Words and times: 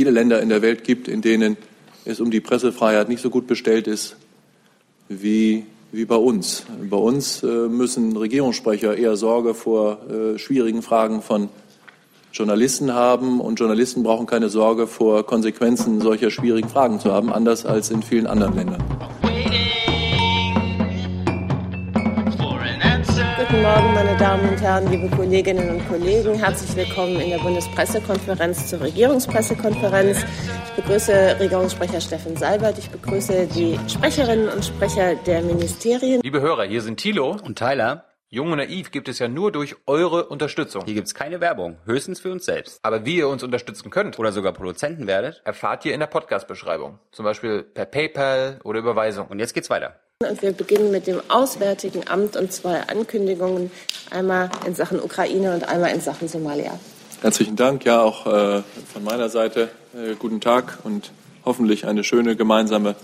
viele 0.00 0.12
Länder 0.12 0.40
in 0.40 0.48
der 0.48 0.62
Welt 0.62 0.82
gibt, 0.82 1.08
in 1.08 1.20
denen 1.20 1.58
es 2.06 2.20
um 2.20 2.30
die 2.30 2.40
Pressefreiheit 2.40 3.10
nicht 3.10 3.20
so 3.20 3.28
gut 3.28 3.46
bestellt 3.46 3.86
ist 3.86 4.16
wie, 5.10 5.66
wie 5.92 6.06
bei 6.06 6.16
uns. 6.16 6.64
Bei 6.88 6.96
uns 6.96 7.42
äh, 7.42 7.68
müssen 7.68 8.16
Regierungssprecher 8.16 8.96
eher 8.96 9.16
Sorge 9.16 9.52
vor 9.52 9.98
äh, 10.08 10.38
schwierigen 10.38 10.80
Fragen 10.80 11.20
von 11.20 11.50
Journalisten 12.32 12.94
haben 12.94 13.42
und 13.42 13.60
Journalisten 13.60 14.02
brauchen 14.02 14.24
keine 14.24 14.48
Sorge 14.48 14.86
vor 14.86 15.26
Konsequenzen 15.26 16.00
solcher 16.00 16.30
schwierigen 16.30 16.70
Fragen 16.70 16.98
zu 16.98 17.12
haben, 17.12 17.30
anders 17.30 17.66
als 17.66 17.90
in 17.90 18.02
vielen 18.02 18.26
anderen 18.26 18.56
Ländern. 18.56 18.99
Morgen, 23.70 23.94
meine 23.94 24.16
Damen 24.16 24.48
und 24.48 24.60
Herren, 24.60 24.90
liebe 24.90 25.08
Kolleginnen 25.14 25.70
und 25.70 25.88
Kollegen. 25.88 26.34
Herzlich 26.34 26.74
willkommen 26.74 27.20
in 27.20 27.30
der 27.30 27.38
Bundespressekonferenz 27.38 28.66
zur 28.66 28.80
Regierungspressekonferenz. 28.80 30.24
Ich 30.66 30.82
begrüße 30.82 31.36
Regierungssprecher 31.38 32.00
Steffen 32.00 32.36
Seibert. 32.36 32.78
Ich 32.78 32.90
begrüße 32.90 33.46
die 33.46 33.78
Sprecherinnen 33.88 34.48
und 34.48 34.64
Sprecher 34.64 35.14
der 35.14 35.42
Ministerien. 35.42 36.20
Liebe 36.20 36.40
Hörer, 36.40 36.64
hier 36.64 36.82
sind 36.82 36.96
Thilo 36.96 37.36
und 37.44 37.60
Tyler. 37.60 38.06
Jung 38.28 38.50
und 38.50 38.58
Naiv 38.58 38.90
gibt 38.90 39.08
es 39.08 39.20
ja 39.20 39.28
nur 39.28 39.52
durch 39.52 39.76
eure 39.86 40.26
Unterstützung. 40.26 40.84
Hier 40.84 40.94
gibt 40.94 41.06
es 41.06 41.14
keine 41.14 41.40
Werbung, 41.40 41.76
höchstens 41.84 42.18
für 42.18 42.32
uns 42.32 42.46
selbst. 42.46 42.80
Aber 42.82 43.06
wie 43.06 43.18
ihr 43.18 43.28
uns 43.28 43.44
unterstützen 43.44 43.90
könnt 43.90 44.18
oder 44.18 44.32
sogar 44.32 44.52
Produzenten 44.52 45.06
werdet, 45.06 45.42
erfahrt 45.44 45.84
ihr 45.84 45.94
in 45.94 46.00
der 46.00 46.08
Podcast-Beschreibung. 46.08 46.98
Zum 47.12 47.24
Beispiel 47.24 47.62
per 47.62 47.84
PayPal 47.84 48.58
oder 48.64 48.80
Überweisung. 48.80 49.28
Und 49.28 49.38
jetzt 49.38 49.54
geht's 49.54 49.70
weiter. 49.70 50.00
Und 50.28 50.42
wir 50.42 50.52
beginnen 50.52 50.90
mit 50.90 51.06
dem 51.06 51.22
Auswärtigen 51.28 52.06
Amt 52.06 52.36
und 52.36 52.52
zwei 52.52 52.82
Ankündigungen. 52.82 53.70
Einmal 54.10 54.50
in 54.66 54.74
Sachen 54.74 55.00
Ukraine 55.00 55.54
und 55.54 55.66
einmal 55.66 55.94
in 55.94 56.02
Sachen 56.02 56.28
Somalia. 56.28 56.78
Herzlichen 57.22 57.56
Dank. 57.56 57.86
Ja, 57.86 58.02
auch 58.02 58.26
äh, 58.26 58.62
von 58.92 59.02
meiner 59.02 59.30
Seite 59.30 59.70
äh, 59.94 60.16
guten 60.18 60.42
Tag 60.42 60.80
und 60.84 61.12
hoffentlich 61.46 61.86
eine 61.86 62.04
schöne 62.04 62.36
gemeinsame 62.36 62.96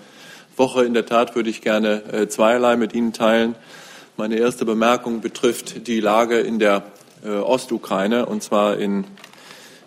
Woche. 0.58 0.84
In 0.84 0.92
der 0.92 1.06
Tat 1.06 1.34
würde 1.34 1.48
ich 1.48 1.62
gerne 1.62 2.02
äh, 2.12 2.28
zweierlei 2.28 2.76
mit 2.76 2.92
Ihnen 2.92 3.14
teilen. 3.14 3.54
Meine 4.18 4.36
erste 4.36 4.66
Bemerkung 4.66 5.22
betrifft 5.22 5.86
die 5.86 6.00
Lage 6.00 6.40
in 6.40 6.58
der 6.58 6.82
äh, 7.24 7.30
Ostukraine 7.30 8.26
und 8.26 8.42
zwar 8.42 8.76
in, 8.76 9.04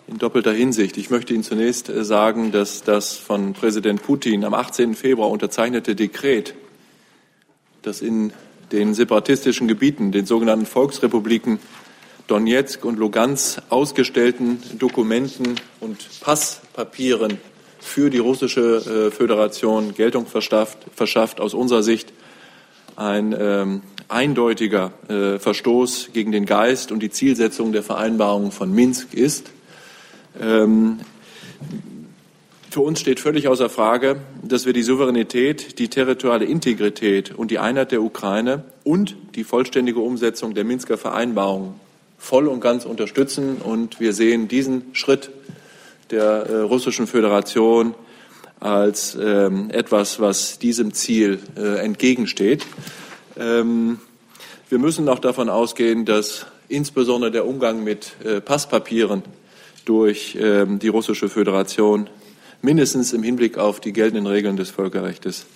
in 0.08 0.18
doppelter 0.18 0.52
Hinsicht. 0.52 0.96
Ich 0.96 1.10
möchte 1.10 1.32
Ihnen 1.32 1.44
zunächst 1.44 1.90
äh, 1.90 2.02
sagen, 2.04 2.50
dass 2.50 2.82
das 2.82 3.14
von 3.14 3.52
Präsident 3.52 4.02
Putin 4.02 4.44
am 4.44 4.54
18. 4.54 4.96
Februar 4.96 5.30
unterzeichnete 5.30 5.94
Dekret 5.94 6.54
dass 7.82 8.02
in 8.02 8.32
den 8.72 8.94
separatistischen 8.94 9.68
Gebieten, 9.68 10.12
den 10.12 10.26
sogenannten 10.26 10.66
Volksrepubliken 10.66 11.58
Donetsk 12.26 12.84
und 12.84 12.98
Lugansk 12.98 13.60
ausgestellten 13.70 14.62
Dokumenten 14.78 15.56
und 15.80 15.98
Passpapieren 16.20 17.38
für 17.80 18.10
die 18.10 18.18
russische 18.18 19.08
äh, 19.08 19.10
Föderation 19.10 19.94
Geltung 19.94 20.26
verschafft, 20.26 20.78
verschafft 20.94 21.40
aus 21.40 21.54
unserer 21.54 21.82
Sicht 21.82 22.12
ein 22.94 23.34
ähm, 23.38 23.82
eindeutiger 24.08 24.92
äh, 25.08 25.38
Verstoß 25.38 26.10
gegen 26.12 26.30
den 26.30 26.46
Geist 26.46 26.92
und 26.92 27.00
die 27.00 27.10
Zielsetzung 27.10 27.72
der 27.72 27.82
Vereinbarung 27.82 28.52
von 28.52 28.72
Minsk 28.72 29.14
ist. 29.14 29.50
Ähm, 30.40 31.00
für 32.70 32.80
uns 32.82 33.00
steht 33.00 33.18
völlig 33.18 33.48
außer 33.48 33.68
Frage, 33.68 34.20
dass 34.44 34.64
wir 34.64 34.72
die 34.72 34.84
Souveränität, 34.84 35.80
die 35.80 35.88
territoriale 35.88 36.44
Integrität 36.44 37.34
und 37.34 37.50
die 37.50 37.58
Einheit 37.58 37.90
der 37.90 38.00
Ukraine 38.00 38.62
und 38.84 39.16
die 39.34 39.42
vollständige 39.42 39.98
Umsetzung 39.98 40.54
der 40.54 40.62
Minsker 40.62 40.96
Vereinbarung 40.96 41.80
voll 42.16 42.46
und 42.46 42.60
ganz 42.60 42.84
unterstützen. 42.84 43.56
Und 43.56 43.98
wir 43.98 44.12
sehen 44.12 44.46
diesen 44.46 44.94
Schritt 44.94 45.30
der 46.12 46.22
äh, 46.22 46.56
Russischen 46.60 47.08
Föderation 47.08 47.94
als 48.60 49.18
ähm, 49.20 49.70
etwas, 49.70 50.20
was 50.20 50.60
diesem 50.60 50.94
Ziel 50.94 51.40
äh, 51.56 51.84
entgegensteht. 51.84 52.66
Ähm, 53.36 53.98
wir 54.68 54.78
müssen 54.78 55.08
auch 55.08 55.18
davon 55.18 55.48
ausgehen, 55.48 56.04
dass 56.04 56.46
insbesondere 56.68 57.32
der 57.32 57.48
Umgang 57.48 57.82
mit 57.82 58.12
äh, 58.22 58.40
Passpapieren 58.40 59.22
durch 59.86 60.38
ähm, 60.40 60.78
die 60.78 60.88
Russische 60.88 61.28
Föderation 61.28 62.08
mindestens 62.62 63.12
im 63.12 63.22
Hinblick 63.22 63.58
auf 63.58 63.80
die 63.80 63.92
geltenden 63.92 64.26
Regeln 64.26 64.56
des 64.56 64.70
Völkerrechts 64.70 65.46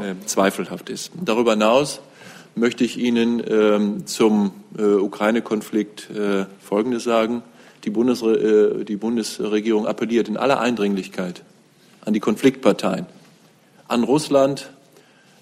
äh, 0.00 0.14
zweifelhaft 0.26 0.90
ist. 0.90 1.12
Darüber 1.22 1.52
hinaus 1.52 2.00
möchte 2.54 2.84
ich 2.84 2.98
Ihnen 2.98 3.42
ähm, 3.48 4.06
zum 4.06 4.52
äh, 4.76 4.82
Ukraine-Konflikt 4.82 6.10
äh, 6.10 6.46
Folgendes 6.60 7.04
sagen. 7.04 7.42
Die, 7.84 7.90
Bundesre 7.90 8.80
äh, 8.80 8.84
die 8.84 8.96
Bundesregierung 8.96 9.86
appelliert 9.86 10.28
in 10.28 10.36
aller 10.36 10.60
Eindringlichkeit 10.60 11.42
an 12.04 12.14
die 12.14 12.20
Konfliktparteien, 12.20 13.06
an 13.88 14.04
Russland, 14.04 14.70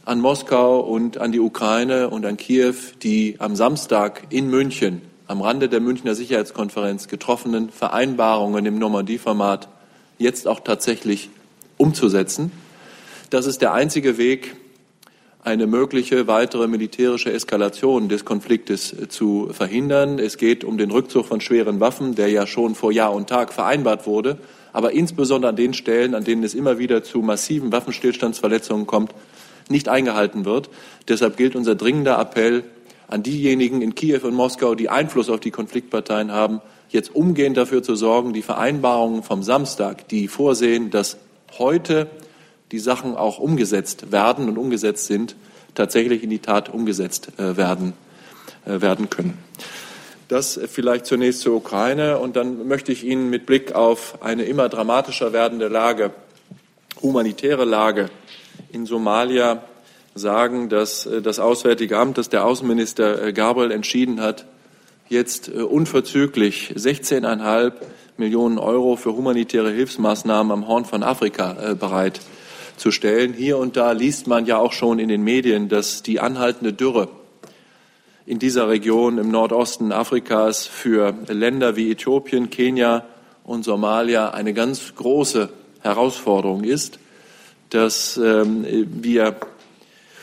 an 0.05 0.21
Moskau 0.21 0.81
und 0.81 1.19
an 1.19 1.33
die 1.33 1.41
Ukraine 1.41 2.11
und 2.11 2.27
an 2.27 2.37
Kiew, 2.37 2.75
die 3.03 3.37
am 3.39 3.57
Samstag 3.57 4.27
in 4.31 4.49
München 4.51 5.03
am 5.29 5.43
Rande 5.43 5.69
der 5.69 5.81
Münchner 5.81 6.15
Sicherheitskonferenz 6.15 7.07
getroffenen 7.07 7.69
Vereinbarungen 7.69 8.65
im 8.65 8.79
Normandie-Format 8.79 9.69
jetzt 10.19 10.47
auch 10.47 10.61
tatsächlich 10.61 11.31
umzusetzen. 11.77 12.53
Das 13.31 13.47
ist 13.47 13.63
der 13.63 13.73
einzige 13.73 14.19
Weg, 14.19 14.57
eine 15.45 15.67
mögliche 15.67 16.27
weitere 16.27 16.67
militärische 16.67 17.33
Eskalation 17.33 18.09
des 18.09 18.25
Konfliktes 18.25 18.93
äh, 18.93 19.09
zu 19.09 19.49
verhindern. 19.53 20.19
Es 20.19 20.37
geht 20.37 20.65
um 20.65 20.79
den 20.79 20.91
Rückzug 20.91 21.27
von 21.27 21.41
schweren 21.41 21.81
Waffen, 21.81 22.15
der 22.15 22.29
ja 22.29 22.47
schon 22.47 22.75
vor 22.75 22.93
Jahr 22.93 23.15
und 23.15 23.29
Tag 23.29 23.53
vereinbart 23.53 24.07
wurde, 24.07 24.39
aber 24.73 24.93
insbesondere 24.93 25.51
an 25.51 25.57
den 25.57 25.75
Stellen, 25.75 26.15
an 26.15 26.25
denen 26.25 26.43
es 26.43 26.55
immer 26.55 26.79
wieder 26.79 27.03
zu 27.03 27.21
massiven 27.21 27.73
Waffenstillstandsverletzungen 27.73 28.87
kommt, 28.87 29.15
nicht 29.71 29.89
eingehalten 29.89 30.45
wird. 30.45 30.71
Deshalb 31.09 31.37
gilt 31.37 31.55
unser 31.57 31.75
dringender 31.75 32.19
Appell 32.19 32.65
an 33.07 33.23
diejenigen 33.23 33.81
in 33.81 33.95
Kiew 33.95 34.21
und 34.27 34.35
Moskau, 34.35 34.75
die 34.75 34.91
Einfluss 34.91 35.31
auf 35.31 35.41
die 35.41 35.51
Konfliktparteien 35.51 36.33
haben, 36.33 36.61
jetzt 36.89 37.15
umgehend 37.15 37.57
dafür 37.57 37.83
zu 37.83 37.95
sorgen, 37.95 38.33
die 38.33 38.43
Vereinbarungen 38.43 39.23
vom 39.23 39.43
Samstag, 39.43 40.09
die 40.09 40.29
vorsehen, 40.29 40.91
dass 40.91 41.19
heute 41.59 42.09
die 42.73 42.79
Sachen 42.79 43.17
auch 43.17 43.39
umgesetzt 43.39 44.13
werden 44.13 44.49
und 44.49 44.59
umgesetzt 44.59 45.07
sind, 45.07 45.37
tatsächlich 45.75 46.23
in 46.23 46.31
die 46.31 46.41
Tat 46.41 46.69
umgesetzt 46.69 47.31
äh, 47.39 47.57
werden, 47.57 47.93
äh, 48.67 48.81
werden 48.81 49.11
können. 49.11 49.39
Das 50.29 50.61
vielleicht 50.67 51.07
zunächst 51.07 51.41
zur 51.41 51.57
Ukraine 51.57 52.19
und 52.19 52.37
dann 52.37 52.69
möchte 52.69 52.93
ich 52.93 53.05
Ihnen 53.05 53.31
mit 53.31 53.47
Blick 53.47 53.75
auf 53.75 54.23
eine 54.23 54.45
immer 54.45 54.69
dramatischer 54.69 55.33
werdende 55.33 55.69
Lage, 55.69 56.11
humanitäre 57.01 57.65
Lage 57.65 58.11
in 58.71 58.85
Somalia 58.85 59.63
sagen, 60.15 60.69
dass 60.69 61.07
äh, 61.07 61.23
das 61.23 61.39
Auswärtige 61.39 61.97
Amt, 61.97 62.19
dass 62.19 62.29
der 62.29 62.45
Außenminister 62.45 63.33
Gabriel 63.33 63.71
entschieden 63.71 64.21
hat, 64.21 64.45
jetzt 65.09 65.49
äh, 65.49 65.63
unverzüglich 65.63 66.75
16,5 66.77 67.73
Millionen 68.17 68.59
Euro 68.59 68.97
für 68.97 69.15
humanitäre 69.15 69.71
Hilfsmaßnahmen 69.71 70.53
am 70.53 70.69
Horn 70.69 70.85
von 70.85 71.03
Afrika 71.03 71.71
äh, 71.71 71.75
bereitzustellen. 71.75 73.33
Hier 73.33 73.59
und 73.59 73.77
da 73.77 73.93
liest 73.93 74.27
man 74.27 74.47
ja 74.47 74.59
auch 74.59 74.73
schon 74.73 74.99
in 74.99 75.09
den 75.09 75.23
Medien, 75.23 75.69
dass 75.69 76.03
die 76.03 76.21
anhaltende 76.21 76.73
Dürre 76.73 77.09
in 78.27 78.39
dieser 78.39 78.69
Region 78.69 79.19
im 79.19 79.31
Nordosten 79.31 79.91
Afrikas 79.91 80.67
für 80.67 81.15
Länder 81.29 81.77
wie 81.77 81.91
Äthiopien, 81.91 82.51
Kenia 82.51 83.07
und 83.45 83.65
Somalia 83.65 84.31
eine 84.31 84.53
ganz 84.53 84.95
große 84.95 85.49
Herausforderung 85.81 86.65
ist, 86.65 86.99
dass 87.71 88.19
ähm, 88.19 88.67
wir 88.69 89.37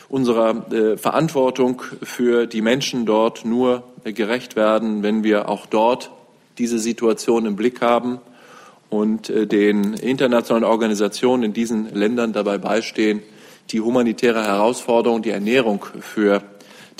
unserer 0.08 0.72
äh, 0.72 0.96
Verantwortung 0.96 1.82
für 2.02 2.46
die 2.46 2.62
Menschen 2.62 3.06
dort 3.06 3.44
nur 3.44 3.82
gerecht 4.04 4.56
werden, 4.56 5.02
wenn 5.02 5.24
wir 5.24 5.48
auch 5.48 5.66
dort 5.66 6.10
diese 6.58 6.78
Situation 6.78 7.46
im 7.46 7.56
Blick 7.56 7.80
haben 7.80 8.20
und 8.90 9.30
äh, 9.30 9.46
den 9.46 9.94
internationalen 9.94 10.64
Organisationen 10.64 11.42
in 11.42 11.52
diesen 11.52 11.92
Ländern 11.94 12.32
dabei 12.32 12.58
beistehen, 12.58 13.22
die 13.70 13.80
humanitäre 13.80 14.44
Herausforderung, 14.44 15.22
die 15.22 15.30
Ernährung 15.30 15.84
für 16.00 16.42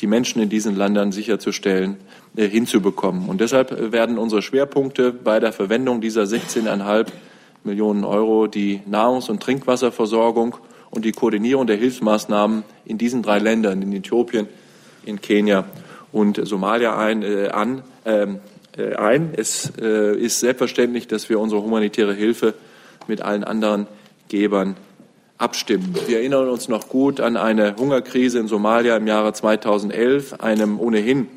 die 0.00 0.06
Menschen 0.06 0.43
in 0.43 0.49
diesen 0.49 0.76
Ländern 0.76 1.12
sicherzustellen, 1.12 1.97
äh, 2.37 2.49
hinzubekommen. 2.49 3.29
Und 3.29 3.41
deshalb 3.41 3.93
werden 3.93 4.19
unsere 4.19 4.43
Schwerpunkte 4.43 5.12
bei 5.12 5.41
der 5.41 5.52
Verwendung 5.52 6.00
dieser 6.00 6.25
16,5 6.25 7.06
Millionen 7.64 8.05
Euro 8.05 8.47
die 8.47 8.81
Nahrungs- 8.88 9.31
und 9.31 9.43
Trinkwasserversorgung 9.43 10.56
und 10.97 11.05
die 11.05 11.13
Koordinierung 11.13 11.67
der 11.67 11.77
Hilfsmaßnahmen 11.77 12.65
in 12.87 12.97
diesen 12.97 13.23
drei 13.23 13.39
Ländern, 13.39 13.83
in 13.83 13.93
Äthiopien, 13.93 14.49
in 15.05 15.21
Kenia 15.21 15.67
und 16.11 16.41
Somalia 16.43 16.97
ein, 16.97 17.23
äh, 17.23 17.49
an, 17.49 17.83
ähm, 18.07 18.41
äh, 18.79 18.95
ein. 18.95 19.35
Es 19.37 19.71
äh, 19.79 20.17
ist 20.17 20.41
selbstverständlich, 20.41 21.07
dass 21.07 21.29
wir 21.29 21.39
unsere 21.39 21.63
humanitäre 21.63 22.15
Hilfe 22.15 22.55
mit 23.09 23.21
allen 23.21 23.45
anderen 23.45 23.87
Gebern 24.29 24.77
abstimmen. 25.37 25.95
Wir 26.07 26.21
erinnern 26.21 26.49
uns 26.49 26.69
noch 26.69 26.89
gut 26.89 27.21
an 27.21 27.37
eine 27.37 27.77
Hungerkrise 27.77 28.39
in 28.39 28.49
Somalia 28.49 28.97
im 28.97 29.07
Jahre 29.07 29.35
2011, 29.35 30.41
einem 30.41 30.81
ohnehin 30.81 31.29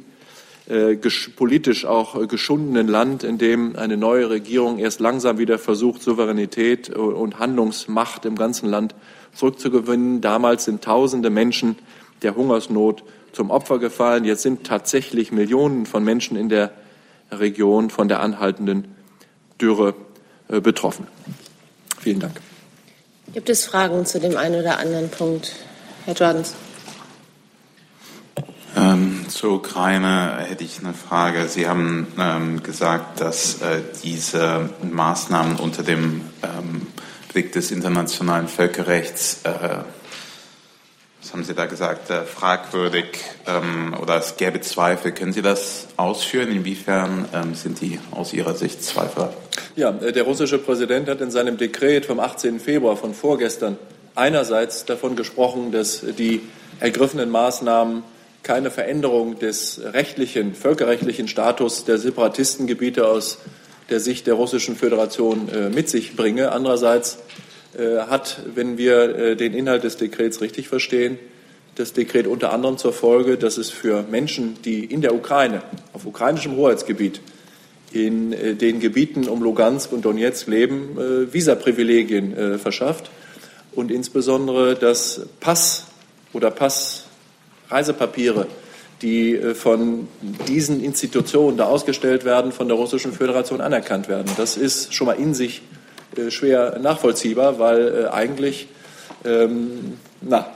äh, 0.70 0.96
politisch 1.36 1.84
auch 1.84 2.30
geschundenen 2.30 2.88
Land, 2.88 3.26
in 3.26 3.38
dem 3.38 3.76
eine 3.76 3.98
neue 3.98 4.30
Regierung 4.30 4.80
erst 4.80 5.02
langsam 5.02 5.38
wieder 5.38 5.60
versucht, 5.60 6.02
Souveränität 6.02 6.90
und 6.90 7.40
Handlungsmacht 7.40 8.24
im 8.24 8.38
ganzen 8.38 8.70
Land 8.70 8.96
zurückzugewinnen. 9.40 10.22
Damals 10.22 10.66
sind 10.66 10.84
tausende 10.84 11.30
Menschen 11.30 11.78
der 12.22 12.36
Hungersnot 12.36 13.04
zum 13.32 13.50
Opfer 13.50 13.80
gefallen. 13.80 14.26
Jetzt 14.26 14.44
sind 14.44 14.68
tatsächlich 14.68 15.32
Millionen 15.32 15.86
von 15.86 16.04
Menschen 16.04 16.38
in 16.38 16.50
der 16.50 16.72
Region 17.32 17.90
von 17.90 18.08
der 18.08 18.20
anhaltenden 18.20 18.96
Dürre 19.62 19.96
äh, 20.50 20.60
betroffen. 20.60 21.08
Vielen 22.00 22.20
Dank. 22.20 22.40
Gibt 23.34 23.50
es 23.50 23.66
Fragen 23.66 24.06
zu 24.06 24.20
dem 24.20 24.36
einen 24.36 24.60
oder 24.60 24.80
anderen 24.80 25.10
Punkt? 25.10 25.56
Herr 26.06 26.16
Jordans. 26.16 26.56
Ähm, 28.76 29.26
zur 29.30 29.54
Ukraine 29.54 30.38
hätte 30.48 30.64
ich 30.64 30.80
eine 30.80 30.94
Frage. 30.94 31.48
Sie 31.48 31.68
haben 31.68 32.08
ähm, 32.18 32.64
gesagt, 32.64 33.22
dass 33.22 33.62
äh, 33.62 33.82
diese 34.04 34.70
Maßnahmen 34.90 35.58
unter 35.58 35.84
dem 35.84 36.22
ähm, 36.44 36.88
Blick 37.40 37.54
des 37.54 37.72
internationalen 37.72 38.50
Völkerrechts, 38.50 39.44
äh, 39.46 39.50
was 41.22 41.32
haben 41.32 41.46
Sie 41.46 41.54
da 41.54 41.68
gesagt, 41.68 42.10
äh, 42.10 42.24
fragwürdig 42.24 43.06
ähm, 43.48 43.96
oder 43.98 44.18
es 44.18 44.36
gäbe 44.36 44.60
Zweifel. 44.60 45.14
Können 45.14 45.32
Sie 45.32 45.42
das 45.42 45.88
ausführen? 45.96 46.52
Inwiefern 46.52 47.30
ähm, 47.34 47.56
sind 47.56 47.80
die 47.80 47.98
aus 48.12 48.34
Ihrer 48.34 48.56
Sicht 48.56 48.84
Zweifel? 48.84 49.30
Ja, 49.78 49.92
äh, 50.02 50.12
der 50.12 50.24
russische 50.24 50.58
Präsident 50.58 51.08
hat 51.08 51.22
in 51.22 51.32
seinem 51.32 51.56
Dekret 51.56 52.06
vom 52.08 52.20
18. 52.20 52.60
Februar 52.60 52.98
von 52.98 53.14
vorgestern 53.14 53.78
einerseits 54.16 54.84
davon 54.84 55.16
gesprochen, 55.16 55.72
dass 55.72 56.02
die 56.02 56.42
ergriffenen 56.82 57.30
Maßnahmen 57.30 58.04
keine 58.44 58.70
Veränderung 58.70 59.40
des 59.40 59.80
rechtlichen, 59.82 60.56
völkerrechtlichen 60.56 61.30
Status 61.30 61.86
der 61.86 62.00
Separatistengebiete 62.00 63.08
aus 63.08 63.38
der 63.90 64.00
Sicht 64.00 64.28
der 64.28 64.36
Russischen 64.36 64.76
Föderation 64.76 65.50
äh, 65.50 65.70
mit 65.70 65.90
sich 65.90 66.16
bringe. 66.16 66.52
Andererseits 66.52 67.20
äh, 67.78 67.98
hat, 68.00 68.42
wenn 68.54 68.78
wir 68.78 69.16
äh, 69.16 69.36
den 69.36 69.54
Inhalt 69.54 69.84
des 69.84 69.98
Dekrets 69.98 70.42
richtig 70.42 70.68
verstehen, 70.68 71.20
das 71.76 71.94
Dekret 71.94 72.28
unter 72.28 72.52
anderem 72.52 72.78
zur 72.78 72.94
Folge, 72.94 73.38
dass 73.38 73.58
es 73.58 73.70
für 73.70 74.04
Menschen, 74.04 74.58
die 74.64 74.84
in 74.84 75.02
der 75.02 75.16
Ukraine, 75.16 75.64
auf 75.94 76.06
ukrainischem 76.06 76.56
Hoheitsgebiet, 76.56 77.22
in 77.92 78.58
den 78.60 78.80
Gebieten 78.80 79.28
um 79.28 79.42
Lugansk 79.42 79.92
und 79.92 80.06
Donetsk 80.06 80.48
leben, 80.48 80.96
Visaprivilegien 81.32 82.60
verschafft 82.60 83.10
und 83.72 83.90
insbesondere 83.90 84.76
das 84.76 85.22
Pass 85.40 85.88
oder 86.32 86.52
Pass 86.52 87.06
Reisepapiere, 87.70 88.46
die 89.02 89.36
äh, 89.36 89.56
von 89.56 90.08
diesen 90.48 90.84
Institutionen 90.84 91.58
da 91.58 91.66
ausgestellt 91.66 92.26
werden, 92.26 92.52
von 92.52 92.68
der 92.68 92.78
Russischen 92.78 93.14
Föderation 93.14 93.62
anerkannt 93.62 94.08
werden. 94.08 94.32
Das 94.38 94.58
ist 94.58 94.94
schon 94.94 95.08
mal 95.08 95.14
in 95.14 95.34
sich 95.34 95.62
äh, 96.18 96.32
schwer 96.32 96.80
nachvollziehbar, 96.80 97.60
weil 97.60 98.06
äh, 98.06 98.08
eigentlich 98.08 98.68
ähm, 99.26 99.98
na, 100.22 100.48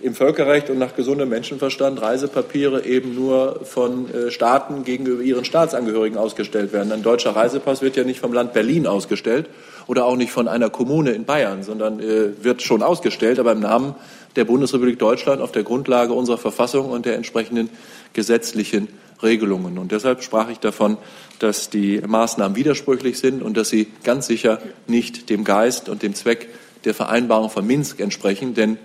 im 0.00 0.14
Völkerrecht 0.14 0.70
und 0.70 0.78
nach 0.78 0.94
gesundem 0.96 1.28
Menschenverstand 1.28 2.00
Reisepapiere 2.00 2.84
eben 2.84 3.14
nur 3.14 3.60
von 3.64 4.08
Staaten 4.28 4.84
gegenüber 4.84 5.22
ihren 5.22 5.44
Staatsangehörigen 5.44 6.18
ausgestellt 6.18 6.72
werden. 6.72 6.92
Ein 6.92 7.02
deutscher 7.02 7.36
Reisepass 7.36 7.82
wird 7.82 7.96
ja 7.96 8.04
nicht 8.04 8.20
vom 8.20 8.32
Land 8.32 8.52
Berlin 8.52 8.86
ausgestellt 8.86 9.46
oder 9.86 10.06
auch 10.06 10.16
nicht 10.16 10.32
von 10.32 10.48
einer 10.48 10.70
Kommune 10.70 11.12
in 11.12 11.24
Bayern, 11.24 11.62
sondern 11.62 12.00
wird 12.00 12.62
schon 12.62 12.82
ausgestellt, 12.82 13.38
aber 13.38 13.52
im 13.52 13.60
Namen 13.60 13.94
der 14.36 14.44
Bundesrepublik 14.44 14.98
Deutschland 14.98 15.42
auf 15.42 15.52
der 15.52 15.62
Grundlage 15.62 16.12
unserer 16.12 16.38
Verfassung 16.38 16.90
und 16.90 17.06
der 17.06 17.16
entsprechenden 17.16 17.68
gesetzlichen 18.12 18.88
Regelungen. 19.22 19.78
Und 19.78 19.92
deshalb 19.92 20.22
sprach 20.22 20.50
ich 20.50 20.58
davon, 20.58 20.96
dass 21.38 21.70
die 21.70 22.00
Maßnahmen 22.04 22.56
widersprüchlich 22.56 23.18
sind 23.18 23.42
und 23.42 23.56
dass 23.56 23.68
sie 23.68 23.88
ganz 24.02 24.26
sicher 24.26 24.58
nicht 24.86 25.30
dem 25.30 25.44
Geist 25.44 25.88
und 25.88 26.02
dem 26.02 26.14
Zweck 26.14 26.48
der 26.84 26.94
Vereinbarung 26.94 27.48
von 27.48 27.64
Minsk 27.64 28.00
entsprechen. 28.00 28.54
Denn 28.54 28.78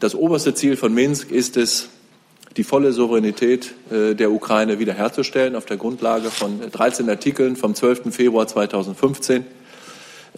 das 0.00 0.14
oberste 0.14 0.54
Ziel 0.54 0.76
von 0.76 0.92
Minsk 0.92 1.30
ist 1.30 1.56
es, 1.56 1.88
die 2.56 2.64
volle 2.64 2.92
Souveränität 2.92 3.74
äh, 3.90 4.14
der 4.14 4.32
Ukraine 4.32 4.78
wiederherzustellen 4.78 5.54
auf 5.54 5.66
der 5.66 5.76
Grundlage 5.76 6.30
von 6.30 6.60
13 6.70 7.08
Artikeln 7.08 7.54
vom 7.54 7.74
12. 7.74 8.12
Februar 8.12 8.46
2015. 8.48 9.44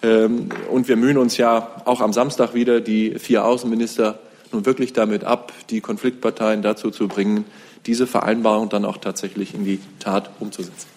Ähm, 0.03 0.49
und 0.71 0.89
wir 0.89 0.97
mühen 0.97 1.17
uns 1.17 1.37
ja 1.37 1.83
auch 1.85 2.01
am 2.01 2.13
Samstag 2.13 2.55
wieder, 2.55 2.81
die 2.81 3.19
vier 3.19 3.45
Außenminister 3.45 4.19
nun 4.51 4.67
wirklich 4.67 4.93
damit 4.93 5.25
ab, 5.25 5.53
die 5.71 5.81
Konfliktparteien 5.81 6.61
dazu 6.61 6.91
zu 6.91 7.09
bringen, 7.09 7.45
diese 7.87 8.07
Vereinbarung 8.07 8.69
dann 8.69 8.85
auch 8.85 8.99
tatsächlich 8.99 9.55
in 9.55 9.65
die 9.65 9.81
Tat 9.99 10.31
umzusetzen. 10.41 10.89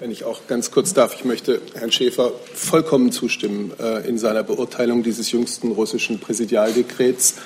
Wenn 0.00 0.10
ich 0.10 0.24
auch 0.24 0.46
ganz 0.48 0.70
kurz 0.70 0.92
darf, 0.92 1.14
ich 1.14 1.24
möchte 1.24 1.62
Herrn 1.74 1.92
Schäfer 1.92 2.32
vollkommen 2.52 3.12
zustimmen 3.12 3.72
äh, 3.80 4.06
in 4.06 4.18
seiner 4.18 4.42
Beurteilung 4.42 5.02
dieses 5.02 5.30
jüngsten 5.32 5.72
russischen 5.72 6.18
Präsidialdekrets. 6.18 7.36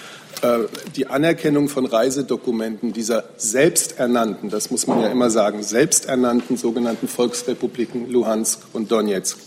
Äh, 0.42 0.66
die 0.94 1.06
Anerkennung 1.06 1.68
von 1.68 1.86
Reisedokumenten 1.86 2.92
dieser 2.92 3.24
selbsternannten, 3.36 4.50
das 4.50 4.70
muss 4.70 4.86
man 4.86 5.00
ja 5.00 5.08
immer 5.08 5.30
sagen, 5.30 5.62
selbsternannten 5.62 6.56
sogenannten 6.56 7.08
Volksrepubliken 7.08 8.10
Luhansk 8.10 8.60
und 8.72 8.90
Donetsk, 8.90 9.38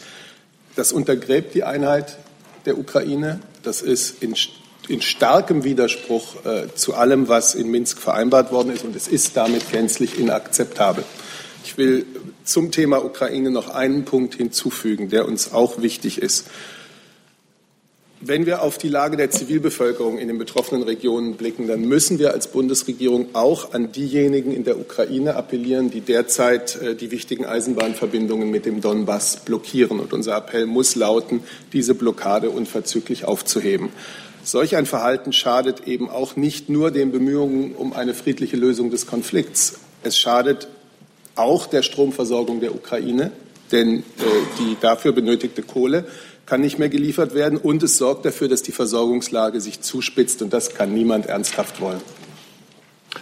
das 0.75 0.91
untergräbt 0.91 1.53
die 1.53 1.63
Einheit 1.63 2.17
der 2.65 2.77
Ukraine. 2.77 3.39
Das 3.63 3.81
ist 3.81 4.21
in 4.23 4.35
in 4.87 5.01
starkem 5.01 5.63
Widerspruch 5.63 6.43
äh, 6.43 6.73
zu 6.75 6.95
allem, 6.95 7.27
was 7.27 7.55
in 7.55 7.69
Minsk 7.69 7.99
vereinbart 7.99 8.51
worden 8.51 8.73
ist, 8.73 8.83
und 8.83 8.95
es 8.95 9.07
ist 9.07 9.37
damit 9.37 9.71
gänzlich 9.71 10.19
inakzeptabel. 10.19 11.03
Ich 11.63 11.77
will 11.77 12.05
zum 12.43 12.71
Thema 12.71 13.03
Ukraine 13.05 13.51
noch 13.51 13.69
einen 13.69 14.05
Punkt 14.05 14.35
hinzufügen, 14.35 15.09
der 15.09 15.27
uns 15.27 15.53
auch 15.53 15.81
wichtig 15.81 16.21
ist. 16.21 16.47
Wenn 18.23 18.45
wir 18.45 18.61
auf 18.61 18.77
die 18.77 18.87
Lage 18.87 19.17
der 19.17 19.31
Zivilbevölkerung 19.31 20.19
in 20.19 20.27
den 20.27 20.37
betroffenen 20.37 20.83
Regionen 20.83 21.37
blicken, 21.37 21.67
dann 21.67 21.81
müssen 21.81 22.19
wir 22.19 22.33
als 22.33 22.45
Bundesregierung 22.47 23.29
auch 23.33 23.73
an 23.73 23.91
diejenigen 23.91 24.51
in 24.51 24.63
der 24.63 24.79
Ukraine 24.79 25.35
appellieren, 25.35 25.89
die 25.89 26.01
derzeit 26.01 26.79
äh, 26.79 26.93
die 26.93 27.09
wichtigen 27.09 27.45
Eisenbahnverbindungen 27.47 28.51
mit 28.51 28.67
dem 28.67 28.79
Donbass 28.79 29.37
blockieren. 29.37 29.99
Und 29.99 30.13
unser 30.13 30.37
Appell 30.37 30.67
muss 30.67 30.93
lauten, 30.93 31.39
diese 31.73 31.95
Blockade 31.95 32.51
unverzüglich 32.51 33.25
aufzuheben. 33.25 33.89
Solch 34.43 34.75
ein 34.75 34.85
Verhalten 34.85 35.33
schadet 35.33 35.87
eben 35.87 36.07
auch 36.07 36.35
nicht 36.35 36.69
nur 36.69 36.91
den 36.91 37.11
Bemühungen 37.11 37.73
um 37.73 37.91
eine 37.91 38.13
friedliche 38.13 38.55
Lösung 38.55 38.91
des 38.91 39.07
Konflikts. 39.07 39.79
Es 40.03 40.19
schadet 40.19 40.67
auch 41.35 41.65
der 41.65 41.81
Stromversorgung 41.81 42.59
der 42.59 42.75
Ukraine, 42.75 43.31
denn 43.71 43.99
äh, 43.99 44.03
die 44.59 44.77
dafür 44.79 45.11
benötigte 45.11 45.63
Kohle 45.63 46.05
kann 46.45 46.61
nicht 46.61 46.79
mehr 46.79 46.89
geliefert 46.89 47.33
werden 47.33 47.57
und 47.57 47.83
es 47.83 47.97
sorgt 47.97 48.25
dafür, 48.25 48.47
dass 48.47 48.61
die 48.63 48.71
Versorgungslage 48.71 49.61
sich 49.61 49.81
zuspitzt 49.81 50.41
und 50.41 50.51
das 50.53 50.73
kann 50.73 50.93
niemand 50.93 51.27
ernsthaft 51.27 51.81
wollen. 51.81 52.01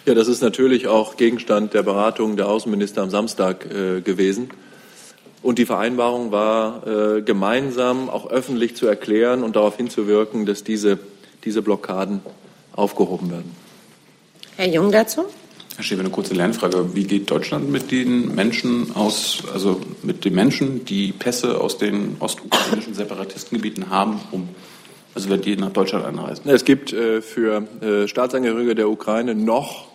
Ja, 0.05 0.13
das 0.13 0.27
ist 0.27 0.41
natürlich 0.41 0.87
auch 0.87 1.17
Gegenstand 1.17 1.73
der 1.73 1.83
Beratung 1.83 2.37
der 2.37 2.47
Außenminister 2.47 3.01
am 3.01 3.09
Samstag 3.09 3.65
äh, 3.65 4.01
gewesen. 4.01 4.49
Und 5.41 5.57
die 5.57 5.65
Vereinbarung 5.65 6.31
war 6.31 6.85
äh, 6.85 7.21
gemeinsam 7.21 8.09
auch 8.09 8.29
öffentlich 8.29 8.75
zu 8.75 8.87
erklären 8.87 9.43
und 9.43 9.55
darauf 9.55 9.77
hinzuwirken, 9.77 10.45
dass 10.45 10.63
diese, 10.63 10.99
diese 11.45 11.61
Blockaden 11.61 12.21
aufgehoben 12.73 13.31
werden. 13.31 13.55
Herr 14.57 14.67
Jung 14.67 14.91
dazu? 14.91 15.25
Herr 15.79 15.85
Schäfer, 15.85 16.01
eine 16.01 16.09
kurze 16.09 16.33
Lernfrage. 16.33 16.93
Wie 16.93 17.05
geht 17.05 17.31
Deutschland 17.31 17.71
mit 17.71 17.89
den 17.89 18.35
Menschen 18.35 18.93
aus, 18.97 19.43
also 19.53 19.79
mit 20.03 20.25
den 20.25 20.35
Menschen, 20.35 20.83
die 20.83 21.13
Pässe 21.13 21.61
aus 21.61 21.77
den 21.77 22.17
ostukrainischen 22.19 22.93
Separatistengebieten 22.93 23.89
haben, 23.89 24.19
um 24.31 24.49
also 25.15 25.29
wenn 25.29 25.39
die 25.39 25.55
nach 25.55 25.71
Deutschland 25.71 26.03
einreisen? 26.03 26.49
Es 26.49 26.65
gibt 26.65 26.91
äh, 26.91 27.21
für 27.21 27.63
äh, 27.79 28.09
Staatsangehörige 28.09 28.75
der 28.75 28.89
Ukraine 28.89 29.35
noch 29.35 29.87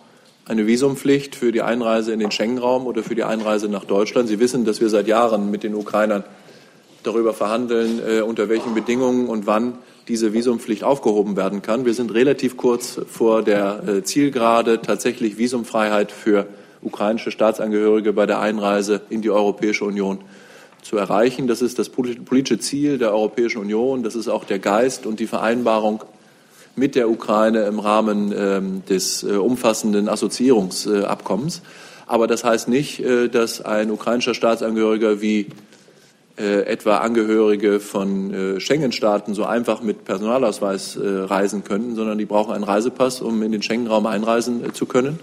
eine 0.45 0.65
Visumpflicht 0.65 1.35
für 1.35 1.51
die 1.51 1.61
Einreise 1.61 2.13
in 2.13 2.19
den 2.19 2.31
Schengen-Raum 2.31 2.87
oder 2.87 3.03
für 3.03 3.13
die 3.13 3.23
Einreise 3.23 3.69
nach 3.69 3.85
Deutschland. 3.85 4.27
Sie 4.27 4.39
wissen, 4.39 4.65
dass 4.65 4.81
wir 4.81 4.89
seit 4.89 5.07
Jahren 5.07 5.51
mit 5.51 5.61
den 5.61 5.75
Ukrainern 5.75 6.23
darüber 7.03 7.35
verhandeln, 7.35 8.01
äh, 8.03 8.21
unter 8.21 8.49
welchen 8.49 8.73
Bedingungen 8.73 9.27
und 9.27 9.45
wann 9.45 9.77
diese 10.07 10.33
Visumpflicht 10.33 10.83
aufgehoben 10.83 11.35
werden 11.35 11.61
kann. 11.61 11.85
Wir 11.85 11.93
sind 11.93 12.13
relativ 12.13 12.57
kurz 12.57 12.99
vor 13.09 13.41
der 13.41 13.83
äh, 13.87 14.03
Zielgerade, 14.03 14.81
tatsächlich 14.81 15.37
Visumfreiheit 15.37 16.11
für 16.11 16.47
ukrainische 16.81 17.31
Staatsangehörige 17.31 18.13
bei 18.13 18.25
der 18.25 18.39
Einreise 18.39 19.01
in 19.09 19.21
die 19.21 19.31
Europäische 19.31 19.85
Union 19.85 20.19
zu 20.83 20.97
erreichen. 20.97 21.47
Das 21.47 21.61
ist 21.63 21.79
das 21.79 21.89
politische 21.89 22.59
Ziel 22.59 22.99
der 22.99 23.11
Europäischen 23.11 23.59
Union. 23.59 24.03
Das 24.03 24.15
ist 24.15 24.27
auch 24.27 24.43
der 24.43 24.59
Geist 24.59 25.07
und 25.07 25.19
die 25.19 25.27
Vereinbarung 25.27 26.03
mit 26.75 26.95
der 26.95 27.09
Ukraine 27.09 27.63
im 27.63 27.79
Rahmen 27.79 28.33
ähm, 28.37 28.83
des 28.87 29.23
äh, 29.23 29.31
umfassenden 29.31 30.09
Assoziierungsabkommens. 30.09 31.61
Aber 32.05 32.27
das 32.27 32.43
heißt 32.43 32.67
nicht, 32.67 32.99
äh, 32.99 33.29
dass 33.29 33.61
ein 33.61 33.89
ukrainischer 33.89 34.35
Staatsangehöriger 34.35 35.21
wie 35.21 35.47
äh, 36.37 36.61
etwa 36.63 36.97
Angehörige 36.97 37.79
von 37.79 38.59
Schengen-Staaten 38.59 39.33
so 39.33 39.45
einfach 39.45 39.81
mit 39.81 40.05
Personalausweis 40.05 40.97
reisen 41.01 41.63
könnten, 41.63 41.95
sondern 41.95 42.17
die 42.17 42.25
brauchen 42.25 42.53
einen 42.53 42.63
Reisepass, 42.63 43.21
um 43.21 43.41
in 43.43 43.51
den 43.51 43.61
Schengen-Raum 43.61 44.05
einreisen 44.05 44.73
zu 44.73 44.85
können. 44.85 45.19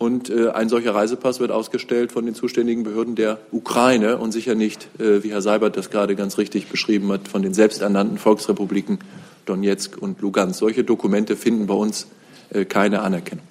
Und 0.00 0.30
äh, 0.30 0.48
ein 0.48 0.70
solcher 0.70 0.94
Reisepass 0.94 1.40
wird 1.40 1.50
ausgestellt 1.50 2.10
von 2.10 2.24
den 2.24 2.34
zuständigen 2.34 2.84
Behörden 2.84 3.16
der 3.16 3.36
Ukraine 3.52 4.16
und 4.16 4.32
sicher 4.32 4.54
nicht, 4.54 4.88
äh, 4.98 5.22
wie 5.22 5.30
Herr 5.30 5.42
Seibert 5.42 5.76
das 5.76 5.90
gerade 5.90 6.16
ganz 6.16 6.38
richtig 6.38 6.68
beschrieben 6.68 7.12
hat, 7.12 7.28
von 7.28 7.42
den 7.42 7.52
selbsternannten 7.52 8.16
Volksrepubliken 8.16 8.98
Donetsk 9.44 9.98
und 10.00 10.22
Lugansk. 10.22 10.58
Solche 10.58 10.84
Dokumente 10.84 11.36
finden 11.36 11.66
bei 11.66 11.74
uns 11.74 12.06
äh, 12.48 12.64
keine 12.64 13.02
Anerkennung. 13.02 13.44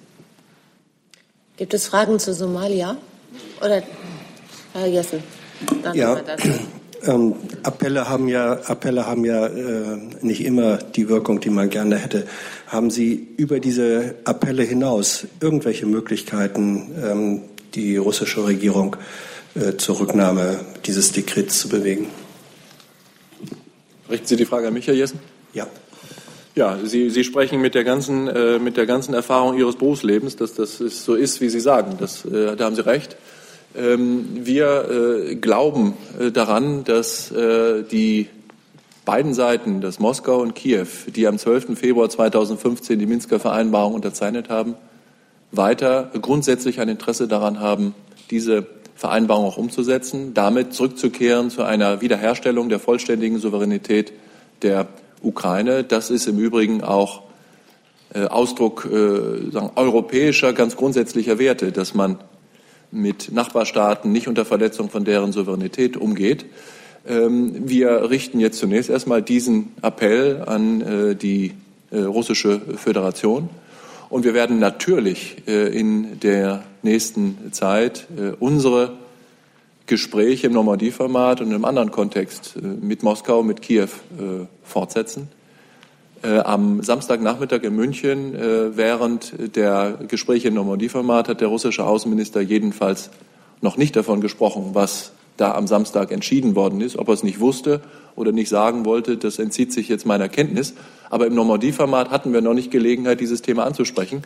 Gibt 1.56 1.72
es 1.72 1.86
Fragen 1.86 2.18
zu 2.18 2.34
Somalia? 2.34 2.96
Oder 3.60 3.84
Herr 4.72 4.86
Jessen? 4.88 5.22
Dann 5.82 5.96
ja, 5.96 6.20
ähm, 7.04 7.34
Appelle 7.62 8.08
haben 8.08 8.28
ja, 8.28 8.52
Appelle 8.64 9.06
haben 9.06 9.24
ja 9.24 9.46
äh, 9.46 9.98
nicht 10.20 10.44
immer 10.44 10.76
die 10.76 11.08
Wirkung, 11.08 11.40
die 11.40 11.50
man 11.50 11.70
gerne 11.70 11.96
hätte. 11.96 12.26
Haben 12.66 12.90
Sie 12.90 13.28
über 13.36 13.60
diese 13.60 14.14
Appelle 14.24 14.62
hinaus 14.62 15.26
irgendwelche 15.40 15.86
Möglichkeiten, 15.86 16.92
ähm, 17.02 17.42
die 17.74 17.96
russische 17.96 18.44
Regierung 18.44 18.96
äh, 19.54 19.76
zur 19.76 20.00
Rücknahme 20.00 20.60
dieses 20.84 21.12
Dekrets 21.12 21.60
zu 21.60 21.68
bewegen? 21.68 22.06
Richten 24.10 24.26
Sie 24.26 24.36
die 24.36 24.44
Frage 24.44 24.68
an 24.68 24.74
mich, 24.74 24.86
Herr 24.86 24.94
Jessen? 24.94 25.20
Ja. 25.52 25.66
Ja, 26.56 26.78
Sie, 26.82 27.10
Sie 27.10 27.22
sprechen 27.22 27.60
mit 27.60 27.74
der 27.74 27.84
ganzen, 27.84 28.26
äh, 28.26 28.58
mit 28.58 28.76
der 28.76 28.86
ganzen 28.86 29.14
Erfahrung 29.14 29.56
Ihres 29.56 29.76
Berufslebens, 29.76 30.34
dass 30.36 30.54
das 30.54 30.80
ist, 30.80 31.04
so 31.04 31.14
ist, 31.14 31.40
wie 31.40 31.48
Sie 31.48 31.60
sagen. 31.60 31.96
Das, 31.98 32.24
äh, 32.24 32.56
da 32.56 32.64
haben 32.64 32.74
Sie 32.74 32.84
recht. 32.84 33.16
Ähm, 33.76 34.26
wir 34.46 34.88
äh, 35.30 35.34
glauben 35.36 35.94
äh, 36.18 36.32
daran, 36.32 36.82
dass 36.84 37.30
äh, 37.30 37.84
die 37.84 38.28
beiden 39.04 39.32
Seiten, 39.32 39.80
dass 39.80 40.00
Moskau 40.00 40.40
und 40.40 40.54
Kiew, 40.54 40.86
die 41.14 41.26
am 41.28 41.38
12. 41.38 41.78
Februar 41.78 42.08
2015 42.08 42.98
die 42.98 43.06
Minsker 43.06 43.38
Vereinbarung 43.38 43.94
unterzeichnet 43.94 44.48
haben, 44.48 44.74
weiter 45.52 46.10
grundsätzlich 46.20 46.80
ein 46.80 46.88
Interesse 46.88 47.28
daran 47.28 47.60
haben, 47.60 47.94
diese 48.30 48.66
Vereinbarung 48.96 49.46
auch 49.46 49.56
umzusetzen, 49.56 50.34
damit 50.34 50.74
zurückzukehren 50.74 51.50
zu 51.50 51.62
einer 51.62 52.00
Wiederherstellung 52.00 52.68
der 52.68 52.80
vollständigen 52.80 53.38
Souveränität 53.38 54.12
der 54.62 54.88
Ukraine. 55.22 55.84
Das 55.84 56.10
ist 56.10 56.26
im 56.26 56.38
Übrigen 56.38 56.82
auch 56.82 57.22
Ausdruck 58.12 58.82
sagen, 58.82 59.70
europäischer, 59.76 60.52
ganz 60.52 60.76
grundsätzlicher 60.76 61.38
Werte, 61.38 61.72
dass 61.72 61.94
man 61.94 62.18
mit 62.92 63.32
Nachbarstaaten 63.32 64.10
nicht 64.12 64.28
unter 64.28 64.44
Verletzung 64.44 64.90
von 64.90 65.04
deren 65.04 65.32
Souveränität 65.32 65.96
umgeht. 65.96 66.46
Ähm, 67.08 67.68
wir 67.68 68.10
richten 68.10 68.40
jetzt 68.40 68.58
zunächst 68.58 68.90
erstmal 68.90 69.22
diesen 69.22 69.72
Appell 69.82 70.42
an 70.46 70.80
äh, 70.80 71.16
die 71.16 71.52
äh, 71.90 72.00
russische 72.00 72.60
Föderation. 72.76 73.48
Und 74.08 74.24
wir 74.24 74.34
werden 74.34 74.58
natürlich 74.58 75.36
äh, 75.46 75.68
in 75.68 76.20
der 76.20 76.64
nächsten 76.82 77.52
Zeit 77.52 78.06
unsere 78.38 78.94
Gespräche 79.86 80.46
im 80.46 80.54
Normandie-Format 80.54 81.42
und 81.42 81.52
im 81.52 81.66
anderen 81.66 81.90
Kontext 81.90 82.54
mit 82.62 83.02
Moskau, 83.02 83.42
mit 83.42 83.60
Kiew 83.60 83.88
fortsetzen. 84.64 85.28
Äh, 86.22 86.40
am 86.40 86.82
Samstagnachmittag 86.82 87.62
in 87.62 87.74
München 87.74 88.34
äh, 88.34 88.76
während 88.76 89.56
der 89.56 89.98
Gespräche 90.06 90.48
im 90.48 90.54
Normandie-Format 90.54 91.28
hat 91.28 91.40
der 91.40 91.48
russische 91.48 91.84
Außenminister 91.84 92.42
jedenfalls 92.42 93.10
noch 93.62 93.78
nicht 93.78 93.96
davon 93.96 94.20
gesprochen, 94.20 94.70
was 94.74 95.12
da 95.38 95.54
am 95.54 95.66
Samstag 95.66 96.12
entschieden 96.12 96.54
worden 96.56 96.82
ist. 96.82 96.98
Ob 96.98 97.08
er 97.08 97.14
es 97.14 97.22
nicht 97.22 97.40
wusste 97.40 97.80
oder 98.16 98.32
nicht 98.32 98.50
sagen 98.50 98.84
wollte, 98.84 99.16
das 99.16 99.38
entzieht 99.38 99.72
sich 99.72 99.88
jetzt 99.88 100.04
meiner 100.04 100.28
Kenntnis. 100.28 100.74
Aber 101.08 101.26
im 101.26 101.34
Normandie-Format 101.34 102.10
hatten 102.10 102.34
wir 102.34 102.42
noch 102.42 102.52
nicht 102.52 102.70
Gelegenheit, 102.70 103.20
dieses 103.20 103.40
Thema 103.40 103.64
anzusprechen. 103.64 104.22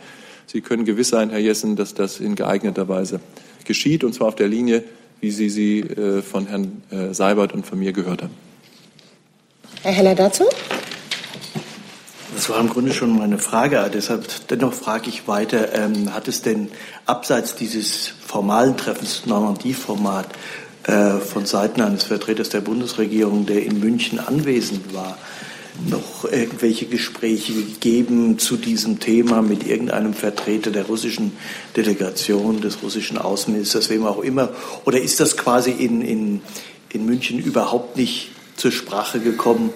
Sie 0.46 0.62
können 0.62 0.84
gewiss 0.84 1.10
sein, 1.10 1.30
Herr 1.30 1.38
Jessen, 1.38 1.76
dass 1.76 1.94
das 1.94 2.18
in 2.18 2.34
geeigneter 2.34 2.88
Weise 2.88 3.20
geschieht, 3.64 4.02
und 4.02 4.14
zwar 4.14 4.28
auf 4.28 4.34
der 4.34 4.48
Linie, 4.48 4.82
wie 5.20 5.30
Sie 5.30 5.48
sie 5.48 5.80
äh, 5.80 6.22
von 6.22 6.46
Herrn 6.48 6.82
Seibert 7.12 7.54
und 7.54 7.64
von 7.64 7.78
mir 7.78 7.92
gehört 7.92 8.22
haben. 8.22 8.34
Herr 9.82 9.92
Heller 9.92 10.14
dazu? 10.16 10.44
Das 12.34 12.48
war 12.48 12.58
im 12.58 12.68
Grunde 12.68 12.92
schon 12.92 13.16
meine 13.16 13.38
Frage. 13.38 13.88
Deshalb 13.92 14.26
dennoch 14.48 14.74
frage 14.74 15.08
ich 15.08 15.28
weiter, 15.28 15.72
ähm, 15.72 16.12
hat 16.12 16.26
es 16.26 16.42
denn 16.42 16.68
abseits 17.06 17.54
dieses 17.54 18.08
formalen 18.26 18.76
Treffens, 18.76 19.24
Normandie-Format, 19.26 20.26
äh, 20.82 21.20
von 21.20 21.46
Seiten 21.46 21.80
eines 21.80 22.02
Vertreters 22.02 22.48
der 22.48 22.60
Bundesregierung, 22.60 23.46
der 23.46 23.64
in 23.64 23.78
München 23.78 24.18
anwesend 24.18 24.92
war, 24.92 25.16
noch 25.88 26.24
irgendwelche 26.24 26.86
Gespräche 26.86 27.52
gegeben 27.52 28.38
zu 28.40 28.56
diesem 28.56 28.98
Thema 28.98 29.40
mit 29.40 29.64
irgendeinem 29.64 30.12
Vertreter 30.12 30.72
der 30.72 30.86
russischen 30.86 31.32
Delegation, 31.76 32.60
des 32.60 32.82
russischen 32.82 33.16
Außenministers, 33.16 33.90
wem 33.90 34.06
auch 34.06 34.22
immer? 34.22 34.50
Oder 34.84 35.00
ist 35.00 35.20
das 35.20 35.36
quasi 35.36 35.70
in, 35.70 36.02
in, 36.02 36.40
in 36.90 37.06
München 37.06 37.38
überhaupt 37.38 37.96
nicht 37.96 38.30
zur 38.56 38.72
Sprache 38.72 39.20
gekommen? 39.20 39.70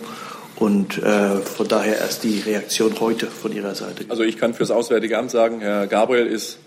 Und 0.59 0.99
äh, 0.99 1.37
von 1.37 1.69
daher 1.69 1.99
erst 1.99 2.25
die 2.25 2.41
Reaktion 2.41 2.99
heute 2.99 3.29
von 3.29 3.53
Ihrer 3.53 3.75
Seite. 3.77 4.07
Also 4.09 4.25
ich 4.25 4.39
kann 4.39 4.55
fürs 4.55 4.73
Auswärtige 4.73 5.17
Amt 5.17 5.31
sagen, 5.31 5.61
Herr 5.61 5.87
Gabriel 5.87 6.27
ist 6.27 6.59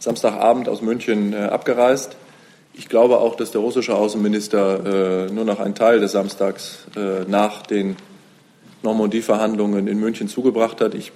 Samstagabend 0.00 0.68
aus 0.68 0.82
München 0.82 1.32
äh, 1.32 1.36
abgereist. 1.36 2.16
Ich 2.74 2.88
glaube 2.88 3.18
auch, 3.18 3.34
dass 3.36 3.50
der 3.50 3.60
russische 3.60 3.94
Außenminister 3.94 5.28
äh, 5.28 5.32
nur 5.32 5.44
noch 5.44 5.60
einen 5.60 5.74
Teil 5.74 6.00
des 6.00 6.12
Samstags 6.12 6.86
äh, 6.96 7.24
nach 7.26 7.62
den 7.62 7.96
Normandie-Verhandlungen 8.82 9.88
in 9.88 9.98
München 9.98 10.28
zugebracht 10.28 10.80
hat. 10.80 10.94
Ich 10.94 11.12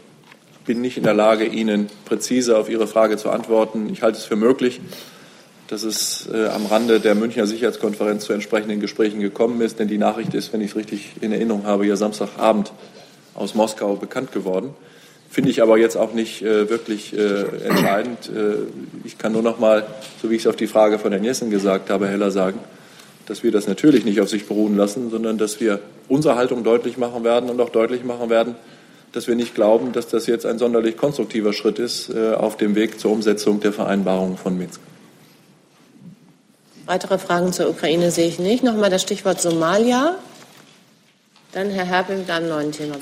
bin 0.65 0.81
nicht 0.81 0.97
in 0.97 1.03
der 1.03 1.15
Lage, 1.15 1.45
Ihnen 1.45 1.89
präzise 2.05 2.57
auf 2.57 2.71
Ihre 2.71 2.87
Frage 2.87 3.19
zu 3.19 3.31
antworten. 3.31 3.91
Ich 3.93 4.03
halte 4.03 4.19
es 4.19 4.25
für 4.25 4.37
möglich, 4.37 4.81
dass 5.69 5.83
es 5.83 6.29
äh, 6.33 6.47
am 6.47 6.67
Rande 6.67 7.01
der 7.01 7.15
Münchner 7.15 7.47
Sicherheitskonferenz 7.47 8.25
zu 8.25 8.33
entsprechenden 8.33 8.81
Gesprächen 8.81 9.21
gekommen 9.21 9.61
ist. 9.61 9.79
Denn 9.79 9.89
die 9.89 9.99
Nachricht 9.99 10.35
ist, 10.35 10.53
wenn 10.53 10.61
ich 10.61 10.71
es 10.71 10.77
richtig 10.77 11.13
in 11.21 11.33
Erinnerung 11.33 11.65
habe, 11.67 11.87
ja 11.87 11.97
Samstagabend 11.97 12.73
aus 13.35 13.55
Moskau 13.55 13.97
bekannt 13.97 14.33
geworden. 14.33 14.71
Finde 15.29 15.51
ich 15.51 15.61
aber 15.61 15.77
jetzt 15.77 15.97
auch 15.97 16.15
nicht 16.15 16.43
äh, 16.43 16.71
wirklich 16.71 17.13
äh, 17.13 17.43
entscheidend. 17.67 18.31
Äh, 18.35 18.55
ich 19.05 19.19
kann 19.19 19.33
nur 19.33 19.43
noch 19.43 19.59
mal, 19.59 19.87
so 20.23 20.31
wie 20.31 20.37
ich 20.37 20.43
es 20.43 20.47
auf 20.47 20.57
die 20.57 20.69
Frage 20.69 20.99
von 20.99 21.13
Herrn 21.13 21.25
Jessen 21.25 21.51
gesagt 21.51 21.91
habe, 21.91 22.09
heller 22.09 22.31
sagen, 22.31 22.61
dass 23.27 23.43
wir 23.43 23.51
das 23.51 23.67
natürlich 23.67 24.05
nicht 24.05 24.21
auf 24.21 24.31
sich 24.31 24.47
beruhen 24.47 24.77
lassen, 24.77 25.11
sondern 25.11 25.37
dass 25.37 25.61
wir 25.61 25.81
unsere 26.09 26.37
Haltung 26.37 26.63
deutlich 26.63 26.97
machen 26.97 27.25
werden 27.25 27.51
und 27.51 27.61
auch 27.61 27.71
deutlich 27.71 28.05
machen 28.05 28.31
werden, 28.31 28.55
dass 29.13 29.27
wir 29.27 29.35
nicht 29.35 29.55
glauben, 29.55 29.93
dass 29.93 30.07
das 30.09 30.27
jetzt 30.27 30.47
ein 30.47 30.59
sonderlich 30.59 30.97
konstruktiver 30.97 31.53
Schritt 31.53 31.79
ist 31.81 32.09
äh, 32.11 32.35
auf 32.35 32.57
dem 32.57 32.75
Weg 32.77 33.01
zur 33.01 33.11
Umsetzung 33.11 33.61
der 33.61 33.73
Vereinbarung 33.73 34.37
von 34.37 34.57
Minsk. 34.57 34.81
Weitere 36.87 37.19
Fragen 37.19 37.53
zur 37.53 37.69
Ukraine 37.69 38.13
sehe 38.13 38.29
ich 38.29 38.39
nicht. 38.39 38.63
Nochmal 38.63 38.91
das 38.91 39.03
Stichwort 39.03 39.41
Somalia. 39.41 40.15
Dann 41.51 41.69
Herr 41.71 41.85
Herpel 41.85 42.19
mit 42.19 42.31
einem 42.31 42.49
neuen 42.49 42.71
Thema. 42.71 42.95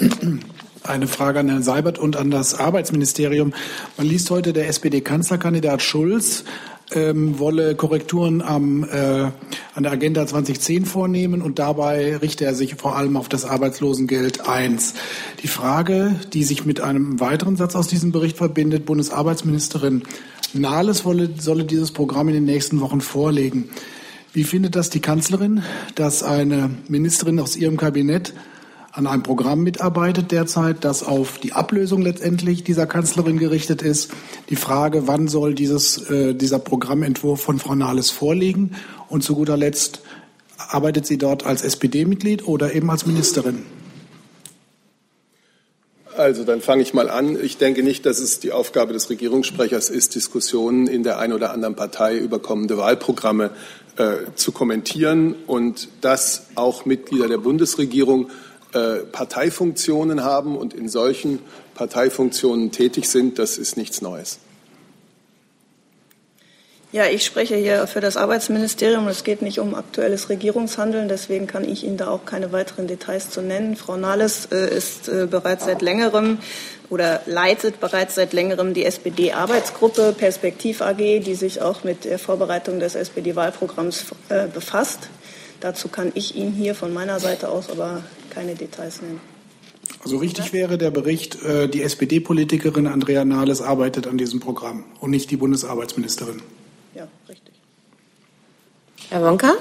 Eine 0.82 1.06
Frage 1.06 1.40
an 1.40 1.48
Herrn 1.48 1.62
Seibert 1.62 1.98
und 1.98 2.16
an 2.16 2.30
das 2.30 2.54
Arbeitsministerium. 2.54 3.52
Man 3.98 4.06
liest 4.06 4.30
heute, 4.30 4.54
der 4.54 4.68
SPD-Kanzlerkandidat 4.68 5.82
Schulz 5.82 6.44
ähm, 6.92 7.38
wolle 7.38 7.74
Korrekturen 7.74 8.42
am, 8.42 8.84
äh, 8.84 9.30
an 9.74 9.82
der 9.82 9.92
Agenda 9.92 10.26
2010 10.26 10.86
vornehmen 10.86 11.42
und 11.42 11.58
dabei 11.58 12.16
richte 12.16 12.44
er 12.44 12.54
sich 12.54 12.76
vor 12.76 12.96
allem 12.96 13.16
auf 13.16 13.28
das 13.28 13.44
Arbeitslosengeld 13.44 14.46
1. 14.48 14.94
Die 15.42 15.48
Frage, 15.48 16.14
die 16.32 16.44
sich 16.44 16.64
mit 16.64 16.80
einem 16.80 17.20
weiteren 17.20 17.56
Satz 17.56 17.74
aus 17.74 17.88
diesem 17.88 18.12
Bericht 18.12 18.36
verbindet, 18.36 18.86
Bundesarbeitsministerin 18.86 20.04
Nahles 20.54 21.04
wolle, 21.04 21.30
solle 21.38 21.64
dieses 21.64 21.92
Programm 21.92 22.28
in 22.28 22.34
den 22.34 22.44
nächsten 22.44 22.80
Wochen 22.80 23.00
vorlegen. 23.00 23.68
Wie 24.32 24.44
findet 24.44 24.76
das 24.76 24.90
die 24.90 25.00
Kanzlerin, 25.00 25.62
dass 25.94 26.22
eine 26.22 26.70
Ministerin 26.88 27.38
aus 27.38 27.56
ihrem 27.56 27.76
Kabinett 27.76 28.34
an 28.94 29.08
einem 29.08 29.24
Programm 29.24 29.62
mitarbeitet 29.62 30.30
derzeit, 30.30 30.84
das 30.84 31.02
auf 31.02 31.38
die 31.38 31.52
Ablösung 31.52 32.00
letztendlich 32.00 32.62
dieser 32.62 32.86
Kanzlerin 32.86 33.38
gerichtet 33.38 33.82
ist. 33.82 34.12
Die 34.50 34.56
Frage, 34.56 35.08
wann 35.08 35.26
soll 35.26 35.54
dieses, 35.54 36.10
äh, 36.10 36.34
dieser 36.34 36.60
Programmentwurf 36.60 37.40
von 37.40 37.58
Frau 37.58 37.74
Nahles 37.74 38.10
vorliegen? 38.10 38.76
Und 39.08 39.24
zu 39.24 39.34
guter 39.34 39.56
Letzt, 39.56 40.00
arbeitet 40.56 41.06
sie 41.06 41.18
dort 41.18 41.44
als 41.44 41.62
SPD-Mitglied 41.62 42.46
oder 42.46 42.72
eben 42.72 42.88
als 42.88 43.04
Ministerin? 43.04 43.62
Also 46.16 46.44
dann 46.44 46.60
fange 46.60 46.82
ich 46.82 46.94
mal 46.94 47.10
an. 47.10 47.36
Ich 47.42 47.58
denke 47.58 47.82
nicht, 47.82 48.06
dass 48.06 48.20
es 48.20 48.38
die 48.38 48.52
Aufgabe 48.52 48.92
des 48.92 49.10
Regierungssprechers 49.10 49.90
ist, 49.90 50.14
Diskussionen 50.14 50.86
in 50.86 51.02
der 51.02 51.18
einen 51.18 51.32
oder 51.32 51.52
anderen 51.52 51.74
Partei 51.74 52.16
über 52.16 52.38
kommende 52.38 52.78
Wahlprogramme 52.78 53.50
äh, 53.96 54.32
zu 54.36 54.52
kommentieren 54.52 55.34
und 55.46 55.88
dass 56.02 56.46
auch 56.54 56.84
Mitglieder 56.84 57.26
der 57.26 57.38
Bundesregierung 57.38 58.30
äh, 58.72 58.98
Parteifunktionen 59.10 60.22
haben 60.22 60.56
und 60.56 60.72
in 60.72 60.88
solchen 60.88 61.40
Parteifunktionen 61.74 62.70
tätig 62.70 63.08
sind, 63.08 63.38
das 63.38 63.58
ist 63.58 63.76
nichts 63.76 64.00
Neues. 64.00 64.38
Ja, 66.94 67.06
ich 67.06 67.24
spreche 67.24 67.56
hier 67.56 67.88
für 67.88 68.00
das 68.00 68.16
Arbeitsministerium. 68.16 69.08
Es 69.08 69.24
geht 69.24 69.42
nicht 69.42 69.58
um 69.58 69.74
aktuelles 69.74 70.28
Regierungshandeln. 70.28 71.08
Deswegen 71.08 71.48
kann 71.48 71.68
ich 71.68 71.82
Ihnen 71.82 71.96
da 71.96 72.06
auch 72.06 72.24
keine 72.24 72.52
weiteren 72.52 72.86
Details 72.86 73.30
zu 73.30 73.42
nennen. 73.42 73.74
Frau 73.74 73.96
Nahles 73.96 74.46
äh, 74.52 74.72
ist 74.72 75.08
äh, 75.08 75.26
bereits 75.28 75.64
seit 75.64 75.82
längerem 75.82 76.38
oder 76.90 77.20
leitet 77.26 77.80
bereits 77.80 78.14
seit 78.14 78.32
längerem 78.32 78.74
die 78.74 78.84
SPD-Arbeitsgruppe 78.84 80.14
Perspektiv 80.16 80.82
AG, 80.82 80.98
die 80.98 81.34
sich 81.34 81.60
auch 81.60 81.82
mit 81.82 82.04
der 82.04 82.20
Vorbereitung 82.20 82.78
des 82.78 82.94
SPD-Wahlprogramms 82.94 84.04
äh, 84.28 84.46
befasst. 84.46 85.08
Dazu 85.58 85.88
kann 85.88 86.12
ich 86.14 86.36
Ihnen 86.36 86.52
hier 86.52 86.76
von 86.76 86.94
meiner 86.94 87.18
Seite 87.18 87.48
aus 87.48 87.70
aber 87.70 88.04
keine 88.30 88.54
Details 88.54 89.02
nennen. 89.02 89.20
Also 90.04 90.18
richtig 90.18 90.52
wäre 90.52 90.78
der 90.78 90.92
Bericht, 90.92 91.38
die 91.42 91.82
SPD-Politikerin 91.82 92.86
Andrea 92.86 93.24
Nahles 93.24 93.62
arbeitet 93.62 94.06
an 94.06 94.18
diesem 94.18 94.38
Programm 94.38 94.84
und 95.00 95.10
nicht 95.10 95.30
die 95.30 95.36
Bundesarbeitsministerin. 95.36 96.42
Herr 99.14 99.22
Wonka? 99.22 99.54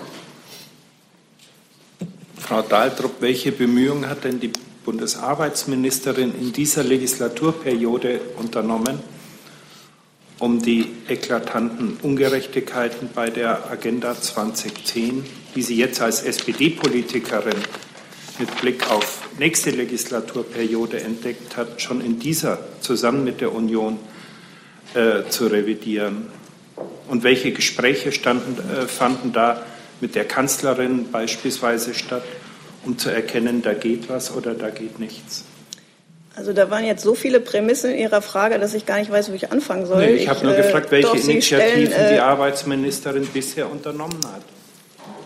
Frau 2.39 2.63
Dahltrup, 2.63 3.17
welche 3.19 3.51
Bemühungen 3.51 4.09
hat 4.09 4.23
denn 4.23 4.39
die 4.39 4.51
Bundesarbeitsministerin 4.83 6.33
in 6.33 6.51
dieser 6.51 6.83
Legislaturperiode 6.83 8.19
unternommen, 8.39 8.97
um 10.39 10.59
die 10.59 10.89
eklatanten 11.07 11.97
Ungerechtigkeiten 12.01 13.09
bei 13.13 13.29
der 13.29 13.69
Agenda 13.69 14.19
2010, 14.19 15.23
die 15.53 15.61
sie 15.61 15.77
jetzt 15.77 16.01
als 16.01 16.23
SPD-Politikerin 16.23 17.61
mit 18.39 18.59
Blick 18.59 18.89
auf 18.89 19.21
nächste 19.37 19.69
Legislaturperiode 19.69 20.99
entdeckt 20.99 21.57
hat, 21.57 21.79
schon 21.79 22.01
in 22.01 22.17
dieser 22.17 22.57
zusammen 22.81 23.23
mit 23.23 23.39
der 23.39 23.53
Union 23.53 23.99
äh, 24.95 25.29
zu 25.29 25.45
revidieren? 25.45 26.42
Und 27.07 27.23
welche 27.23 27.51
Gespräche 27.51 28.11
standen, 28.11 28.57
äh, 28.69 28.87
fanden 28.87 29.33
da 29.33 29.61
mit 30.01 30.15
der 30.15 30.25
Kanzlerin 30.25 31.11
beispielsweise 31.11 31.93
statt, 31.93 32.23
um 32.85 32.97
zu 32.97 33.09
erkennen, 33.09 33.61
da 33.61 33.73
geht 33.73 34.09
was 34.09 34.35
oder 34.35 34.53
da 34.53 34.69
geht 34.69 34.99
nichts? 34.99 35.45
Also 36.35 36.51
da 36.51 36.69
waren 36.71 36.83
jetzt 36.83 37.03
so 37.03 37.13
viele 37.13 37.39
Prämissen 37.39 37.91
in 37.91 37.99
Ihrer 37.99 38.21
Frage, 38.21 38.57
dass 38.57 38.73
ich 38.73 38.85
gar 38.85 38.97
nicht 38.97 39.11
weiß, 39.11 39.29
wo 39.29 39.35
ich 39.35 39.51
anfangen 39.51 39.85
soll. 39.85 40.03
Nee, 40.03 40.13
ich 40.15 40.27
habe 40.27 40.43
nur 40.43 40.55
äh, 40.55 40.63
gefragt, 40.63 40.89
welche 40.89 41.15
Initiativen 41.15 41.87
stellen, 41.87 42.09
die 42.09 42.15
äh, 42.15 42.19
Arbeitsministerin 42.19 43.27
bisher 43.27 43.69
unternommen 43.69 44.19
hat. 44.33 44.41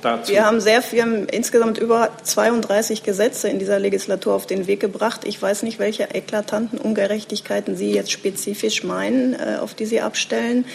Dazu. 0.01 0.32
Wir 0.32 0.46
haben 0.46 0.62
sehr 0.62 0.84
wir 0.92 1.01
haben 1.01 1.25
insgesamt 1.27 1.80
über 1.80 2.10
32 2.22 3.01
Gesetze 3.01 3.50
in 3.50 3.58
dieser 3.58 3.80
Legislatur 3.80 4.36
auf 4.36 4.46
den 4.46 4.68
Weg 4.68 4.80
gebracht. 4.80 5.22
Ich 5.25 5.42
weiß 5.42 5.63
nicht, 5.63 5.80
welche 5.80 6.04
eklatanten 6.13 6.77
Ungerechtigkeiten 6.77 7.75
Sie 7.75 7.94
jetzt 7.94 8.12
spezifisch 8.12 8.84
meinen, 8.84 9.34
äh, 9.34 9.58
auf 9.60 9.74
die 9.74 9.88
Sie 9.88 10.01
abstellen. 10.01 10.66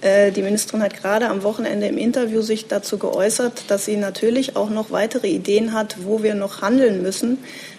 Äh, 0.00 0.30
die 0.32 0.42
Ministerin 0.42 0.82
hat 0.82 1.00
gerade 1.00 1.28
am 1.28 1.42
Wochenende 1.42 1.86
im 1.86 1.98
Interview 1.98 2.42
sich 2.42 2.66
dazu 2.68 2.98
geäußert, 2.98 3.64
dass 3.68 3.84
sie 3.84 3.96
natürlich 3.96 4.56
auch 4.56 4.70
noch 4.70 4.90
weitere 4.90 5.28
Ideen 5.28 5.72
hat, 5.72 5.96
wo 6.04 6.22
wir 6.22 6.34
noch 6.34 6.60
handeln 6.60 7.02
müssen, 7.02 7.38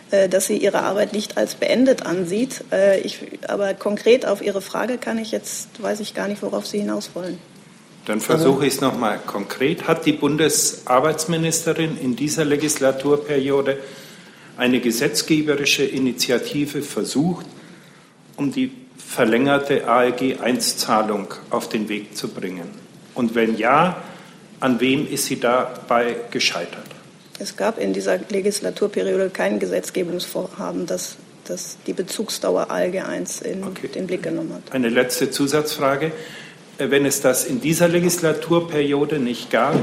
äh, 0.09 0.27
dass 0.29 0.47
sie 0.47 0.57
ihre 0.57 0.81
Arbeit 0.81 1.13
nicht 1.13 1.37
als 1.37 1.55
beendet 1.55 2.05
ansieht. 2.05 2.63
Äh, 2.71 3.01
ich, 3.01 3.19
aber 3.47 3.73
konkret 3.73 4.25
auf 4.25 4.41
Ihre 4.41 4.61
Frage 4.61 4.97
kann 4.97 5.17
ich 5.17 5.31
jetzt, 5.31 5.81
weiß 5.81 5.99
ich 5.99 6.13
gar 6.13 6.27
nicht, 6.27 6.41
worauf 6.41 6.65
Sie 6.65 6.79
hinaus 6.79 7.11
wollen. 7.13 7.37
Dann 8.05 8.21
versuche 8.21 8.65
ich 8.65 8.75
es 8.75 8.81
nochmal 8.81 9.19
konkret. 9.19 9.85
Hat 9.85 10.05
die 10.05 10.13
Bundesarbeitsministerin 10.13 11.97
in 12.01 12.15
dieser 12.15 12.45
Legislaturperiode 12.45 13.79
eine 14.55 14.79
gesetzgeberische 14.79 15.83
Initiative 15.83 16.81
versucht, 16.81 17.45
um 18.37 18.53
die 18.53 18.71
verlängerte 18.97 19.87
ALG-1-Zahlung 19.87 21.33
auf 21.49 21.69
den 21.69 21.89
Weg 21.89 22.15
zu 22.15 22.27
bringen? 22.27 22.69
Und 23.13 23.35
wenn 23.35 23.57
ja, 23.57 24.03
an 24.59 24.79
wem 24.79 25.07
ist 25.11 25.25
sie 25.25 25.39
dabei 25.39 26.15
gescheitert? 26.31 26.85
Es 27.39 27.55
gab 27.55 27.77
in 27.77 27.93
dieser 27.93 28.17
Legislaturperiode 28.17 29.29
kein 29.29 29.59
Gesetzgebungsvorhaben, 29.59 30.87
das, 30.87 31.17
das 31.45 31.77
die 31.85 31.93
Bezugsdauer 31.93 32.71
ALG 32.71 33.01
1 33.01 33.41
in 33.41 33.63
okay. 33.63 33.87
den 33.87 34.07
Blick 34.07 34.23
genommen 34.23 34.53
hat. 34.53 34.73
Eine 34.73 34.89
letzte 34.89 35.29
Zusatzfrage. 35.29 36.11
Wenn 36.79 37.05
es 37.05 37.21
das 37.21 37.45
in 37.45 37.61
dieser 37.61 37.87
Legislaturperiode 37.87 39.19
nicht 39.19 39.49
gab, 39.49 39.75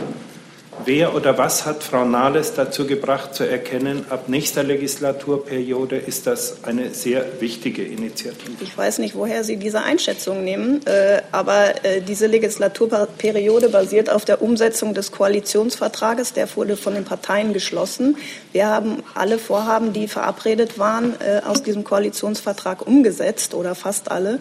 Wer 0.84 1.14
oder 1.14 1.38
was 1.38 1.64
hat 1.66 1.82
Frau 1.82 2.04
Nahles 2.04 2.54
dazu 2.54 2.86
gebracht 2.86 3.34
zu 3.34 3.44
erkennen, 3.48 4.04
ab 4.10 4.28
nächster 4.28 4.62
Legislaturperiode 4.62 5.96
ist 5.96 6.26
das 6.26 6.64
eine 6.64 6.92
sehr 6.92 7.40
wichtige 7.40 7.84
Initiative? 7.84 8.52
Ich 8.60 8.76
weiß 8.76 8.98
nicht, 8.98 9.14
woher 9.14 9.44
Sie 9.44 9.56
diese 9.56 9.82
Einschätzung 9.82 10.42
nehmen, 10.44 10.84
äh, 10.86 11.22
aber 11.32 11.84
äh, 11.84 12.00
diese 12.02 12.26
Legislaturperiode 12.26 13.68
basiert 13.68 14.10
auf 14.10 14.24
der 14.24 14.42
Umsetzung 14.42 14.94
des 14.94 15.12
Koalitionsvertrages. 15.12 16.32
Der 16.32 16.54
wurde 16.56 16.76
von 16.76 16.94
den 16.94 17.04
Parteien 17.04 17.52
geschlossen. 17.52 18.16
Wir 18.52 18.66
haben 18.68 19.02
alle 19.14 19.38
Vorhaben, 19.38 19.92
die 19.92 20.08
verabredet 20.08 20.78
waren, 20.78 21.14
äh, 21.20 21.40
aus 21.46 21.62
diesem 21.62 21.84
Koalitionsvertrag 21.84 22.86
umgesetzt 22.86 23.54
oder 23.54 23.74
fast 23.74 24.10
alle. 24.10 24.40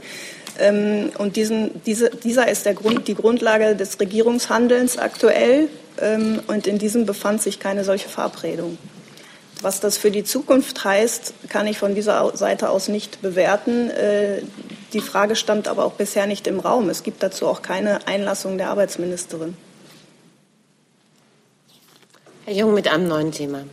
Ähm, 0.60 1.12
und 1.17 1.36
diesen, 1.36 1.82
diese, 1.86 2.10
dieser 2.10 2.48
ist 2.48 2.65
Grund, 2.76 3.08
die 3.08 3.15
Grundlage 3.15 3.76
des 3.76 4.00
Regierungshandelns 4.00 4.98
aktuell. 4.98 5.69
Ähm, 5.99 6.41
und 6.47 6.67
in 6.67 6.77
diesem 6.77 7.06
befand 7.06 7.41
sich 7.41 7.60
keine 7.60 7.84
solche 7.84 8.10
Verabredung. 8.10 8.77
Was 9.62 9.79
das 9.79 9.97
für 9.97 10.12
die 10.12 10.23
Zukunft 10.23 10.84
heißt, 10.84 11.34
kann 11.47 11.67
ich 11.67 11.77
von 11.77 11.95
dieser 11.95 12.36
Seite 12.36 12.69
aus 12.69 12.89
nicht 12.89 13.21
bewerten. 13.21 13.89
Äh, 13.89 14.41
die 14.91 14.99
Frage 14.99 15.36
stammt 15.36 15.67
aber 15.67 15.86
auch 15.86 15.93
bisher 15.93 16.27
nicht 16.27 16.47
im 16.47 16.60
Raum. 16.60 16.89
Es 16.89 17.03
gibt 17.03 17.23
dazu 17.23 17.47
auch 17.47 17.62
keine 17.62 18.06
Einlassung 18.08 18.58
der 18.58 18.69
Arbeitsministerin. 18.69 19.56
Herr 22.45 22.53
Jung 22.53 22.73
mit 22.73 22.89
einem 22.89 23.08
neuen 23.08 23.32
Thema. 23.32 23.63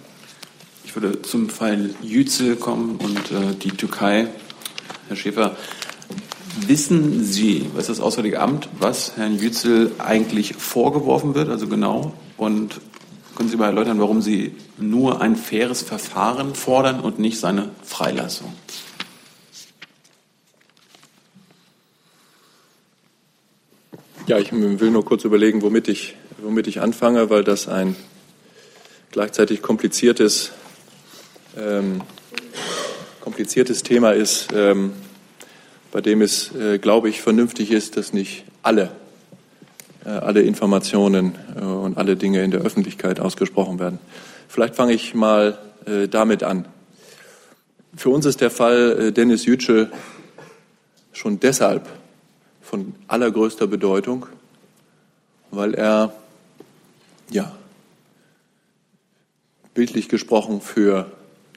Ich 0.85 0.95
würde 0.95 1.23
zum 1.23 1.51
Fall 1.51 1.91
Yücel 2.03 2.57
kommen 2.57 2.97
und 2.97 3.33
äh, 3.33 3.55
die 3.55 3.73
Türkei. 3.73 4.29
Herr 5.09 5.17
Schäfer, 5.17 5.57
Wissen 6.59 7.23
Sie, 7.25 7.67
was 7.75 7.87
das 7.87 8.01
Auswärtige 8.01 8.41
Amt, 8.41 8.69
was 8.79 9.17
Herrn 9.17 9.39
Yücel 9.39 9.93
eigentlich 9.99 10.55
vorgeworfen 10.55 11.35
wird, 11.35 11.49
also 11.49 11.69
genau? 11.69 12.13
Und 12.37 12.81
können 13.37 13.49
Sie 13.49 13.57
mal 13.57 13.67
erläutern, 13.67 14.01
warum 14.01 14.21
Sie 14.21 14.55
nur 14.77 15.21
ein 15.21 15.37
faires 15.37 15.83
Verfahren 15.83 16.55
fordern 16.55 17.01
und 17.01 17.19
nicht 17.19 17.39
seine 17.39 17.71
Freilassung? 17.85 18.53
Ja, 24.27 24.39
ich 24.39 24.53
will 24.53 24.91
nur 24.91 25.05
kurz 25.05 25.25
überlegen, 25.25 25.63
womit 25.63 25.89
ich, 25.89 26.17
womit 26.39 26.67
ich 26.67 26.81
anfange, 26.81 27.31
weil 27.31 27.45
das 27.45 27.69
ein 27.69 27.97
gleichzeitig 29.11 29.63
kompliziertes, 29.63 30.53
ähm, 31.57 32.03
kompliziertes 33.21 33.83
Thema 33.83 34.13
ist. 34.13 34.49
Ähm, 34.55 34.93
bei 35.93 36.01
dem 36.01 36.23
es, 36.23 36.55
äh, 36.55 36.79
glaube 36.79 37.09
ich, 37.09 37.21
vernünftig 37.21 37.71
ist, 37.71 37.97
dass 37.97 38.13
nicht 38.13 38.45
alle, 38.63 38.91
äh, 40.05 40.11
alle 40.11 40.43
Informationen 40.43 41.35
äh, 41.57 41.65
und 41.65 41.99
alle 41.99 42.17
Dinge 42.17 42.43
in 42.45 42.51
der 42.51 42.61
Öffentlichkeit 42.61 43.21
ausgesprochen 43.21 43.79
werden. 43.79 43.99
Vielleicht 44.49 44.77
fange 44.77 44.93
ich 44.93 45.15
mal 45.15 45.59
äh, 45.87 46.09
damit 46.09 46.43
an. 46.43 46.67
Für 47.97 48.11
uns 48.11 48.25
ist 48.27 48.41
der 48.41 48.51
Fall 48.51 49.09
äh, 49.09 49.13
Dennis 49.13 49.47
Yücel 49.47 49.91
schon 51.13 51.41
deshalb 51.41 51.89
von 52.63 52.95
allergrößter 53.09 53.67
Bedeutung, 53.67 54.27
weil 55.51 55.75
er, 55.75 56.13
ja, 57.31 57.53
bildlich 59.75 60.09
gesprochen 60.09 60.61
für 60.61 61.11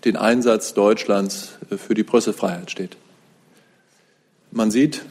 den 0.06 0.18
Einsatz 0.18 0.74
Deutschlands 0.74 1.54
äh, 1.70 1.78
für 1.78 1.94
die 1.94 2.04
Pressefreiheit 2.04 2.72
steht. 2.72 2.98
Man 4.56 4.70
sieht 4.70 5.04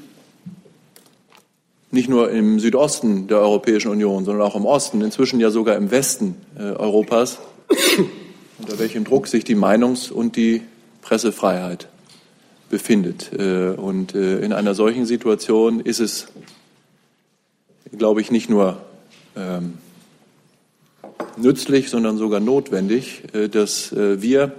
nicht 1.90 2.08
nur 2.08 2.30
im 2.30 2.60
Südosten 2.60 3.26
der 3.26 3.40
Europäischen 3.40 3.90
Union, 3.90 4.24
sondern 4.24 4.46
auch 4.46 4.54
im 4.54 4.64
Osten, 4.64 5.00
inzwischen 5.02 5.40
ja 5.40 5.50
sogar 5.50 5.74
im 5.74 5.90
Westen 5.90 6.36
äh, 6.56 6.62
Europas, 6.62 7.40
unter 8.58 8.78
welchem 8.78 9.02
Druck 9.02 9.26
sich 9.26 9.42
die 9.42 9.56
Meinungs- 9.56 10.12
und 10.12 10.36
die 10.36 10.62
Pressefreiheit 11.02 11.88
befindet. 12.70 13.32
Äh, 13.32 13.70
und 13.70 14.14
äh, 14.14 14.38
in 14.38 14.52
einer 14.52 14.76
solchen 14.76 15.06
Situation 15.06 15.80
ist 15.80 15.98
es, 15.98 16.28
glaube 17.98 18.20
ich, 18.20 18.30
nicht 18.30 18.48
nur 18.48 18.80
ähm, 19.34 19.78
nützlich, 21.36 21.90
sondern 21.90 22.16
sogar 22.16 22.38
notwendig, 22.38 23.24
äh, 23.34 23.48
dass 23.48 23.90
äh, 23.90 24.22
wir 24.22 24.52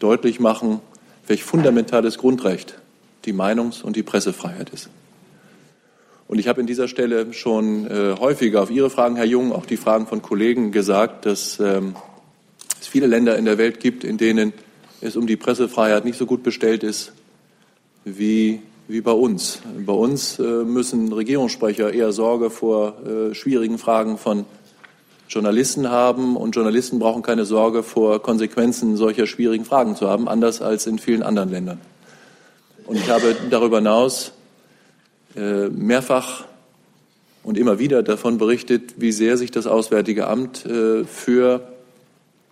deutlich 0.00 0.40
machen, 0.40 0.80
welch 1.28 1.44
fundamentales 1.44 2.18
Grundrecht 2.18 2.80
die 3.26 3.32
Meinungs- 3.32 3.82
und 3.82 3.96
die 3.96 4.02
Pressefreiheit 4.02 4.70
ist. 4.70 4.88
Und 6.28 6.38
ich 6.38 6.48
habe 6.48 6.60
in 6.60 6.66
dieser 6.66 6.88
Stelle 6.88 7.32
schon 7.32 7.86
äh, 7.86 8.16
häufiger 8.18 8.62
auf 8.62 8.70
Ihre 8.70 8.90
Fragen, 8.90 9.16
Herr 9.16 9.26
Jung, 9.26 9.52
auch 9.52 9.66
die 9.66 9.76
Fragen 9.76 10.06
von 10.06 10.22
Kollegen 10.22 10.72
gesagt, 10.72 11.26
dass 11.26 11.60
ähm, 11.60 11.94
es 12.80 12.86
viele 12.86 13.06
Länder 13.06 13.36
in 13.36 13.44
der 13.44 13.58
Welt 13.58 13.78
gibt, 13.80 14.02
in 14.02 14.16
denen 14.16 14.52
es 15.00 15.16
um 15.16 15.26
die 15.26 15.36
Pressefreiheit 15.36 16.04
nicht 16.04 16.18
so 16.18 16.26
gut 16.26 16.42
bestellt 16.42 16.82
ist 16.82 17.12
wie 18.04 18.60
wie 18.88 19.00
bei 19.00 19.12
uns. 19.12 19.60
Bei 19.84 19.92
uns 19.92 20.38
äh, 20.38 20.42
müssen 20.42 21.12
Regierungssprecher 21.12 21.92
eher 21.92 22.12
Sorge 22.12 22.50
vor 22.50 22.94
äh, 23.04 23.34
schwierigen 23.34 23.78
Fragen 23.78 24.16
von 24.16 24.44
Journalisten 25.28 25.90
haben 25.90 26.36
und 26.36 26.54
Journalisten 26.54 27.00
brauchen 27.00 27.22
keine 27.22 27.44
Sorge 27.44 27.82
vor 27.82 28.22
Konsequenzen 28.22 28.96
solcher 28.96 29.26
schwierigen 29.26 29.64
Fragen 29.64 29.96
zu 29.96 30.08
haben, 30.08 30.28
anders 30.28 30.62
als 30.62 30.86
in 30.86 30.98
vielen 30.98 31.24
anderen 31.24 31.50
Ländern. 31.50 31.80
Und 32.86 32.96
ich 32.96 33.08
habe 33.10 33.36
darüber 33.50 33.78
hinaus 33.78 34.32
äh, 35.36 35.68
mehrfach 35.68 36.44
und 37.42 37.58
immer 37.58 37.78
wieder 37.78 38.02
davon 38.02 38.38
berichtet, 38.38 38.94
wie 38.96 39.12
sehr 39.12 39.36
sich 39.36 39.50
das 39.50 39.66
Auswärtige 39.66 40.26
Amt 40.26 40.64
äh, 40.66 41.04
für 41.04 41.68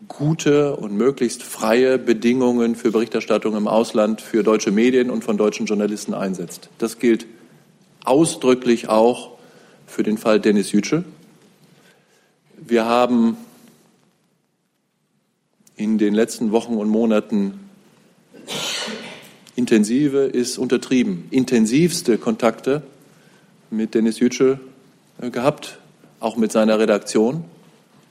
gute 0.08 0.76
und 0.76 0.96
möglichst 0.96 1.42
freie 1.42 1.98
Bedingungen 1.98 2.74
für 2.74 2.90
Berichterstattung 2.90 3.56
im 3.56 3.68
Ausland 3.68 4.20
für 4.20 4.42
deutsche 4.42 4.70
Medien 4.70 5.10
und 5.10 5.24
von 5.24 5.36
deutschen 5.36 5.66
Journalisten 5.66 6.14
einsetzt. 6.14 6.68
Das 6.78 6.98
gilt 6.98 7.26
ausdrücklich 8.04 8.88
auch 8.88 9.32
für 9.86 10.02
den 10.02 10.18
Fall 10.18 10.40
Dennis 10.40 10.72
Yücel. 10.72 11.04
Wir 12.56 12.84
haben 12.84 13.36
in 15.76 15.98
den 15.98 16.14
letzten 16.14 16.52
Wochen 16.52 16.74
und 16.74 16.88
Monaten 16.88 17.60
intensive 19.56 20.24
ist 20.24 20.58
untertrieben, 20.58 21.26
intensivste 21.30 22.18
Kontakte 22.18 22.82
mit 23.70 23.94
Dennis 23.94 24.20
Yücel 24.20 24.60
äh, 25.20 25.30
gehabt, 25.30 25.78
auch 26.20 26.36
mit 26.36 26.52
seiner 26.52 26.78
Redaktion, 26.78 27.44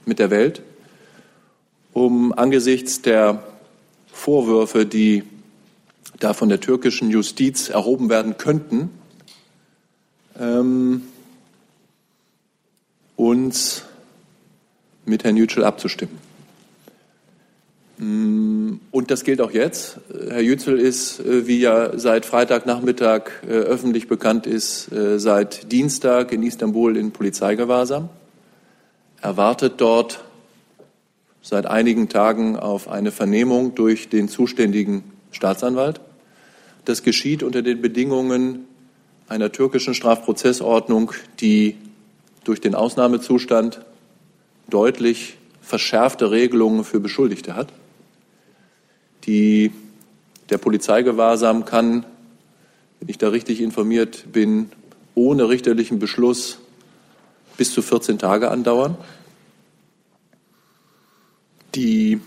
mit 0.06 0.18
der 0.18 0.30
Welt 0.30 0.62
um 1.94 2.32
angesichts 2.32 3.00
der 3.00 3.42
Vorwürfe, 4.12 4.84
die 4.84 5.22
da 6.18 6.34
von 6.34 6.48
der 6.48 6.60
türkischen 6.60 7.10
Justiz 7.10 7.68
erhoben 7.68 8.10
werden 8.10 8.36
könnten, 8.36 8.90
ähm, 10.38 11.02
uns 13.16 13.84
mit 15.06 15.24
Herrn 15.24 15.36
Yücel 15.36 15.64
abzustimmen. 15.64 16.23
Und 17.96 18.80
das 19.06 19.22
gilt 19.22 19.40
auch 19.40 19.52
jetzt. 19.52 20.00
Herr 20.28 20.40
Yücel 20.40 20.80
ist, 20.80 21.20
äh, 21.20 21.46
wie 21.46 21.60
ja 21.60 21.96
seit 21.96 22.26
Freitagnachmittag 22.26 23.30
äh, 23.46 23.50
öffentlich 23.50 24.08
bekannt 24.08 24.46
ist, 24.46 24.90
äh, 24.92 25.20
seit 25.20 25.70
Dienstag 25.70 26.32
in 26.32 26.42
Istanbul 26.42 26.96
in 26.96 27.12
Polizeigewahrsam. 27.12 28.08
Er 29.22 29.36
wartet 29.36 29.74
dort 29.80 30.24
seit 31.40 31.66
einigen 31.66 32.08
Tagen 32.08 32.58
auf 32.58 32.88
eine 32.88 33.12
Vernehmung 33.12 33.76
durch 33.76 34.08
den 34.08 34.28
zuständigen 34.28 35.04
Staatsanwalt. 35.30 36.00
Das 36.84 37.02
geschieht 37.02 37.42
unter 37.42 37.62
den 37.62 37.80
Bedingungen 37.80 38.66
einer 39.28 39.52
türkischen 39.52 39.94
Strafprozessordnung, 39.94 41.12
die 41.40 41.76
durch 42.42 42.60
den 42.60 42.74
Ausnahmezustand 42.74 43.80
deutlich 44.68 45.36
verschärfte 45.62 46.30
Regelungen 46.30 46.84
für 46.84 47.00
Beschuldigte 47.00 47.54
hat. 47.54 47.72
Die, 49.26 49.72
der 50.50 50.58
Polizeigewahrsam 50.58 51.64
kann, 51.64 52.04
wenn 53.00 53.08
ich 53.08 53.18
da 53.18 53.28
richtig 53.28 53.60
informiert 53.60 54.32
bin, 54.32 54.70
ohne 55.14 55.48
richterlichen 55.48 55.98
Beschluss 55.98 56.58
bis 57.56 57.72
zu 57.72 57.82
14 57.82 58.18
Tage 58.18 58.50
andauern 58.50 58.96
die 61.74 62.20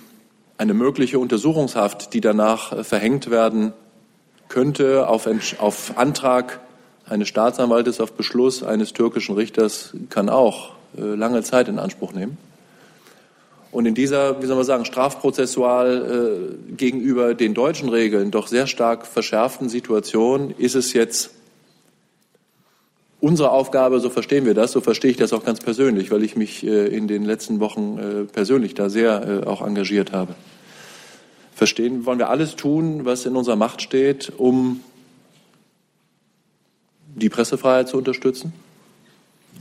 eine 0.57 0.73
mögliche 0.73 1.19
Untersuchungshaft, 1.19 2.13
die 2.13 2.21
danach 2.21 2.73
äh, 2.73 2.83
verhängt 2.83 3.29
werden 3.29 3.73
könnte, 4.49 5.07
auf, 5.07 5.27
auf 5.59 5.97
Antrag 5.97 6.61
eines 7.05 7.27
Staatsanwaltes, 7.27 7.99
auf 7.99 8.13
Beschluss 8.13 8.63
eines 8.63 8.93
türkischen 8.93 9.35
Richters, 9.35 9.93
kann 10.09 10.29
auch 10.29 10.71
äh, 10.97 11.01
lange 11.01 11.43
Zeit 11.43 11.67
in 11.67 11.79
Anspruch 11.79 12.13
nehmen. 12.13 12.37
Und 13.77 13.85
in 13.85 13.93
dieser, 13.93 14.41
wie 14.41 14.47
soll 14.47 14.55
man 14.55 14.65
sagen, 14.65 14.85
strafprozessual 14.85 16.49
äh, 16.71 16.73
gegenüber 16.73 17.35
den 17.35 17.53
deutschen 17.53 17.89
Regeln 17.89 18.31
doch 18.31 18.47
sehr 18.47 18.65
stark 18.65 19.05
verschärften 19.05 19.69
Situation 19.69 20.49
ist 20.57 20.73
es 20.73 20.93
jetzt 20.93 21.29
unsere 23.19 23.51
Aufgabe, 23.51 23.99
so 23.99 24.09
verstehen 24.09 24.47
wir 24.47 24.55
das, 24.55 24.71
so 24.71 24.81
verstehe 24.81 25.11
ich 25.11 25.17
das 25.17 25.31
auch 25.31 25.45
ganz 25.45 25.59
persönlich, 25.59 26.09
weil 26.09 26.23
ich 26.23 26.35
mich 26.35 26.65
äh, 26.65 26.87
in 26.87 27.07
den 27.07 27.23
letzten 27.23 27.59
Wochen 27.59 27.99
äh, 27.99 28.23
persönlich 28.23 28.73
da 28.73 28.89
sehr 28.89 29.43
äh, 29.43 29.45
auch 29.45 29.61
engagiert 29.61 30.11
habe. 30.11 30.33
Verstehen 31.53 32.07
wollen 32.07 32.17
wir 32.17 32.31
alles 32.31 32.55
tun, 32.55 33.05
was 33.05 33.27
in 33.27 33.35
unserer 33.35 33.57
Macht 33.57 33.83
steht, 33.83 34.33
um 34.37 34.81
die 37.13 37.29
Pressefreiheit 37.29 37.89
zu 37.89 37.97
unterstützen. 37.99 38.53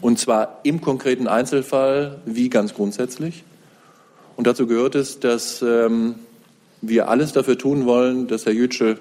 Und 0.00 0.18
zwar 0.18 0.60
im 0.62 0.80
konkreten 0.80 1.28
Einzelfall 1.28 2.22
wie 2.24 2.48
ganz 2.48 2.72
grundsätzlich. 2.72 3.44
Und 4.36 4.46
dazu 4.46 4.66
gehört 4.66 4.94
es, 4.94 5.18
dass 5.18 5.62
ähm, 5.62 6.16
wir 6.82 7.08
alles 7.08 7.32
dafür 7.32 7.58
tun 7.58 7.86
wollen, 7.86 8.28
dass 8.28 8.46
Herr 8.46 8.52
Yücel 8.52 8.98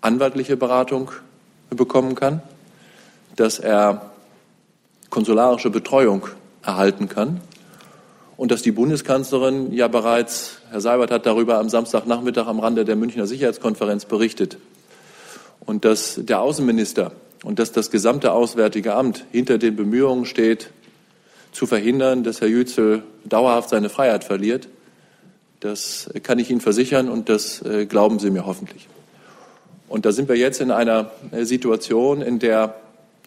anwaltliche 0.00 0.56
Beratung 0.56 1.10
bekommen 1.70 2.14
kann 2.14 2.42
dass 3.36 3.58
er 3.58 4.10
konsularische 5.10 5.70
Betreuung 5.70 6.26
erhalten 6.62 7.08
kann 7.08 7.40
und 8.36 8.50
dass 8.50 8.62
die 8.62 8.72
Bundeskanzlerin 8.72 9.72
ja 9.72 9.88
bereits, 9.88 10.58
Herr 10.70 10.80
Seibert 10.80 11.10
hat 11.10 11.26
darüber 11.26 11.58
am 11.58 11.68
Samstagnachmittag 11.68 12.46
am 12.46 12.60
Rande 12.60 12.84
der 12.84 12.96
Münchner 12.96 13.26
Sicherheitskonferenz 13.26 14.04
berichtet, 14.04 14.58
und 15.64 15.84
dass 15.84 16.18
der 16.20 16.40
Außenminister 16.40 17.12
und 17.44 17.60
dass 17.60 17.70
das 17.70 17.92
gesamte 17.92 18.32
Auswärtige 18.32 18.94
Amt 18.94 19.24
hinter 19.30 19.58
den 19.58 19.76
Bemühungen 19.76 20.24
steht, 20.24 20.70
zu 21.52 21.66
verhindern, 21.66 22.24
dass 22.24 22.40
Herr 22.40 22.48
Yücel 22.48 23.02
dauerhaft 23.24 23.68
seine 23.68 23.88
Freiheit 23.88 24.24
verliert. 24.24 24.68
Das 25.60 26.10
kann 26.22 26.38
ich 26.38 26.50
Ihnen 26.50 26.60
versichern 26.60 27.08
und 27.08 27.28
das 27.28 27.62
äh, 27.62 27.86
glauben 27.86 28.18
Sie 28.18 28.30
mir 28.30 28.46
hoffentlich. 28.46 28.88
Und 29.88 30.06
da 30.06 30.12
sind 30.12 30.28
wir 30.28 30.36
jetzt 30.36 30.60
in 30.60 30.70
einer 30.70 31.10
äh, 31.30 31.44
Situation, 31.44 32.22
in 32.22 32.38
der 32.38 32.74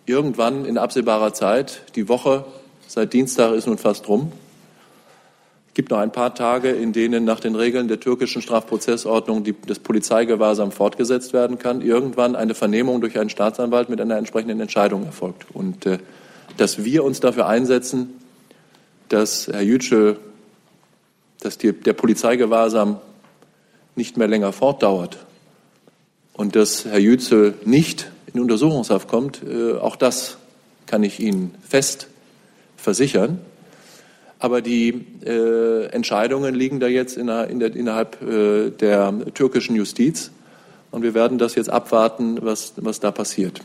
irgendwann 0.05 0.65
in 0.65 0.77
absehbarer 0.77 1.33
Zeit, 1.33 1.83
die 1.95 2.09
Woche 2.09 2.43
seit 2.87 3.13
Dienstag 3.13 3.53
ist 3.53 3.67
nun 3.67 3.77
fast 3.77 4.07
rum, 4.07 4.31
es 5.67 5.73
gibt 5.75 5.91
noch 5.91 5.97
ein 5.97 6.11
paar 6.11 6.33
Tage, 6.33 6.69
in 6.69 6.93
denen 6.93 7.25
nach 7.25 7.41
den 7.41 7.53
Regeln 7.55 7.89
der 7.89 7.99
türkischen 7.99 8.41
Strafprozessordnung 8.41 9.43
die, 9.43 9.53
das 9.67 9.79
Polizeigewahrsam 9.79 10.71
fortgesetzt 10.71 11.33
werden 11.33 11.59
kann, 11.59 11.81
irgendwann 11.81 12.37
eine 12.37 12.55
Vernehmung 12.55 13.01
durch 13.01 13.19
einen 13.19 13.29
Staatsanwalt 13.29 13.89
mit 13.89 13.99
einer 13.99 14.15
entsprechenden 14.17 14.61
Entscheidung 14.61 15.05
erfolgt. 15.05 15.45
Und 15.53 15.85
äh, 15.85 15.97
dass 16.57 16.83
wir 16.83 17.03
uns 17.03 17.19
dafür 17.19 17.47
einsetzen, 17.47 18.13
dass 19.09 19.47
Herr 19.47 19.61
Yücel, 19.61 20.17
dass 21.41 21.57
die, 21.57 21.73
der 21.73 21.93
Polizeigewahrsam 21.93 22.99
nicht 23.95 24.17
mehr 24.17 24.27
länger 24.27 24.51
fortdauert 24.51 25.17
und 26.33 26.55
dass 26.55 26.85
Herr 26.85 26.99
Yücel 26.99 27.55
nicht 27.65 28.11
in 28.33 28.41
Untersuchungshaft 28.41 29.07
kommt, 29.07 29.41
äh, 29.43 29.73
auch 29.73 29.95
das 29.95 30.37
kann 30.85 31.03
ich 31.03 31.19
Ihnen 31.19 31.55
fest 31.67 32.07
versichern. 32.77 33.39
Aber 34.37 34.61
die 34.61 35.05
äh, 35.25 35.85
Entscheidungen 35.87 36.53
liegen 36.53 36.79
da 36.79 36.87
jetzt 36.87 37.17
in 37.17 37.27
der, 37.27 37.47
in 37.47 37.59
der, 37.59 37.73
innerhalb 37.73 38.21
äh, 38.21 38.69
der 38.69 39.13
türkischen 39.33 39.75
Justiz. 39.75 40.31
Und 40.91 41.01
wir 41.01 41.13
werden 41.13 41.37
das 41.37 41.55
jetzt 41.55 41.69
abwarten, 41.69 42.37
was, 42.41 42.73
was 42.75 42.99
da 42.99 43.11
passiert. 43.11 43.61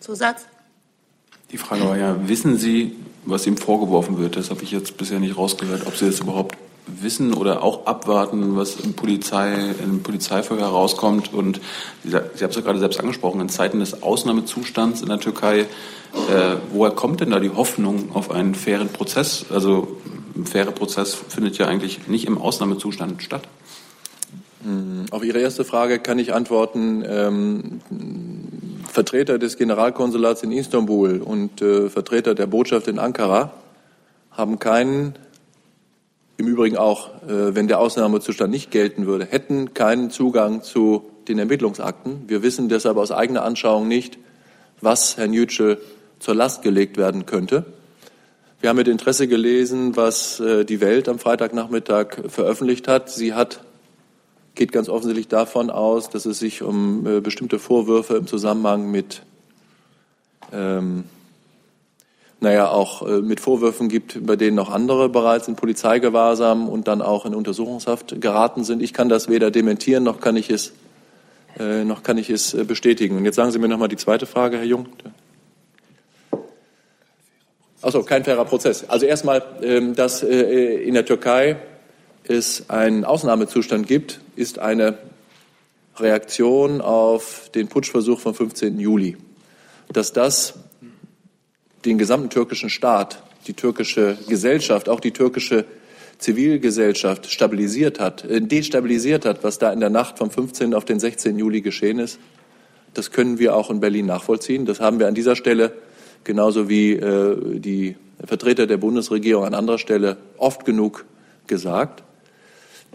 Zusatz? 0.00 0.46
Die 1.50 1.56
Frage 1.56 1.84
war 1.84 1.96
ja, 1.96 2.28
wissen 2.28 2.58
Sie, 2.58 2.96
was 3.24 3.46
ihm 3.46 3.56
vorgeworfen 3.56 4.18
wird? 4.18 4.36
Das 4.36 4.50
habe 4.50 4.62
ich 4.62 4.70
jetzt 4.70 4.96
bisher 4.96 5.18
nicht 5.18 5.36
rausgehört, 5.36 5.86
ob 5.86 5.96
Sie 5.96 6.06
das 6.06 6.20
überhaupt 6.20 6.56
wissen 6.86 7.34
oder 7.34 7.62
auch 7.62 7.86
abwarten, 7.86 8.56
was 8.56 8.76
im, 8.76 8.94
Polizei, 8.94 9.54
im 9.82 10.02
Polizeiverhör 10.02 10.66
herauskommt. 10.66 11.32
Und 11.32 11.60
Sie, 12.04 12.10
Sie 12.10 12.16
haben 12.16 12.50
es 12.50 12.56
ja 12.56 12.62
gerade 12.62 12.78
selbst 12.78 13.00
angesprochen, 13.00 13.40
in 13.40 13.48
Zeiten 13.48 13.80
des 13.80 14.02
Ausnahmezustands 14.02 15.00
in 15.00 15.08
der 15.08 15.20
Türkei, 15.20 15.66
äh, 16.30 16.56
woher 16.72 16.92
kommt 16.92 17.20
denn 17.20 17.30
da 17.30 17.40
die 17.40 17.50
Hoffnung 17.50 18.14
auf 18.14 18.30
einen 18.30 18.54
fairen 18.54 18.88
Prozess? 18.88 19.46
Also 19.50 19.98
ein 20.36 20.46
fairer 20.46 20.72
Prozess 20.72 21.14
findet 21.14 21.58
ja 21.58 21.66
eigentlich 21.66 22.08
nicht 22.08 22.26
im 22.26 22.38
Ausnahmezustand 22.38 23.22
statt. 23.22 23.42
Hm, 24.64 25.06
auf 25.10 25.24
Ihre 25.24 25.38
erste 25.38 25.64
Frage 25.64 25.98
kann 25.98 26.18
ich 26.18 26.34
antworten. 26.34 27.04
Ähm, 27.06 27.80
Vertreter 28.98 29.38
des 29.38 29.56
Generalkonsulats 29.56 30.42
in 30.42 30.50
Istanbul 30.50 31.22
und 31.22 31.62
äh, 31.62 31.88
Vertreter 31.88 32.34
der 32.34 32.48
Botschaft 32.48 32.88
in 32.88 32.98
Ankara 32.98 33.52
haben 34.32 34.58
keinen 34.58 35.14
im 36.36 36.48
Übrigen 36.48 36.76
auch, 36.76 37.22
äh, 37.22 37.54
wenn 37.54 37.68
der 37.68 37.78
Ausnahmezustand 37.78 38.50
nicht 38.50 38.72
gelten 38.72 39.06
würde, 39.06 39.24
hätten 39.24 39.72
keinen 39.72 40.10
Zugang 40.10 40.64
zu 40.64 41.04
den 41.28 41.38
Ermittlungsakten. 41.38 42.24
Wir 42.26 42.42
wissen 42.42 42.68
deshalb 42.68 42.96
aus 42.96 43.12
eigener 43.12 43.44
Anschauung 43.44 43.86
nicht, 43.86 44.18
was 44.80 45.16
Herrn 45.16 45.32
Yücel 45.32 45.80
zur 46.18 46.34
Last 46.34 46.62
gelegt 46.62 46.96
werden 46.96 47.24
könnte. 47.24 47.66
Wir 48.60 48.70
haben 48.70 48.78
mit 48.78 48.88
Interesse 48.88 49.28
gelesen, 49.28 49.94
was 49.94 50.40
äh, 50.40 50.64
die 50.64 50.80
Welt 50.80 51.08
am 51.08 51.20
Freitagnachmittag 51.20 52.16
veröffentlicht 52.26 52.88
hat. 52.88 53.10
Sie 53.10 53.32
hat 53.32 53.60
geht 54.58 54.72
ganz 54.72 54.90
offensichtlich 54.90 55.28
davon 55.28 55.70
aus, 55.70 56.10
dass 56.10 56.26
es 56.26 56.38
sich 56.38 56.62
um 56.62 57.06
äh, 57.06 57.20
bestimmte 57.20 57.58
Vorwürfe 57.58 58.16
im 58.16 58.26
Zusammenhang 58.26 58.90
mit, 58.90 59.22
ähm, 60.52 61.04
naja, 62.40 62.68
auch 62.68 63.06
äh, 63.06 63.22
mit 63.22 63.40
Vorwürfen 63.40 63.88
gibt, 63.88 64.26
bei 64.26 64.36
denen 64.36 64.56
noch 64.56 64.70
andere 64.70 65.08
bereits 65.08 65.48
in 65.48 65.56
Polizeigewahrsam 65.56 66.68
und 66.68 66.88
dann 66.88 67.00
auch 67.00 67.24
in 67.24 67.34
Untersuchungshaft 67.34 68.20
geraten 68.20 68.64
sind. 68.64 68.82
Ich 68.82 68.92
kann 68.92 69.08
das 69.08 69.28
weder 69.28 69.50
dementieren, 69.50 70.02
noch 70.04 70.20
kann 70.20 70.36
ich 70.36 70.50
es, 70.50 70.72
äh, 71.58 71.84
noch 71.84 72.02
kann 72.02 72.18
ich 72.18 72.28
es 72.28 72.52
äh, 72.52 72.64
bestätigen. 72.64 73.16
Und 73.16 73.24
jetzt 73.24 73.36
sagen 73.36 73.52
Sie 73.52 73.58
mir 73.58 73.68
noch 73.68 73.78
mal 73.78 73.88
die 73.88 73.96
zweite 73.96 74.26
Frage, 74.26 74.58
Herr 74.58 74.66
Jung. 74.66 74.88
Achso, 77.80 78.02
kein 78.02 78.24
fairer 78.24 78.44
Prozess. 78.44 78.84
Also 78.88 79.06
erstmal, 79.06 79.40
ähm, 79.62 79.94
dass 79.94 80.24
äh, 80.24 80.82
in 80.82 80.94
der 80.94 81.06
Türkei 81.06 81.56
es 82.28 82.68
einen 82.68 83.04
Ausnahmezustand 83.04 83.86
gibt, 83.86 84.20
ist 84.36 84.58
eine 84.58 84.98
Reaktion 85.96 86.80
auf 86.80 87.50
den 87.54 87.68
Putschversuch 87.68 88.20
vom 88.20 88.34
15. 88.34 88.78
Juli. 88.78 89.16
Dass 89.92 90.12
das 90.12 90.54
den 91.84 91.98
gesamten 91.98 92.30
türkischen 92.30 92.70
Staat, 92.70 93.22
die 93.46 93.54
türkische 93.54 94.18
Gesellschaft, 94.28 94.88
auch 94.88 95.00
die 95.00 95.12
türkische 95.12 95.64
Zivilgesellschaft 96.18 97.30
stabilisiert 97.30 98.00
hat, 98.00 98.24
äh, 98.24 98.40
destabilisiert 98.40 99.24
hat, 99.24 99.44
was 99.44 99.58
da 99.58 99.72
in 99.72 99.80
der 99.80 99.90
Nacht 99.90 100.18
vom 100.18 100.30
15. 100.30 100.74
auf 100.74 100.84
den 100.84 101.00
16. 101.00 101.38
Juli 101.38 101.60
geschehen 101.60 101.98
ist, 101.98 102.18
das 102.94 103.12
können 103.12 103.38
wir 103.38 103.54
auch 103.54 103.70
in 103.70 103.80
Berlin 103.80 104.06
nachvollziehen. 104.06 104.66
Das 104.66 104.80
haben 104.80 104.98
wir 104.98 105.06
an 105.06 105.14
dieser 105.14 105.36
Stelle 105.36 105.72
genauso 106.24 106.68
wie 106.68 106.94
äh, 106.94 107.60
die 107.60 107.96
Vertreter 108.24 108.66
der 108.66 108.78
Bundesregierung 108.78 109.44
an 109.44 109.54
anderer 109.54 109.78
Stelle 109.78 110.16
oft 110.36 110.64
genug 110.64 111.04
gesagt, 111.46 112.02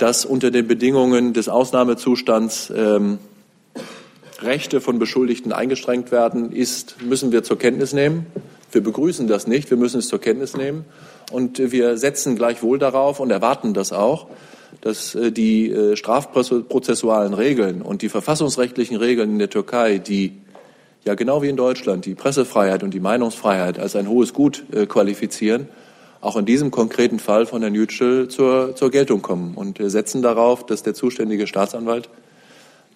dass 0.03 0.25
unter 0.25 0.51
den 0.51 0.67
Bedingungen 0.67 1.31
des 1.31 1.47
Ausnahmezustands 1.47 2.73
ähm, 2.75 3.19
Rechte 4.41 4.81
von 4.81 4.99
Beschuldigten 4.99 5.53
eingeschränkt 5.53 6.11
werden, 6.11 6.51
ist, 6.51 7.01
müssen 7.01 7.31
wir 7.31 7.43
zur 7.43 7.57
Kenntnis 7.57 7.93
nehmen. 7.93 8.25
Wir 8.73 8.83
begrüßen 8.83 9.27
das 9.27 9.47
nicht, 9.47 9.69
wir 9.69 9.77
müssen 9.77 9.99
es 9.99 10.09
zur 10.09 10.19
Kenntnis 10.19 10.57
nehmen. 10.57 10.83
Und 11.31 11.57
wir 11.71 11.95
setzen 11.95 12.35
gleichwohl 12.35 12.79
darauf 12.79 13.21
und 13.21 13.31
erwarten 13.31 13.73
das 13.73 13.93
auch, 13.93 14.27
dass 14.81 15.15
äh, 15.15 15.31
die 15.31 15.71
äh, 15.71 15.95
strafprozessualen 15.95 17.33
Regeln 17.33 17.81
und 17.81 18.01
die 18.01 18.09
verfassungsrechtlichen 18.09 18.97
Regeln 18.97 19.29
in 19.29 19.39
der 19.39 19.49
Türkei, 19.49 19.99
die 19.99 20.33
ja 21.05 21.15
genau 21.15 21.41
wie 21.41 21.47
in 21.47 21.55
Deutschland 21.55 22.05
die 22.05 22.15
Pressefreiheit 22.15 22.83
und 22.83 22.93
die 22.93 22.99
Meinungsfreiheit 22.99 23.79
als 23.79 23.95
ein 23.95 24.09
hohes 24.09 24.33
Gut 24.33 24.65
äh, 24.73 24.85
qualifizieren, 24.85 25.69
auch 26.23 26.37
in 26.37 26.45
diesem 26.45 26.71
konkreten 26.71 27.19
Fall 27.19 27.45
von 27.45 27.61
Herrn 27.61 27.75
Yücel 27.75 28.29
zur, 28.29 28.75
zur 28.75 28.91
Geltung 28.91 29.21
kommen. 29.21 29.55
Und 29.55 29.79
wir 29.79 29.89
setzen 29.89 30.21
darauf, 30.21 30.65
dass 30.65 30.81
der 30.81 30.93
zuständige 30.93 31.47
Staatsanwalt 31.47 32.09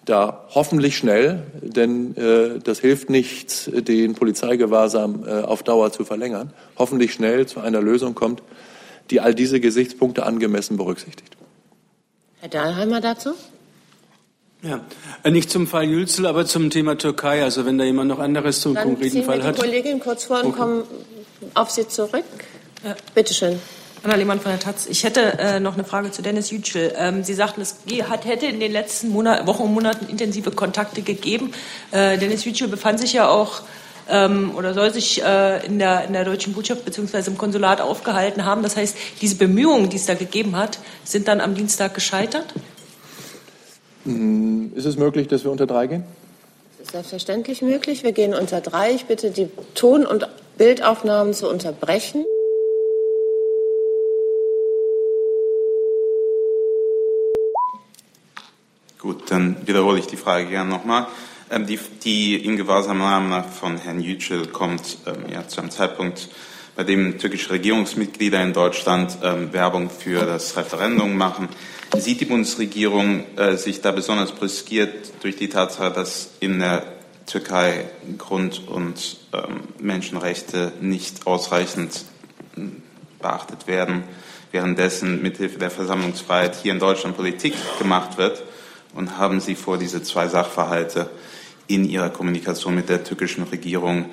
da 0.06 0.46
hoffentlich 0.54 0.96
schnell, 0.96 1.42
denn 1.60 2.16
äh, 2.16 2.58
das 2.64 2.80
hilft 2.80 3.10
nichts, 3.10 3.70
den 3.70 4.14
Polizeigewahrsam 4.14 5.24
äh, 5.26 5.42
auf 5.42 5.62
Dauer 5.62 5.92
zu 5.92 6.04
verlängern, 6.04 6.54
hoffentlich 6.78 7.12
schnell 7.12 7.46
zu 7.46 7.60
einer 7.60 7.82
Lösung 7.82 8.14
kommt, 8.14 8.42
die 9.10 9.20
all 9.20 9.34
diese 9.34 9.60
Gesichtspunkte 9.60 10.24
angemessen 10.24 10.78
berücksichtigt. 10.78 11.36
Herr 12.40 12.48
Dahlheimer 12.48 13.02
dazu? 13.02 13.34
Ja, 14.62 14.80
äh, 15.22 15.30
nicht 15.30 15.50
zum 15.50 15.66
Fall 15.66 15.84
Jülzel, 15.84 16.24
aber 16.24 16.46
zum 16.46 16.70
Thema 16.70 16.96
Türkei. 16.96 17.42
Also 17.42 17.66
wenn 17.66 17.76
da 17.76 17.84
jemand 17.84 18.08
noch 18.08 18.18
anderes 18.18 18.62
zum 18.62 18.74
Dann 18.74 18.84
konkreten 18.84 19.22
Fall 19.24 19.42
hat. 19.42 19.56
Die 19.58 19.60
Kollegin 19.60 20.00
kurz 20.00 20.24
vor 20.24 20.38
und 20.38 20.46
okay. 20.46 20.58
kommen 20.58 20.82
auf 21.54 21.70
Sie 21.70 21.86
zurück. 21.86 22.24
Ja. 22.84 22.94
Bitte 23.14 23.34
schön. 23.34 23.60
Anna 24.02 24.14
Lehmann 24.14 24.40
von 24.40 24.52
der 24.52 24.60
Taz. 24.60 24.86
Ich 24.86 25.02
hätte 25.02 25.38
äh, 25.38 25.58
noch 25.60 25.74
eine 25.74 25.84
Frage 25.84 26.10
zu 26.12 26.22
Dennis 26.22 26.50
Yücel. 26.50 26.94
Ähm, 26.96 27.24
Sie 27.24 27.34
sagten, 27.34 27.60
es 27.60 27.76
hat, 28.08 28.24
hätte 28.24 28.46
in 28.46 28.60
den 28.60 28.70
letzten 28.70 29.08
Monat, 29.08 29.46
Wochen 29.46 29.62
und 29.64 29.74
Monaten 29.74 30.08
intensive 30.08 30.52
Kontakte 30.52 31.02
gegeben. 31.02 31.52
Äh, 31.90 32.16
Dennis 32.18 32.44
Yücel 32.44 32.68
befand 32.68 33.00
sich 33.00 33.12
ja 33.12 33.28
auch 33.28 33.62
ähm, 34.08 34.52
oder 34.56 34.72
soll 34.72 34.92
sich 34.92 35.22
äh, 35.22 35.66
in, 35.66 35.78
der, 35.78 36.04
in 36.04 36.12
der 36.12 36.24
deutschen 36.24 36.52
Botschaft 36.52 36.84
bzw. 36.84 37.28
im 37.28 37.38
Konsulat 37.38 37.80
aufgehalten 37.80 38.44
haben. 38.44 38.62
Das 38.62 38.76
heißt, 38.76 38.96
diese 39.20 39.36
Bemühungen, 39.36 39.90
die 39.90 39.96
es 39.96 40.06
da 40.06 40.14
gegeben 40.14 40.56
hat, 40.56 40.78
sind 41.04 41.26
dann 41.26 41.40
am 41.40 41.54
Dienstag 41.54 41.94
gescheitert? 41.94 42.54
Hm, 44.04 44.72
ist 44.76 44.84
es 44.84 44.96
möglich, 44.96 45.26
dass 45.26 45.44
wir 45.44 45.50
unter 45.50 45.66
drei 45.66 45.88
gehen? 45.88 46.04
Das 46.78 46.86
ist 46.86 46.92
selbstverständlich 46.92 47.62
möglich. 47.62 48.04
Wir 48.04 48.12
gehen 48.12 48.32
unter 48.32 48.60
drei. 48.60 48.92
Ich 48.92 49.06
bitte, 49.06 49.32
die 49.32 49.48
Ton- 49.74 50.06
und 50.06 50.28
Bildaufnahmen 50.56 51.34
zu 51.34 51.48
unterbrechen. 51.50 52.24
Gut, 59.08 59.30
dann 59.30 59.56
wiederhole 59.66 59.98
ich 60.00 60.06
die 60.06 60.18
Frage 60.18 60.50
gerne 60.50 60.68
nochmal. 60.68 61.06
Ähm, 61.50 61.66
die, 61.66 61.78
die 62.04 62.44
Ingewahrsamnahme 62.44 63.42
von 63.42 63.78
Herrn 63.78 64.02
Yücel 64.02 64.48
kommt 64.48 64.98
ähm, 65.06 65.32
ja, 65.32 65.48
zu 65.48 65.62
einem 65.62 65.70
Zeitpunkt, 65.70 66.28
bei 66.76 66.84
dem 66.84 67.18
türkische 67.18 67.52
Regierungsmitglieder 67.52 68.42
in 68.42 68.52
Deutschland 68.52 69.16
ähm, 69.22 69.50
Werbung 69.54 69.88
für 69.88 70.26
das 70.26 70.58
Referendum 70.58 71.16
machen. 71.16 71.48
Sieht 71.96 72.20
die 72.20 72.26
Bundesregierung 72.26 73.24
äh, 73.38 73.56
sich 73.56 73.80
da 73.80 73.92
besonders 73.92 74.32
brüskiert 74.32 75.10
durch 75.22 75.36
die 75.36 75.48
Tatsache, 75.48 75.90
dass 75.90 76.32
in 76.40 76.58
der 76.58 76.82
Türkei 77.24 77.86
Grund- 78.18 78.68
und 78.68 79.16
ähm, 79.32 79.60
Menschenrechte 79.80 80.72
nicht 80.82 81.26
ausreichend 81.26 82.04
hm, 82.56 82.82
beachtet 83.22 83.66
werden, 83.66 84.04
währenddessen 84.52 85.22
mithilfe 85.22 85.58
der 85.58 85.70
Versammlungsfreiheit 85.70 86.56
hier 86.62 86.72
in 86.72 86.78
Deutschland 86.78 87.16
Politik 87.16 87.54
gemacht 87.78 88.18
wird? 88.18 88.42
Und 88.94 89.18
haben 89.18 89.40
Sie 89.40 89.54
vor, 89.54 89.78
diese 89.78 90.02
zwei 90.02 90.28
Sachverhalte 90.28 91.10
in 91.66 91.84
Ihrer 91.84 92.10
Kommunikation 92.10 92.74
mit 92.74 92.88
der 92.88 93.04
türkischen 93.04 93.44
Regierung 93.44 94.06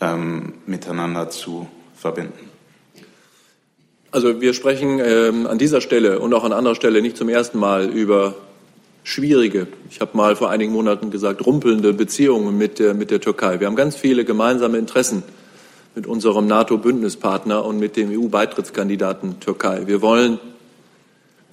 ähm, 0.00 0.54
miteinander 0.66 1.30
zu 1.30 1.68
verbinden? 1.94 2.50
Also 4.10 4.40
wir 4.40 4.54
sprechen 4.54 5.00
ähm, 5.04 5.46
an 5.46 5.58
dieser 5.58 5.80
Stelle 5.80 6.20
und 6.20 6.32
auch 6.34 6.44
an 6.44 6.52
anderer 6.52 6.74
Stelle 6.74 7.02
nicht 7.02 7.16
zum 7.16 7.28
ersten 7.28 7.58
Mal 7.58 7.88
über 7.88 8.34
schwierige, 9.02 9.66
ich 9.90 10.00
habe 10.00 10.16
mal 10.16 10.34
vor 10.34 10.50
einigen 10.50 10.72
Monaten 10.72 11.10
gesagt, 11.10 11.44
rumpelnde 11.44 11.92
Beziehungen 11.92 12.56
mit 12.56 12.78
der, 12.78 12.94
mit 12.94 13.10
der 13.10 13.20
Türkei. 13.20 13.60
Wir 13.60 13.66
haben 13.66 13.76
ganz 13.76 13.96
viele 13.96 14.24
gemeinsame 14.24 14.78
Interessen 14.78 15.22
mit 15.94 16.06
unserem 16.06 16.46
NATO-Bündnispartner 16.46 17.64
und 17.64 17.78
mit 17.78 17.96
dem 17.96 18.10
EU-Beitrittskandidaten 18.10 19.40
Türkei. 19.40 19.82
Wir 19.86 20.00
wollen 20.00 20.40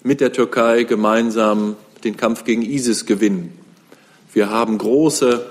mit 0.03 0.21
der 0.21 0.31
Türkei 0.31 0.83
gemeinsam 0.83 1.75
den 2.03 2.17
Kampf 2.17 2.43
gegen 2.43 2.61
ISIS 2.61 3.05
gewinnen. 3.05 3.57
Wir 4.33 4.49
haben 4.49 4.77
große 4.77 5.45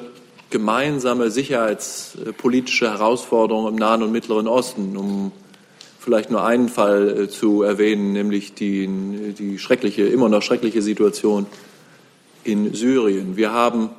gemeinsame 0.51 1.31
sicherheitspolitische 1.31 2.91
Herausforderungen 2.91 3.75
im 3.75 3.77
Nahen 3.77 4.03
und 4.03 4.13
Mittleren 4.13 4.49
Osten, 4.49 4.97
um 4.97 5.33
vielleicht 5.99 6.31
nur 6.31 6.45
einen 6.45 6.69
Fall 6.69 7.23
äh, 7.23 7.29
zu 7.29 7.63
erwähnen, 7.63 8.13
nämlich 8.13 8.55
die, 8.55 8.89
die 9.39 9.59
schreckliche, 9.59 10.03
immer 10.05 10.29
noch 10.29 10.43
schreckliche 10.43 10.83
Situation 10.83 11.47
in 12.43 12.75
Syrien. 12.75 13.37
Wir 13.37 13.53
haben 13.53 13.91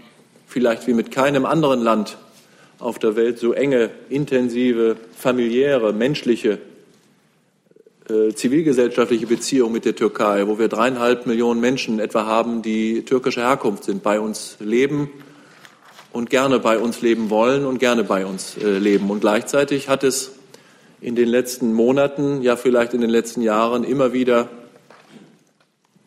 vielleicht 0.47 0.87
wie 0.87 0.93
mit 0.93 1.11
keinem 1.11 1.45
anderen 1.45 1.81
Land 1.81 2.17
auf 2.79 2.97
der 2.99 3.15
Welt 3.15 3.37
so 3.37 3.53
enge, 3.53 3.91
intensive, 4.09 4.97
familiäre, 5.15 5.93
menschliche, 5.93 6.57
zivilgesellschaftliche 8.33 9.27
Beziehungen 9.27 9.73
mit 9.73 9.85
der 9.85 9.95
Türkei, 9.95 10.47
wo 10.47 10.59
wir 10.59 10.67
dreieinhalb 10.67 11.27
Millionen 11.27 11.61
Menschen 11.61 11.99
etwa 11.99 12.25
haben, 12.25 12.61
die 12.61 13.03
türkischer 13.05 13.41
Herkunft 13.41 13.83
sind, 13.83 14.03
bei 14.03 14.19
uns 14.19 14.57
leben 14.59 15.09
und 16.11 16.29
gerne 16.29 16.59
bei 16.59 16.77
uns 16.77 17.01
leben 17.01 17.29
wollen 17.29 17.65
und 17.65 17.79
gerne 17.79 18.03
bei 18.03 18.25
uns 18.25 18.57
äh, 18.57 18.77
leben. 18.77 19.09
Und 19.09 19.21
gleichzeitig 19.21 19.89
hat 19.89 20.03
es 20.03 20.33
in 20.99 21.15
den 21.15 21.27
letzten 21.27 21.73
Monaten, 21.73 22.41
ja 22.41 22.55
vielleicht 22.55 22.93
in 22.93 23.01
den 23.01 23.09
letzten 23.09 23.41
Jahren 23.41 23.83
immer 23.83 24.13
wieder 24.13 24.49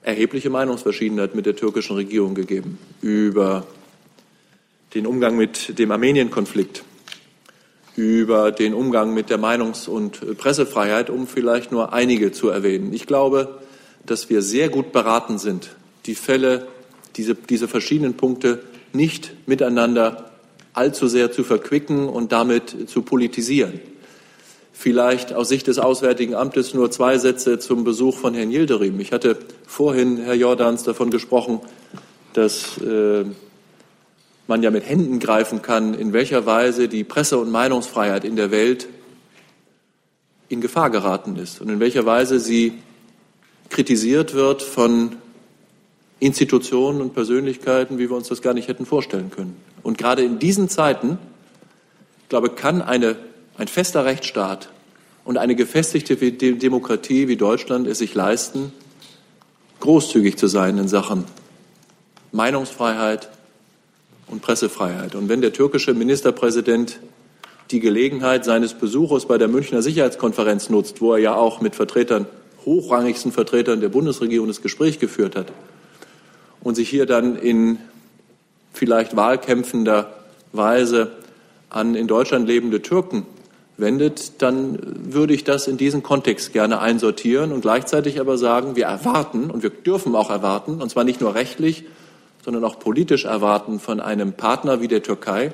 erhebliche 0.03 0.51
Meinungsverschiedenheit 0.51 1.35
mit 1.35 1.47
der 1.47 1.57
türkischen 1.57 1.97
Regierung 1.97 2.35
gegeben 2.35 2.79
über 3.01 3.67
den 4.95 5.07
Umgang 5.07 5.37
mit 5.37 5.79
dem 5.79 5.91
Armenien-Konflikt, 5.91 6.85
über 7.97 8.51
den 8.53 8.75
Umgang 8.75 9.15
mit 9.15 9.31
der 9.31 9.39
Meinungs- 9.39 9.89
und 9.89 10.37
Pressefreiheit, 10.37 11.11
um 11.11 11.27
vielleicht 11.27 11.73
nur 11.73 11.93
einige 11.93 12.33
zu 12.33 12.49
erwähnen. 12.49 12.93
Ich 12.93 13.07
glaube, 13.07 13.59
dass 14.05 14.31
wir 14.31 14.43
sehr 14.43 14.69
gut 14.69 14.93
beraten 14.93 15.39
sind, 15.39 15.71
die 16.07 16.15
Fälle, 16.15 16.67
diese, 17.17 17.35
diese 17.35 17.69
verschiedenen 17.69 18.15
Punkte 18.15 18.61
nicht 18.93 19.33
miteinander 19.47 20.31
allzu 20.73 21.07
sehr 21.07 21.31
zu 21.31 21.45
verquicken 21.45 22.09
und 22.09 22.33
damit 22.33 22.91
zu 22.91 23.03
politisieren. 23.03 23.81
Vielleicht 24.73 25.33
aus 25.33 25.49
Sicht 25.49 25.69
des 25.69 25.79
Auswärtigen 25.79 26.35
Amtes 26.35 26.75
nur 26.75 26.91
zwei 26.91 27.17
Sätze 27.17 27.61
zum 27.61 27.85
Besuch 27.85 28.19
von 28.19 28.35
Herrn 28.35 28.51
Yildirim. 28.51 28.99
Ich 28.99 29.13
hatte 29.13 29.39
vorhin, 29.67 30.17
Herr 30.17 30.35
Jordans, 30.35 30.83
davon 30.83 31.11
gesprochen, 31.11 31.61
dass 32.33 32.77
äh, 32.79 33.25
man 34.47 34.63
ja 34.63 34.71
mit 34.71 34.89
Händen 34.89 35.19
greifen 35.19 35.63
kann, 35.63 35.95
in 35.95 36.13
welcher 36.13 36.47
Weise 36.47 36.89
die 36.89 37.05
Presse- 37.05 37.39
und 37.39 37.51
Meinungsfreiheit 37.51 38.25
in 38.25 38.37
der 38.37 38.51
Welt 38.51 38.89
in 40.49 40.61
Gefahr 40.61 40.91
geraten 40.91 41.37
ist 41.37 41.61
und 41.61 41.69
in 41.69 41.81
welcher 41.81 42.05
Weise 42.05 42.39
sie 42.39 42.75
kritisiert 43.71 44.35
wird 44.35 44.63
von 44.63 45.17
Institutionen 46.21 47.01
und 47.01 47.15
Persönlichkeiten, 47.15 47.99
wie 47.99 48.09
wir 48.09 48.17
uns 48.17 48.29
das 48.29 48.43
gar 48.43 48.55
nicht 48.55 48.69
hätten 48.69 48.87
vorstellen 48.87 49.31
können. 49.31 49.57
Und 49.83 49.99
gerade 49.99 50.23
in 50.23 50.39
diesen 50.39 50.69
Zeiten, 50.69 51.19
ich 52.23 52.29
glaube, 52.29 52.51
kann 52.51 52.83
eine, 52.83 53.17
ein 53.57 53.69
fester 53.69 54.05
Rechtsstaat 54.05 54.69
und 55.25 55.39
eine 55.39 55.55
gefestigte 55.55 56.17
Demokratie 56.17 57.29
wie 57.29 57.37
Deutschland 57.37 57.87
es 57.87 57.99
sich 57.99 58.15
leisten, 58.15 58.73
großzügig 59.81 60.37
zu 60.37 60.47
sein 60.47 60.79
in 60.79 60.89
Sachen 60.89 61.25
Meinungsfreiheit 62.33 63.29
und 64.27 64.43
Pressefreiheit. 64.43 65.15
Und 65.15 65.29
wenn 65.29 65.41
der 65.41 65.53
türkische 65.53 65.95
Ministerpräsident 65.95 67.01
die 67.71 67.81
Gelegenheit 67.81 68.45
seines 68.45 68.75
Besuches 68.75 69.27
bei 69.27 69.39
der 69.39 69.49
Münchner 69.49 69.83
Sicherheitskonferenz 69.83 70.71
nutzt, 70.71 71.01
wo 71.01 71.13
er 71.13 71.19
ja 71.19 71.35
auch 71.35 71.61
mit 71.61 71.75
Vertretern, 71.75 72.27
hochrangigsten 72.65 73.33
Vertretern 73.33 73.81
der 73.81 73.89
Bundesregierung 73.89 74.49
das 74.49 74.63
Gespräch 74.63 74.99
geführt 74.99 75.37
hat 75.37 75.53
und 76.61 76.75
sich 76.75 76.89
hier 76.89 77.07
dann 77.07 77.37
in 77.37 77.79
vielleicht 78.73 79.17
wahlkämpfender 79.17 80.15
Weise 80.53 81.13
an 81.71 81.95
in 81.95 82.07
Deutschland 82.07 82.47
lebende 82.47 82.83
Türken 82.83 83.27
wendet, 83.77 84.41
dann 84.43 84.79
würde 85.13 85.35
ich 85.35 85.45
das 85.45 85.67
in 85.67 85.77
diesen 85.77 86.03
Kontext 86.03 86.53
gerne 86.53 86.81
einsortieren 86.81 87.53
und 87.53 87.63
gleichzeitig 87.63 88.21
aber 88.21 88.39
sagen, 88.39 88.77
wir 88.77 88.87
erwarten 88.87 89.51
und 89.51 89.63
wir 89.63 89.71
dürfen 89.71 90.15
auch 90.15 90.31
erwarten, 90.31 90.81
und 90.81 90.91
zwar 90.91 91.05
nicht 91.05 91.21
nur 91.21 91.35
rechtlich, 91.35 91.85
sondern 92.45 92.63
auch 92.65 92.79
politisch 92.79 93.25
erwarten 93.25 93.81
von 93.81 94.01
einem 94.01 94.35
Partner 94.35 94.83
wie 94.83 94.89
der 94.89 95.03
Türkei, 95.03 95.53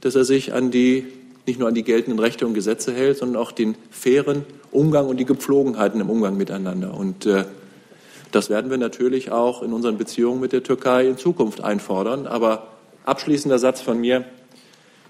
dass 0.00 0.14
er 0.14 0.24
sich 0.24 0.54
an 0.54 0.70
die, 0.70 1.06
nicht 1.46 1.58
nur 1.58 1.68
an 1.68 1.74
die 1.74 1.82
geltenden 1.82 2.18
Rechte 2.18 2.46
und 2.46 2.54
Gesetze 2.54 2.94
hält, 2.94 3.18
sondern 3.18 3.40
auch 3.40 3.52
den 3.52 3.76
fairen 3.90 4.44
Umgang 4.70 5.08
und 5.08 5.18
die 5.18 5.26
Gepflogenheiten 5.26 6.00
im 6.00 6.08
Umgang 6.08 6.38
miteinander. 6.38 6.94
Und 6.94 7.26
äh, 7.26 7.44
das 8.32 8.48
werden 8.48 8.70
wir 8.70 8.78
natürlich 8.78 9.30
auch 9.30 9.62
in 9.62 9.74
unseren 9.74 9.98
Beziehungen 9.98 10.40
mit 10.40 10.52
der 10.52 10.62
Türkei 10.62 11.06
in 11.06 11.18
Zukunft 11.18 11.62
einfordern. 11.62 12.26
Aber 12.26 12.68
abschließender 13.04 13.58
Satz 13.58 13.82
von 13.82 14.00
mir 14.00 14.24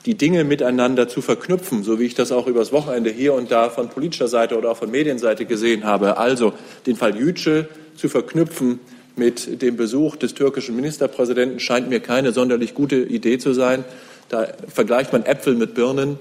die 0.07 0.17
Dinge 0.17 0.45
miteinander 0.45 1.09
zu 1.09 1.21
verknüpfen, 1.21 1.83
so 1.83 1.99
wie 2.01 2.05
ich 2.05 2.15
das 2.15 2.33
auch 2.33 2.47
übers 2.47 2.73
Wochenende 2.73 3.11
hier 3.11 3.35
und 3.35 3.51
da 3.51 3.71
von 3.71 3.89
politischer 3.89 4.29
Seite 4.29 4.59
oder 4.59 4.73
auch 4.73 4.77
von 4.77 4.91
Medienseite 4.91 5.47
gesehen 5.47 5.85
habe. 5.85 6.17
Also 6.17 6.53
den 6.87 6.97
Fall 6.97 7.17
Yücel 7.17 7.69
zu 7.97 8.09
verknüpfen 8.09 8.81
mit 9.17 9.63
dem 9.63 9.77
Besuch 9.77 10.17
des 10.17 10.35
türkischen 10.35 10.77
Ministerpräsidenten 10.77 11.59
scheint 11.59 11.89
mir 11.89 12.01
keine 12.01 12.33
sonderlich 12.33 12.75
gute 12.75 12.97
Idee 12.97 13.39
zu 13.39 13.55
sein. 13.55 13.85
Da 14.29 14.49
vergleicht 14.69 15.13
man 15.13 15.25
Äpfel 15.25 15.55
mit 15.55 15.75
Birnen 15.75 16.19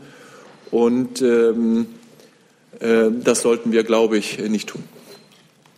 und 0.72 1.22
ähm, 1.22 1.88
äh, 2.80 3.06
das 3.24 3.42
sollten 3.42 3.72
wir, 3.72 3.84
glaube 3.84 4.18
ich, 4.18 4.40
nicht 4.40 4.70
tun. 4.70 4.84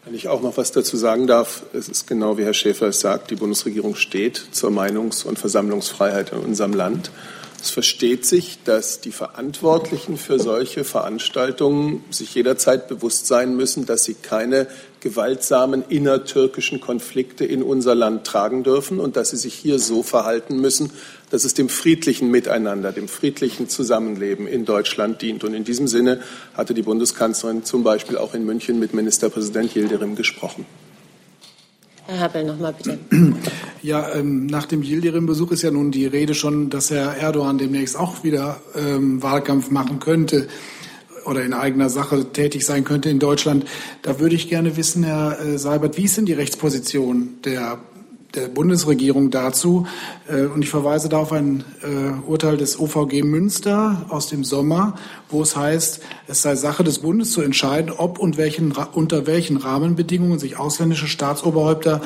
Wenn 0.05 0.15
ich 0.15 0.29
auch 0.29 0.41
noch 0.41 0.55
was 0.55 0.71
dazu 0.71 0.95
sagen 0.95 1.27
darf, 1.27 1.63
es 1.73 1.89
ist 1.89 2.07
genau 2.07 2.37
wie 2.37 2.43
Herr 2.43 2.53
Schäfer 2.53 2.87
es 2.87 3.01
sagt, 3.01 3.29
die 3.29 3.35
Bundesregierung 3.35 3.95
steht 3.95 4.41
zur 4.51 4.71
Meinungs- 4.71 5.25
und 5.25 5.37
Versammlungsfreiheit 5.37 6.31
in 6.31 6.39
unserem 6.39 6.73
Land. 6.73 7.11
Es 7.61 7.71
versteht 7.71 8.25
sich, 8.25 8.59
dass 8.63 9.01
die 9.01 9.11
Verantwortlichen 9.11 10.17
für 10.17 10.39
solche 10.39 10.83
Veranstaltungen 10.83 12.05
sich 12.09 12.33
jederzeit 12.35 12.87
bewusst 12.87 13.27
sein 13.27 13.57
müssen, 13.57 13.85
dass 13.85 14.05
sie 14.05 14.13
keine 14.13 14.67
gewaltsamen 15.07 15.85
innertürkischen 15.87 16.81
Konflikte 16.81 17.45
in 17.45 17.63
unser 17.63 17.95
Land 17.95 18.25
tragen 18.27 18.63
dürfen 18.63 18.99
und 18.99 19.15
dass 19.15 19.29
sie 19.29 19.37
sich 19.37 19.53
hier 19.53 19.79
so 19.79 20.03
verhalten 20.03 20.59
müssen, 20.59 20.91
dass 21.29 21.45
es 21.45 21.53
dem 21.53 21.69
friedlichen 21.69 22.29
Miteinander, 22.29 22.91
dem 22.91 23.07
friedlichen 23.07 23.69
Zusammenleben 23.69 24.47
in 24.47 24.65
Deutschland 24.65 25.21
dient. 25.21 25.45
Und 25.45 25.53
in 25.53 25.63
diesem 25.63 25.87
Sinne 25.87 26.19
hatte 26.55 26.73
die 26.73 26.81
Bundeskanzlerin 26.81 27.63
zum 27.63 27.83
Beispiel 27.83 28.17
auch 28.17 28.33
in 28.33 28.45
München 28.45 28.79
mit 28.79 28.93
Ministerpräsident 28.93 29.73
Yildirim 29.75 30.17
gesprochen. 30.17 30.65
Herr 32.05 32.19
Happel, 32.19 32.43
nochmal 32.43 32.73
bitte. 32.73 32.99
Ja, 33.83 34.13
ähm, 34.13 34.47
nach 34.47 34.65
dem 34.65 34.81
Yildirim-Besuch 34.81 35.51
ist 35.51 35.61
ja 35.61 35.71
nun 35.71 35.91
die 35.91 36.07
Rede 36.07 36.33
schon, 36.33 36.69
dass 36.69 36.89
Herr 36.89 37.15
Erdogan 37.15 37.57
demnächst 37.57 37.95
auch 37.95 38.23
wieder 38.23 38.59
ähm, 38.75 39.21
Wahlkampf 39.23 39.69
machen 39.69 39.99
könnte 39.99 40.47
oder 41.27 41.43
in 41.43 41.53
eigener 41.53 41.89
Sache 41.89 42.31
tätig 42.31 42.65
sein 42.65 42.83
könnte 42.83 43.09
in 43.09 43.19
Deutschland. 43.19 43.65
Da 44.01 44.19
würde 44.19 44.35
ich 44.35 44.49
gerne 44.49 44.77
wissen, 44.77 45.03
Herr 45.03 45.39
äh, 45.39 45.57
Seibert, 45.57 45.97
wie 45.97 46.05
ist 46.05 46.17
denn 46.17 46.25
die 46.25 46.33
Rechtsposition 46.33 47.39
der 47.43 47.79
der 48.35 48.47
Bundesregierung 48.47 49.31
dazu. 49.31 49.87
Äh, 50.27 50.45
und 50.45 50.63
ich 50.63 50.69
verweise 50.69 51.09
da 51.09 51.17
auf 51.17 51.31
ein 51.31 51.63
äh, 51.81 52.29
Urteil 52.29 52.57
des 52.57 52.79
OVG 52.79 53.23
Münster 53.23 54.05
aus 54.09 54.27
dem 54.27 54.43
Sommer, 54.43 54.95
wo 55.29 55.41
es 55.41 55.55
heißt, 55.55 56.01
es 56.27 56.41
sei 56.41 56.55
Sache 56.55 56.83
des 56.83 56.99
Bundes 56.99 57.31
zu 57.31 57.41
entscheiden, 57.41 57.91
ob 57.91 58.19
und 58.19 58.37
welchen, 58.37 58.73
unter 58.93 59.27
welchen 59.27 59.57
Rahmenbedingungen 59.57 60.39
sich 60.39 60.57
ausländische 60.57 61.07
Staatsoberhäupter 61.07 62.01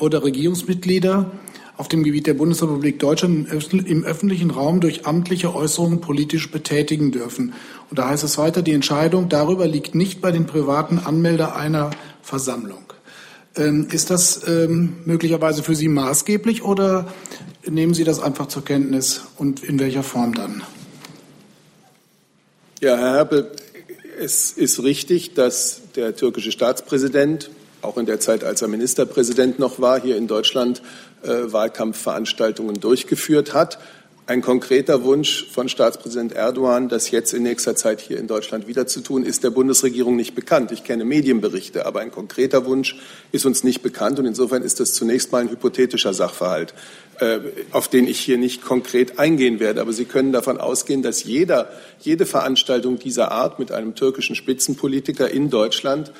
oder 0.00 0.24
Regierungsmitglieder 0.24 1.30
auf 1.76 1.88
dem 1.88 2.02
Gebiet 2.02 2.26
der 2.26 2.34
Bundesrepublik 2.34 2.98
Deutschland 2.98 3.48
im 3.72 4.04
öffentlichen 4.04 4.50
Raum 4.50 4.80
durch 4.80 5.06
amtliche 5.06 5.54
Äußerungen 5.54 6.00
politisch 6.00 6.50
betätigen 6.50 7.12
dürfen. 7.12 7.52
Und 7.90 7.98
da 7.98 8.08
heißt 8.08 8.24
es 8.24 8.38
weiter, 8.38 8.62
die 8.62 8.72
Entscheidung 8.72 9.28
darüber 9.28 9.66
liegt 9.66 9.94
nicht 9.94 10.20
bei 10.20 10.32
den 10.32 10.46
privaten 10.46 10.98
Anmelder 10.98 11.54
einer 11.54 11.90
Versammlung. 12.22 12.92
Ähm, 13.56 13.88
ist 13.90 14.10
das 14.10 14.46
ähm, 14.48 14.96
möglicherweise 15.04 15.62
für 15.62 15.74
Sie 15.74 15.88
maßgeblich 15.88 16.62
oder 16.62 17.06
nehmen 17.66 17.94
Sie 17.94 18.04
das 18.04 18.20
einfach 18.20 18.48
zur 18.48 18.64
Kenntnis 18.64 19.22
und 19.36 19.62
in 19.62 19.78
welcher 19.78 20.02
Form 20.02 20.34
dann? 20.34 20.62
Ja, 22.80 22.96
Herr 22.96 23.14
Herpel, 23.14 23.50
es 24.18 24.52
ist 24.52 24.82
richtig, 24.82 25.34
dass 25.34 25.80
der 25.94 26.16
türkische 26.16 26.52
Staatspräsident 26.52 27.50
auch 27.82 27.96
in 27.96 28.06
der 28.06 28.20
Zeit, 28.20 28.44
als 28.44 28.62
er 28.62 28.68
Ministerpräsident 28.68 29.58
noch 29.58 29.80
war, 29.80 30.00
hier 30.00 30.16
in 30.16 30.26
Deutschland 30.26 30.82
Wahlkampfveranstaltungen 31.22 32.80
durchgeführt 32.80 33.54
hat. 33.54 33.78
Ein 34.28 34.42
konkreter 34.42 35.04
Wunsch 35.04 35.46
von 35.52 35.68
Staatspräsident 35.68 36.32
Erdogan, 36.32 36.88
das 36.88 37.12
jetzt 37.12 37.32
in 37.32 37.44
nächster 37.44 37.76
Zeit 37.76 38.00
hier 38.00 38.18
in 38.18 38.26
Deutschland 38.26 38.66
wieder 38.66 38.88
zu 38.88 39.00
tun, 39.00 39.22
ist 39.22 39.44
der 39.44 39.50
Bundesregierung 39.50 40.16
nicht 40.16 40.34
bekannt. 40.34 40.72
Ich 40.72 40.82
kenne 40.82 41.04
Medienberichte, 41.04 41.86
aber 41.86 42.00
ein 42.00 42.10
konkreter 42.10 42.66
Wunsch 42.66 42.96
ist 43.30 43.46
uns 43.46 43.62
nicht 43.62 43.82
bekannt. 43.82 44.18
Und 44.18 44.26
insofern 44.26 44.62
ist 44.62 44.80
das 44.80 44.94
zunächst 44.94 45.30
mal 45.30 45.42
ein 45.42 45.48
hypothetischer 45.48 46.12
Sachverhalt, 46.12 46.74
äh, 47.20 47.38
auf 47.70 47.86
den 47.86 48.08
ich 48.08 48.18
hier 48.18 48.36
nicht 48.36 48.64
konkret 48.64 49.20
eingehen 49.20 49.60
werde. 49.60 49.80
Aber 49.80 49.92
Sie 49.92 50.06
können 50.06 50.32
davon 50.32 50.58
ausgehen, 50.58 51.02
dass 51.02 51.22
jeder, 51.22 51.70
jede 52.00 52.26
Veranstaltung 52.26 52.98
dieser 52.98 53.30
Art 53.30 53.60
mit 53.60 53.70
einem 53.70 53.94
türkischen 53.94 54.34
Spitzenpolitiker 54.34 55.30
in 55.30 55.50
Deutschland 55.50 56.10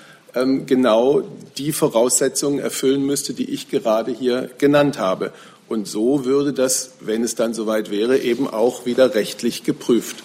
genau 0.67 1.23
die 1.57 1.73
Voraussetzungen 1.73 2.59
erfüllen 2.59 3.05
müsste, 3.05 3.33
die 3.33 3.51
ich 3.51 3.71
gerade 3.71 4.13
hier 4.13 4.51
genannt 4.59 4.99
habe. 4.99 5.33
Und 5.69 5.89
so 5.89 6.25
würde 6.25 6.53
das, 6.53 6.93
wenn 7.01 7.23
es 7.23 7.35
dann 7.35 7.55
soweit 7.55 7.91
wäre, 7.91 8.19
eben 8.19 8.47
auch 8.49 8.87
wieder 8.87 9.15
rechtlich 9.15 9.65
geprüft. 9.65 10.23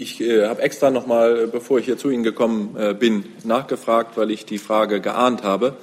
Ich 0.00 0.20
äh, 0.20 0.46
habe 0.46 0.62
extra 0.62 0.90
noch 0.90 1.06
mal, 1.06 1.48
bevor 1.48 1.80
ich 1.80 1.84
hier 1.84 1.98
zu 1.98 2.08
Ihnen 2.08 2.22
gekommen 2.22 2.76
äh, 2.78 2.94
bin, 2.94 3.24
nachgefragt, 3.44 4.16
weil 4.16 4.30
ich 4.30 4.46
die 4.46 4.58
Frage 4.58 5.00
geahnt 5.00 5.42
habe. 5.42 5.76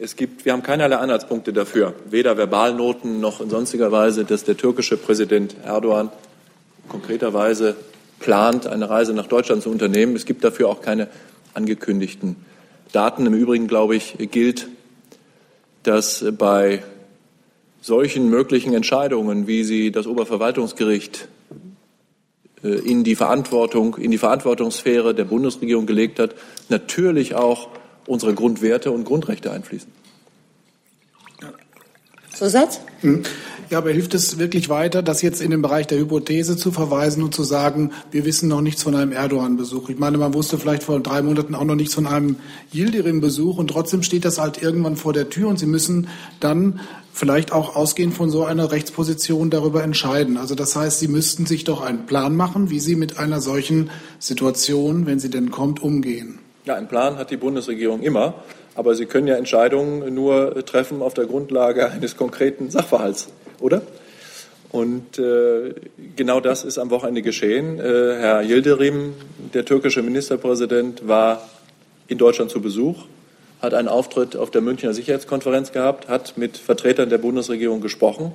Es 0.00 0.16
gibt, 0.16 0.44
wir 0.44 0.52
haben 0.52 0.64
keinerlei 0.64 0.96
Anhaltspunkte 0.96 1.52
dafür, 1.52 1.94
weder 2.10 2.36
Verbalnoten 2.36 3.20
noch 3.20 3.40
in 3.40 3.50
sonstiger 3.50 3.92
Weise, 3.92 4.24
dass 4.24 4.42
der 4.42 4.56
türkische 4.56 4.96
Präsident 4.96 5.54
Erdogan 5.64 6.10
konkreterweise 6.88 7.76
plant, 8.18 8.66
eine 8.66 8.90
Reise 8.90 9.14
nach 9.14 9.28
Deutschland 9.28 9.62
zu 9.62 9.70
unternehmen. 9.70 10.16
Es 10.16 10.24
gibt 10.24 10.42
dafür 10.42 10.68
auch 10.68 10.80
keine 10.80 11.08
angekündigten 11.54 12.36
Daten. 12.92 13.26
Im 13.26 13.34
Übrigen, 13.34 13.68
glaube 13.68 13.96
ich, 13.96 14.16
gilt, 14.30 14.68
dass 15.82 16.24
bei 16.38 16.82
solchen 17.80 18.30
möglichen 18.30 18.74
Entscheidungen, 18.74 19.46
wie 19.46 19.64
sie 19.64 19.90
das 19.90 20.06
Oberverwaltungsgericht 20.06 21.28
äh, 22.62 22.68
in 22.68 23.04
die 23.04 23.16
Verantwortung, 23.16 23.96
in 23.96 24.10
die 24.10 24.18
Verantwortungssphäre 24.18 25.14
der 25.14 25.24
Bundesregierung 25.24 25.86
gelegt 25.86 26.18
hat, 26.18 26.34
natürlich 26.68 27.34
auch 27.34 27.68
unsere 28.06 28.34
Grundwerte 28.34 28.90
und 28.90 29.04
Grundrechte 29.04 29.50
einfließen. 29.50 30.01
Zusatz? 32.32 32.80
Hm. 33.00 33.22
Ja, 33.70 33.78
aber 33.78 33.90
hilft 33.90 34.12
es 34.12 34.38
wirklich 34.38 34.68
weiter, 34.68 35.02
das 35.02 35.22
jetzt 35.22 35.40
in 35.40 35.50
den 35.50 35.62
Bereich 35.62 35.86
der 35.86 35.98
Hypothese 35.98 36.58
zu 36.58 36.72
verweisen 36.72 37.22
und 37.22 37.34
zu 37.34 37.42
sagen, 37.42 37.92
wir 38.10 38.26
wissen 38.26 38.48
noch 38.48 38.60
nichts 38.60 38.82
von 38.82 38.94
einem 38.94 39.12
Erdogan-Besuch? 39.12 39.88
Ich 39.88 39.98
meine, 39.98 40.18
man 40.18 40.34
wusste 40.34 40.58
vielleicht 40.58 40.82
vor 40.82 41.00
drei 41.00 41.22
Monaten 41.22 41.54
auch 41.54 41.64
noch 41.64 41.74
nichts 41.74 41.94
von 41.94 42.06
einem 42.06 42.36
Yildirim-Besuch 42.74 43.56
und 43.56 43.68
trotzdem 43.68 44.02
steht 44.02 44.26
das 44.26 44.38
halt 44.38 44.62
irgendwann 44.62 44.96
vor 44.96 45.14
der 45.14 45.30
Tür 45.30 45.48
und 45.48 45.58
Sie 45.58 45.64
müssen 45.64 46.08
dann 46.38 46.80
vielleicht 47.14 47.52
auch 47.52 47.74
ausgehend 47.74 48.12
von 48.12 48.28
so 48.28 48.44
einer 48.44 48.72
Rechtsposition 48.72 49.48
darüber 49.48 49.82
entscheiden. 49.82 50.36
Also 50.36 50.54
das 50.54 50.76
heißt, 50.76 50.98
Sie 50.98 51.08
müssten 51.08 51.46
sich 51.46 51.64
doch 51.64 51.80
einen 51.80 52.04
Plan 52.04 52.36
machen, 52.36 52.68
wie 52.68 52.80
Sie 52.80 52.94
mit 52.94 53.18
einer 53.18 53.40
solchen 53.40 53.88
Situation, 54.18 55.06
wenn 55.06 55.18
sie 55.18 55.30
denn 55.30 55.50
kommt, 55.50 55.82
umgehen. 55.82 56.40
Ja, 56.64 56.76
einen 56.76 56.88
Plan 56.88 57.16
hat 57.16 57.30
die 57.30 57.36
Bundesregierung 57.36 58.02
immer, 58.02 58.34
aber 58.74 58.94
Sie 58.94 59.06
können 59.06 59.26
ja 59.26 59.36
Entscheidungen 59.36 60.14
nur 60.14 60.64
treffen 60.64 61.02
auf 61.02 61.14
der 61.14 61.26
Grundlage 61.26 61.90
eines 61.90 62.16
konkreten 62.16 62.70
Sachverhalts, 62.70 63.28
oder? 63.60 63.82
Und 64.70 65.18
äh, 65.18 65.74
genau 66.16 66.40
das 66.40 66.64
ist 66.64 66.78
am 66.78 66.90
Wochenende 66.90 67.20
geschehen. 67.20 67.78
Äh, 67.78 67.82
Herr 67.82 68.42
Yildirim, 68.42 69.14
der 69.52 69.66
türkische 69.66 70.02
Ministerpräsident, 70.02 71.06
war 71.06 71.46
in 72.08 72.16
Deutschland 72.16 72.50
zu 72.50 72.62
Besuch 72.62 73.04
hat 73.62 73.74
einen 73.74 73.88
Auftritt 73.88 74.36
auf 74.36 74.50
der 74.50 74.60
Münchner 74.60 74.92
Sicherheitskonferenz 74.92 75.70
gehabt, 75.70 76.08
hat 76.08 76.36
mit 76.36 76.58
Vertretern 76.58 77.08
der 77.08 77.18
Bundesregierung 77.18 77.80
gesprochen 77.80 78.32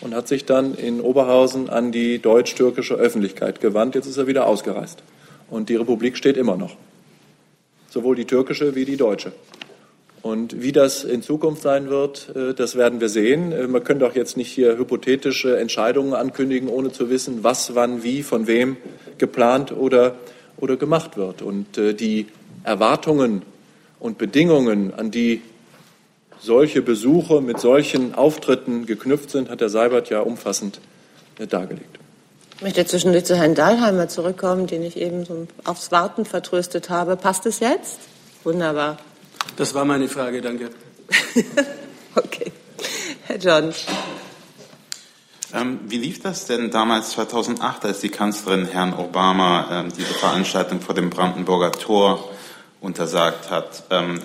und 0.00 0.14
hat 0.14 0.28
sich 0.28 0.44
dann 0.44 0.76
in 0.76 1.00
Oberhausen 1.00 1.68
an 1.68 1.90
die 1.90 2.20
deutsch-türkische 2.20 2.94
Öffentlichkeit 2.94 3.60
gewandt. 3.60 3.96
Jetzt 3.96 4.06
ist 4.06 4.16
er 4.16 4.28
wieder 4.28 4.46
ausgereist. 4.46 5.02
Und 5.50 5.68
die 5.68 5.74
Republik 5.74 6.16
steht 6.16 6.36
immer 6.36 6.56
noch. 6.56 6.76
Sowohl 7.90 8.14
die 8.14 8.26
türkische 8.26 8.76
wie 8.76 8.84
die 8.84 8.96
deutsche. 8.96 9.32
Und 10.22 10.60
wie 10.62 10.72
das 10.72 11.04
in 11.04 11.22
Zukunft 11.22 11.62
sein 11.62 11.90
wird, 11.90 12.34
äh, 12.34 12.54
das 12.54 12.76
werden 12.76 13.00
wir 13.00 13.08
sehen. 13.08 13.52
Äh, 13.52 13.66
man 13.68 13.84
könnte 13.84 14.06
auch 14.06 14.14
jetzt 14.14 14.36
nicht 14.36 14.50
hier 14.50 14.76
hypothetische 14.76 15.58
Entscheidungen 15.58 16.14
ankündigen, 16.14 16.68
ohne 16.68 16.92
zu 16.92 17.08
wissen, 17.08 17.44
was, 17.44 17.74
wann, 17.74 18.02
wie, 18.02 18.22
von 18.22 18.46
wem 18.46 18.76
geplant 19.18 19.72
oder, 19.72 20.16
oder 20.56 20.76
gemacht 20.76 21.16
wird. 21.16 21.42
Und 21.42 21.78
äh, 21.78 21.94
die 21.94 22.26
Erwartungen 22.64 23.42
und 24.00 24.18
Bedingungen, 24.18 24.92
an 24.94 25.10
die 25.10 25.42
solche 26.40 26.82
Besuche 26.82 27.40
mit 27.40 27.60
solchen 27.60 28.14
Auftritten 28.14 28.86
geknüpft 28.86 29.30
sind, 29.30 29.50
hat 29.50 29.60
Herr 29.60 29.68
Seibert 29.68 30.10
ja 30.10 30.20
umfassend 30.20 30.80
dargelegt. 31.48 31.98
Ich 32.56 32.62
möchte 32.62 32.84
zwischendurch 32.86 33.24
zu 33.24 33.36
Herrn 33.36 33.54
Dahlheimer 33.54 34.08
zurückkommen, 34.08 34.66
den 34.66 34.82
ich 34.82 34.96
eben 34.96 35.24
so 35.24 35.46
aufs 35.64 35.92
Warten 35.92 36.24
vertröstet 36.24 36.90
habe. 36.90 37.16
Passt 37.16 37.46
es 37.46 37.60
jetzt? 37.60 38.00
Wunderbar. 38.44 38.98
Das 39.56 39.74
war 39.74 39.84
meine 39.84 40.08
Frage, 40.08 40.40
danke. 40.40 40.70
okay. 42.14 42.52
Herr 43.26 43.38
John. 43.38 43.74
Ähm, 45.54 45.80
wie 45.86 45.96
lief 45.96 46.20
das 46.20 46.46
denn 46.46 46.70
damals 46.70 47.10
2008, 47.10 47.86
als 47.86 48.00
die 48.00 48.10
Kanzlerin 48.10 48.66
Herrn 48.66 48.92
Obama 48.92 49.66
ähm, 49.70 49.88
diese 49.96 50.12
Veranstaltung 50.12 50.80
vor 50.80 50.94
dem 50.94 51.08
Brandenburger 51.08 51.72
Tor 51.72 52.30
untersagt 52.80 53.50
hat? 53.50 53.84
Ähm, 53.90 54.20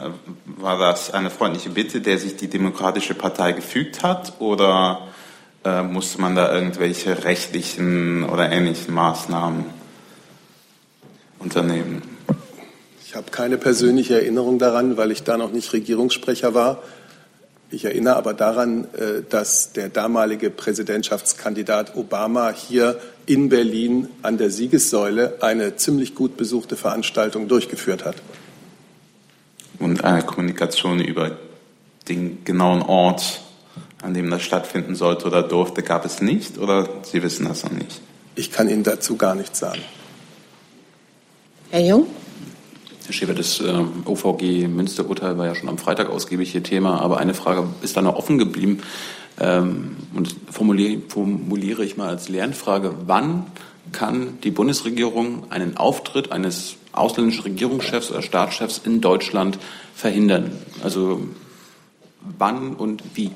war 0.45 0.77
das 0.77 1.13
eine 1.13 1.29
freundliche 1.29 1.69
Bitte, 1.69 2.01
der 2.01 2.17
sich 2.17 2.35
die 2.35 2.49
Demokratische 2.49 3.13
Partei 3.13 3.53
gefügt 3.53 4.03
hat, 4.03 4.33
oder 4.39 5.07
äh, 5.63 5.81
musste 5.81 6.19
man 6.19 6.35
da 6.35 6.53
irgendwelche 6.53 7.23
rechtlichen 7.23 8.23
oder 8.23 8.51
ähnlichen 8.51 8.93
Maßnahmen 8.93 9.65
unternehmen? 11.39 12.12
Ich 13.13 13.17
habe 13.17 13.29
keine 13.29 13.59
persönliche 13.59 14.15
Erinnerung 14.15 14.57
daran, 14.57 14.97
weil 14.97 15.11
ich 15.11 15.21
da 15.21 15.37
noch 15.37 15.51
nicht 15.51 15.71
Regierungssprecher 15.71 16.55
war. 16.55 16.81
Ich 17.69 17.85
erinnere 17.85 18.15
aber 18.15 18.33
daran, 18.33 18.85
äh, 18.95 19.21
dass 19.29 19.71
der 19.71 19.89
damalige 19.89 20.49
Präsidentschaftskandidat 20.49 21.95
Obama 21.95 22.49
hier 22.49 22.99
in 23.27 23.49
Berlin 23.49 24.07
an 24.23 24.39
der 24.39 24.49
Siegessäule 24.49 25.35
eine 25.41 25.75
ziemlich 25.75 26.15
gut 26.15 26.37
besuchte 26.37 26.75
Veranstaltung 26.75 27.47
durchgeführt 27.47 28.03
hat. 28.03 28.15
Und 29.77 30.03
eine 30.03 30.23
Kommunikation 30.23 30.99
über 30.99 31.37
den 32.09 32.43
genauen 32.45 32.81
Ort, 32.81 33.41
an 34.01 34.15
dem 34.15 34.31
das 34.31 34.41
stattfinden 34.41 34.95
sollte 34.95 35.27
oder 35.27 35.43
durfte, 35.43 35.83
gab 35.83 36.03
es 36.03 36.19
nicht? 36.19 36.57
Oder 36.57 36.89
Sie 37.03 37.21
wissen 37.21 37.47
das 37.47 37.63
noch 37.63 37.73
nicht? 37.73 38.01
Ich 38.33 38.51
kann 38.51 38.67
Ihnen 38.67 38.81
dazu 38.81 39.17
gar 39.17 39.35
nichts 39.35 39.59
sagen. 39.59 39.81
Herr 41.69 41.81
Jung? 41.81 42.07
Herr 43.05 43.13
Schäfer, 43.13 43.33
das 43.33 43.59
äh, 43.59 43.83
OVG 44.05 44.67
Münsterurteil 44.69 45.37
war 45.37 45.45
ja 45.45 45.55
schon 45.55 45.67
am 45.67 45.77
Freitag 45.77 46.09
ausgiebig 46.09 46.51
hier 46.51 46.63
Thema, 46.63 47.01
aber 47.01 47.17
eine 47.17 47.33
Frage 47.33 47.67
ist 47.81 47.97
da 47.97 48.01
noch 48.01 48.15
offen 48.15 48.37
geblieben 48.37 48.81
ähm, 49.39 49.97
und 50.13 50.33
formuliere 50.49 51.83
ich 51.83 51.97
mal 51.97 52.07
als 52.07 52.29
Lernfrage, 52.29 52.93
wann 53.05 53.47
kann 53.91 54.39
die 54.41 54.51
Bundesregierung 54.51 55.51
einen 55.51 55.75
Auftritt 55.75 56.31
eines 56.31 56.77
ausländischen 56.93 57.43
Regierungschefs 57.43 58.09
oder 58.09 58.21
Staatschefs 58.21 58.81
in 58.85 59.01
Deutschland 59.01 59.59
verhindern? 59.93 60.51
Also 60.81 61.27
wann 62.37 62.73
und 62.73 63.03
wie? 63.15 63.31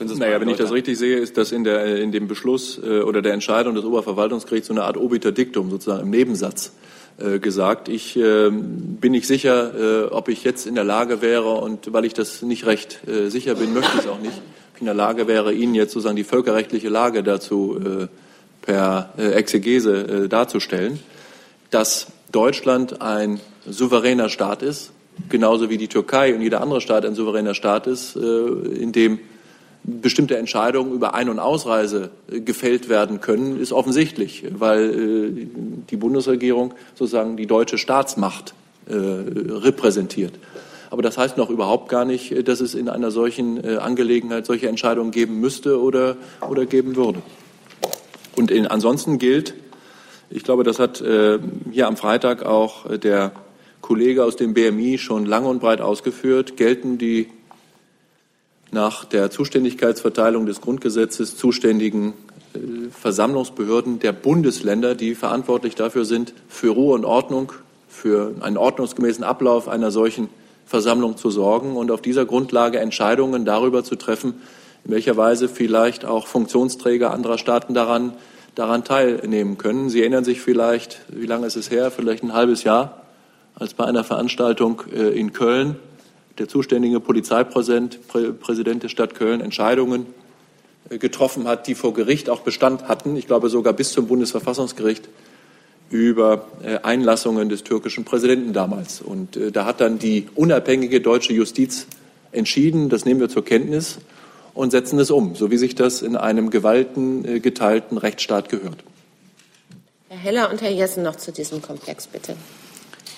Naja, 0.00 0.40
wenn 0.40 0.48
ich 0.48 0.56
das 0.56 0.72
richtig 0.72 0.98
sehe, 0.98 1.16
ist 1.16 1.36
das 1.36 1.52
in, 1.52 1.64
der, 1.64 1.96
in 1.96 2.12
dem 2.12 2.28
Beschluss 2.28 2.78
äh, 2.82 3.00
oder 3.00 3.22
der 3.22 3.32
Entscheidung 3.32 3.74
des 3.74 3.84
Oberverwaltungsgerichts 3.84 4.68
so 4.68 4.74
eine 4.74 4.84
Art 4.84 4.96
obiter 4.96 5.32
Dictum, 5.32 5.70
sozusagen 5.70 6.02
im 6.02 6.10
Nebensatz 6.10 6.72
äh, 7.18 7.38
gesagt. 7.38 7.88
Ich 7.88 8.16
äh, 8.16 8.50
bin 8.50 9.12
nicht 9.12 9.26
sicher, 9.26 9.72
äh, 9.74 10.06
ob 10.08 10.28
ich 10.28 10.44
jetzt 10.44 10.66
in 10.66 10.74
der 10.74 10.84
Lage 10.84 11.22
wäre, 11.22 11.54
und 11.54 11.92
weil 11.92 12.04
ich 12.04 12.12
das 12.12 12.42
nicht 12.42 12.66
recht 12.66 13.00
äh, 13.08 13.30
sicher 13.30 13.54
bin, 13.54 13.72
möchte 13.72 13.92
ich 13.96 14.04
es 14.04 14.06
auch 14.06 14.20
nicht, 14.20 14.40
in 14.78 14.84
der 14.84 14.94
Lage 14.94 15.26
wäre, 15.26 15.54
Ihnen 15.54 15.74
jetzt 15.74 15.92
sozusagen 15.92 16.16
die 16.16 16.24
völkerrechtliche 16.24 16.90
Lage 16.90 17.22
dazu 17.22 17.80
äh, 17.82 18.08
per 18.60 19.10
Exegese 19.16 20.28
darzustellen, 20.28 20.98
dass 21.70 22.08
Deutschland 22.32 23.00
ein 23.00 23.40
souveräner 23.64 24.28
Staat 24.28 24.62
ist, 24.62 24.90
genauso 25.28 25.70
wie 25.70 25.78
die 25.78 25.86
Türkei 25.86 26.34
und 26.34 26.42
jeder 26.42 26.60
andere 26.60 26.80
Staat 26.80 27.06
ein 27.06 27.14
souveräner 27.14 27.54
Staat 27.54 27.86
ist, 27.86 28.16
in 28.16 28.90
dem 28.90 29.20
bestimmte 29.86 30.36
Entscheidungen 30.36 30.92
über 30.92 31.14
Ein- 31.14 31.28
und 31.28 31.38
Ausreise 31.38 32.10
äh, 32.30 32.40
gefällt 32.40 32.88
werden 32.88 33.20
können, 33.20 33.60
ist 33.60 33.72
offensichtlich, 33.72 34.44
weil 34.50 34.90
äh, 34.90 35.46
die 35.90 35.96
Bundesregierung 35.96 36.74
sozusagen 36.94 37.36
die 37.36 37.46
deutsche 37.46 37.78
Staatsmacht 37.78 38.54
äh, 38.88 38.94
repräsentiert. 38.94 40.34
Aber 40.90 41.02
das 41.02 41.18
heißt 41.18 41.36
noch 41.36 41.50
überhaupt 41.50 41.88
gar 41.88 42.04
nicht, 42.04 42.46
dass 42.46 42.60
es 42.60 42.74
in 42.74 42.88
einer 42.88 43.10
solchen 43.10 43.64
Angelegenheit 43.80 44.46
solche 44.46 44.68
Entscheidungen 44.68 45.10
geben 45.10 45.40
müsste 45.40 45.80
oder, 45.80 46.16
oder 46.48 46.64
geben 46.64 46.94
würde. 46.94 47.22
Und 48.36 48.52
in, 48.52 48.68
ansonsten 48.68 49.18
gilt, 49.18 49.54
ich 50.30 50.44
glaube, 50.44 50.62
das 50.62 50.78
hat 50.78 50.98
hier 50.98 51.86
am 51.88 51.96
Freitag 51.96 52.46
auch 52.46 52.88
der 52.98 53.32
Kollege 53.80 54.24
aus 54.24 54.36
dem 54.36 54.54
BMI 54.54 54.96
schon 54.98 55.26
lang 55.26 55.44
und 55.44 55.58
breit 55.58 55.80
ausgeführt, 55.80 56.56
gelten 56.56 56.98
die 56.98 57.26
nach 58.70 59.04
der 59.04 59.30
Zuständigkeitsverteilung 59.30 60.46
des 60.46 60.60
Grundgesetzes 60.60 61.36
zuständigen 61.36 62.14
äh, 62.54 62.58
Versammlungsbehörden 62.90 63.98
der 63.98 64.12
Bundesländer, 64.12 64.94
die 64.94 65.14
verantwortlich 65.14 65.74
dafür 65.74 66.04
sind, 66.04 66.34
für 66.48 66.70
Ruhe 66.70 66.94
und 66.94 67.04
Ordnung, 67.04 67.52
für 67.88 68.34
einen 68.40 68.56
ordnungsgemäßen 68.56 69.24
Ablauf 69.24 69.68
einer 69.68 69.90
solchen 69.90 70.28
Versammlung 70.66 71.16
zu 71.16 71.30
sorgen 71.30 71.76
und 71.76 71.90
auf 71.90 72.02
dieser 72.02 72.26
Grundlage 72.26 72.80
Entscheidungen 72.80 73.44
darüber 73.44 73.84
zu 73.84 73.94
treffen, 73.96 74.34
in 74.84 74.90
welcher 74.92 75.16
Weise 75.16 75.48
vielleicht 75.48 76.04
auch 76.04 76.26
Funktionsträger 76.26 77.12
anderer 77.12 77.38
Staaten 77.38 77.72
daran, 77.72 78.12
daran 78.54 78.84
teilnehmen 78.84 79.58
können. 79.58 79.88
Sie 79.88 80.00
erinnern 80.00 80.24
sich 80.24 80.40
vielleicht, 80.40 81.00
wie 81.08 81.26
lange 81.26 81.46
ist 81.46 81.56
es 81.56 81.70
her? 81.70 81.90
Vielleicht 81.90 82.24
ein 82.24 82.32
halbes 82.32 82.64
Jahr, 82.64 83.02
als 83.54 83.74
bei 83.74 83.84
einer 83.84 84.04
Veranstaltung 84.04 84.82
äh, 84.92 85.08
in 85.18 85.32
Köln 85.32 85.76
der 86.38 86.48
zuständige 86.48 87.00
Polizeipräsident 87.00 87.98
der 88.82 88.88
Stadt 88.88 89.14
Köln 89.14 89.40
Entscheidungen 89.40 90.06
äh, 90.90 90.98
getroffen 90.98 91.46
hat, 91.48 91.66
die 91.66 91.74
vor 91.74 91.94
Gericht 91.94 92.30
auch 92.30 92.40
Bestand 92.40 92.88
hatten, 92.88 93.16
ich 93.16 93.26
glaube 93.26 93.48
sogar 93.48 93.72
bis 93.72 93.92
zum 93.92 94.06
Bundesverfassungsgericht, 94.06 95.08
über 95.90 96.46
äh, 96.62 96.78
Einlassungen 96.82 97.48
des 97.48 97.64
türkischen 97.64 98.04
Präsidenten 98.04 98.52
damals. 98.52 99.00
Und 99.00 99.36
äh, 99.36 99.52
da 99.52 99.64
hat 99.66 99.80
dann 99.80 99.98
die 99.98 100.28
unabhängige 100.34 101.00
deutsche 101.00 101.32
Justiz 101.32 101.86
entschieden, 102.32 102.88
das 102.88 103.04
nehmen 103.04 103.20
wir 103.20 103.28
zur 103.28 103.44
Kenntnis 103.44 103.98
und 104.54 104.70
setzen 104.70 104.98
es 104.98 105.10
um, 105.10 105.34
so 105.34 105.50
wie 105.50 105.58
sich 105.58 105.74
das 105.74 106.02
in 106.02 106.16
einem 106.16 106.50
gewaltengeteilten 106.50 107.98
Rechtsstaat 107.98 108.48
gehört. 108.48 108.78
Herr 110.08 110.18
Heller 110.18 110.50
und 110.50 110.62
Herr 110.62 110.70
Jessen 110.70 111.02
noch 111.02 111.16
zu 111.16 111.30
diesem 111.30 111.62
Komplex, 111.62 112.06
bitte. 112.06 112.36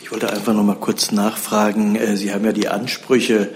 Ich 0.00 0.12
wollte 0.12 0.30
einfach 0.30 0.54
noch 0.54 0.62
mal 0.62 0.76
kurz 0.76 1.10
nachfragen. 1.10 1.96
Äh, 1.96 2.16
Sie 2.16 2.32
haben 2.32 2.44
ja 2.44 2.52
die 2.52 2.68
Ansprüche 2.68 3.50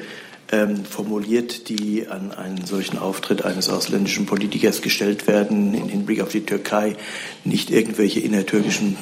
ähm, 0.51 0.84
formuliert, 0.84 1.68
die 1.68 2.09
an 2.09 2.32
einen 2.32 2.64
solchen 2.66 2.99
Auftritt 2.99 3.45
eines 3.45 3.68
ausländischen 3.68 4.26
Politikers 4.26 4.82
gestellt 4.82 5.26
werden, 5.26 5.72
im 5.74 5.88
Hinblick 5.88 6.20
auf 6.20 6.30
die 6.30 6.45
Türkei, 6.45 6.97
nicht 7.45 7.70
irgendwelche 7.70 8.20
innertürkischen 8.20 8.97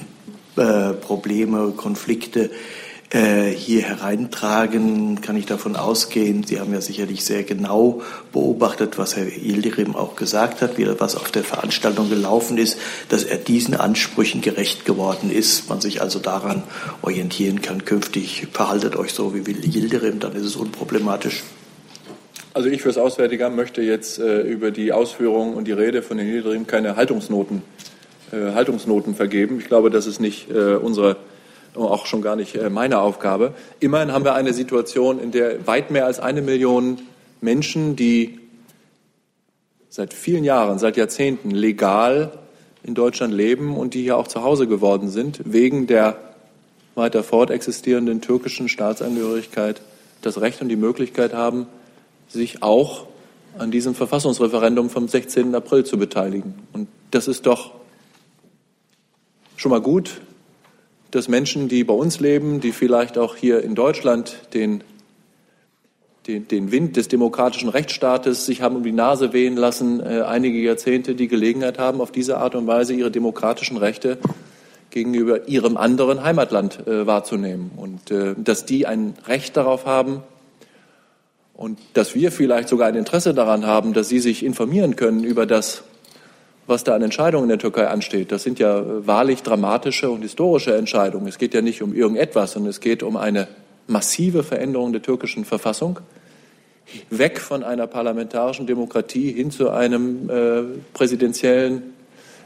äh, 0.56 0.92
Probleme, 0.92 1.72
Konflikte 1.76 2.50
hier 3.12 3.82
hereintragen, 3.82 5.20
kann 5.20 5.36
ich 5.36 5.44
davon 5.44 5.74
ausgehen. 5.74 6.44
Sie 6.44 6.60
haben 6.60 6.72
ja 6.72 6.80
sicherlich 6.80 7.24
sehr 7.24 7.42
genau 7.42 8.02
beobachtet, 8.32 8.98
was 8.98 9.16
Herr 9.16 9.26
Yildirim 9.26 9.96
auch 9.96 10.14
gesagt 10.14 10.62
hat, 10.62 10.78
wie 10.78 10.86
was 11.00 11.16
auf 11.16 11.32
der 11.32 11.42
Veranstaltung 11.42 12.08
gelaufen 12.08 12.56
ist, 12.56 12.78
dass 13.08 13.24
er 13.24 13.38
diesen 13.38 13.74
Ansprüchen 13.74 14.42
gerecht 14.42 14.84
geworden 14.84 15.32
ist, 15.32 15.68
man 15.68 15.80
sich 15.80 16.00
also 16.00 16.20
daran 16.20 16.62
orientieren 17.02 17.62
kann, 17.62 17.84
künftig 17.84 18.46
verhaltet 18.52 18.94
euch 18.94 19.12
so 19.12 19.34
wie 19.34 19.40
Yildirim, 19.40 20.20
dann 20.20 20.36
ist 20.36 20.44
es 20.44 20.54
unproblematisch. 20.54 21.42
Also 22.52 22.68
ich 22.68 22.82
fürs 22.82 22.98
Auswärtige 22.98 23.46
Amt 23.46 23.56
möchte 23.56 23.80
jetzt 23.80 24.18
äh, 24.18 24.42
über 24.42 24.72
die 24.72 24.92
Ausführungen 24.92 25.54
und 25.54 25.66
die 25.66 25.72
Rede 25.72 26.02
von 26.02 26.18
Herrn 26.18 26.28
Yildirim 26.28 26.66
keine 26.66 26.96
Haltungsnoten, 26.96 27.62
äh, 28.32 28.54
Haltungsnoten 28.54 29.14
vergeben. 29.14 29.58
Ich 29.60 29.66
glaube, 29.66 29.90
das 29.90 30.06
ist 30.06 30.20
nicht 30.20 30.50
äh, 30.50 30.74
unsere 30.74 31.16
auch 31.74 32.06
schon 32.06 32.22
gar 32.22 32.36
nicht 32.36 32.56
äh, 32.56 32.70
meine 32.70 32.98
Aufgabe. 32.98 33.54
Immerhin 33.78 34.12
haben 34.12 34.24
wir 34.24 34.34
eine 34.34 34.52
Situation, 34.52 35.20
in 35.20 35.30
der 35.30 35.66
weit 35.66 35.90
mehr 35.90 36.06
als 36.06 36.20
eine 36.20 36.42
Million 36.42 36.98
Menschen, 37.40 37.96
die 37.96 38.38
seit 39.88 40.14
vielen 40.14 40.44
Jahren, 40.44 40.78
seit 40.78 40.96
Jahrzehnten 40.96 41.50
legal 41.50 42.32
in 42.82 42.94
Deutschland 42.94 43.34
leben 43.34 43.76
und 43.76 43.94
die 43.94 44.02
hier 44.02 44.16
auch 44.16 44.28
zu 44.28 44.42
Hause 44.42 44.66
geworden 44.66 45.10
sind, 45.10 45.40
wegen 45.44 45.86
der 45.86 46.16
weiter 46.94 47.22
fort 47.22 47.50
existierenden 47.50 48.20
türkischen 48.20 48.68
Staatsangehörigkeit 48.68 49.80
das 50.22 50.40
Recht 50.40 50.60
und 50.60 50.68
die 50.68 50.76
Möglichkeit 50.76 51.32
haben, 51.32 51.66
sich 52.28 52.62
auch 52.62 53.06
an 53.58 53.70
diesem 53.70 53.94
Verfassungsreferendum 53.94 54.90
vom 54.90 55.08
16. 55.08 55.54
April 55.54 55.84
zu 55.84 55.98
beteiligen. 55.98 56.54
Und 56.72 56.88
das 57.10 57.26
ist 57.26 57.46
doch 57.46 57.72
schon 59.56 59.70
mal 59.70 59.80
gut, 59.80 60.20
dass 61.10 61.28
Menschen, 61.28 61.68
die 61.68 61.84
bei 61.84 61.94
uns 61.94 62.20
leben, 62.20 62.60
die 62.60 62.72
vielleicht 62.72 63.18
auch 63.18 63.36
hier 63.36 63.62
in 63.62 63.74
Deutschland 63.74 64.36
den, 64.54 64.82
den, 66.26 66.46
den 66.48 66.72
Wind 66.72 66.96
des 66.96 67.08
demokratischen 67.08 67.68
Rechtsstaates 67.68 68.46
sich 68.46 68.62
haben 68.62 68.76
um 68.76 68.82
die 68.82 68.92
Nase 68.92 69.32
wehen 69.32 69.56
lassen, 69.56 70.00
äh, 70.00 70.22
einige 70.22 70.58
Jahrzehnte 70.58 71.14
die 71.14 71.28
Gelegenheit 71.28 71.78
haben, 71.78 72.00
auf 72.00 72.12
diese 72.12 72.38
Art 72.38 72.54
und 72.54 72.66
Weise 72.66 72.94
ihre 72.94 73.10
demokratischen 73.10 73.76
Rechte 73.76 74.18
gegenüber 74.90 75.48
ihrem 75.48 75.76
anderen 75.76 76.22
Heimatland 76.22 76.86
äh, 76.86 77.06
wahrzunehmen. 77.06 77.70
Und 77.76 78.10
äh, 78.10 78.34
dass 78.36 78.66
die 78.66 78.86
ein 78.86 79.14
Recht 79.26 79.56
darauf 79.56 79.86
haben 79.86 80.22
und 81.54 81.78
dass 81.94 82.14
wir 82.14 82.32
vielleicht 82.32 82.68
sogar 82.68 82.88
ein 82.88 82.96
Interesse 82.96 83.34
daran 83.34 83.66
haben, 83.66 83.92
dass 83.92 84.08
sie 84.08 84.18
sich 84.18 84.44
informieren 84.44 84.96
können 84.96 85.24
über 85.24 85.46
das, 85.46 85.84
was 86.70 86.84
da 86.84 86.94
an 86.94 87.02
Entscheidungen 87.02 87.44
in 87.44 87.48
der 87.50 87.58
Türkei 87.58 87.88
ansteht. 87.88 88.32
Das 88.32 88.42
sind 88.42 88.58
ja 88.58 88.78
äh, 88.78 89.06
wahrlich 89.06 89.42
dramatische 89.42 90.08
und 90.08 90.22
historische 90.22 90.74
Entscheidungen. 90.74 91.26
Es 91.26 91.38
geht 91.38 91.52
ja 91.52 91.60
nicht 91.60 91.82
um 91.82 91.94
irgendetwas, 91.94 92.52
sondern 92.52 92.70
es 92.70 92.80
geht 92.80 93.02
um 93.02 93.16
eine 93.16 93.48
massive 93.86 94.42
Veränderung 94.42 94.92
der 94.92 95.02
türkischen 95.02 95.44
Verfassung, 95.44 96.00
weg 97.10 97.40
von 97.40 97.62
einer 97.62 97.86
parlamentarischen 97.86 98.66
Demokratie 98.66 99.32
hin 99.32 99.50
zu 99.50 99.70
einem 99.70 100.30
äh, 100.30 100.62
präsidentiellen 100.94 101.94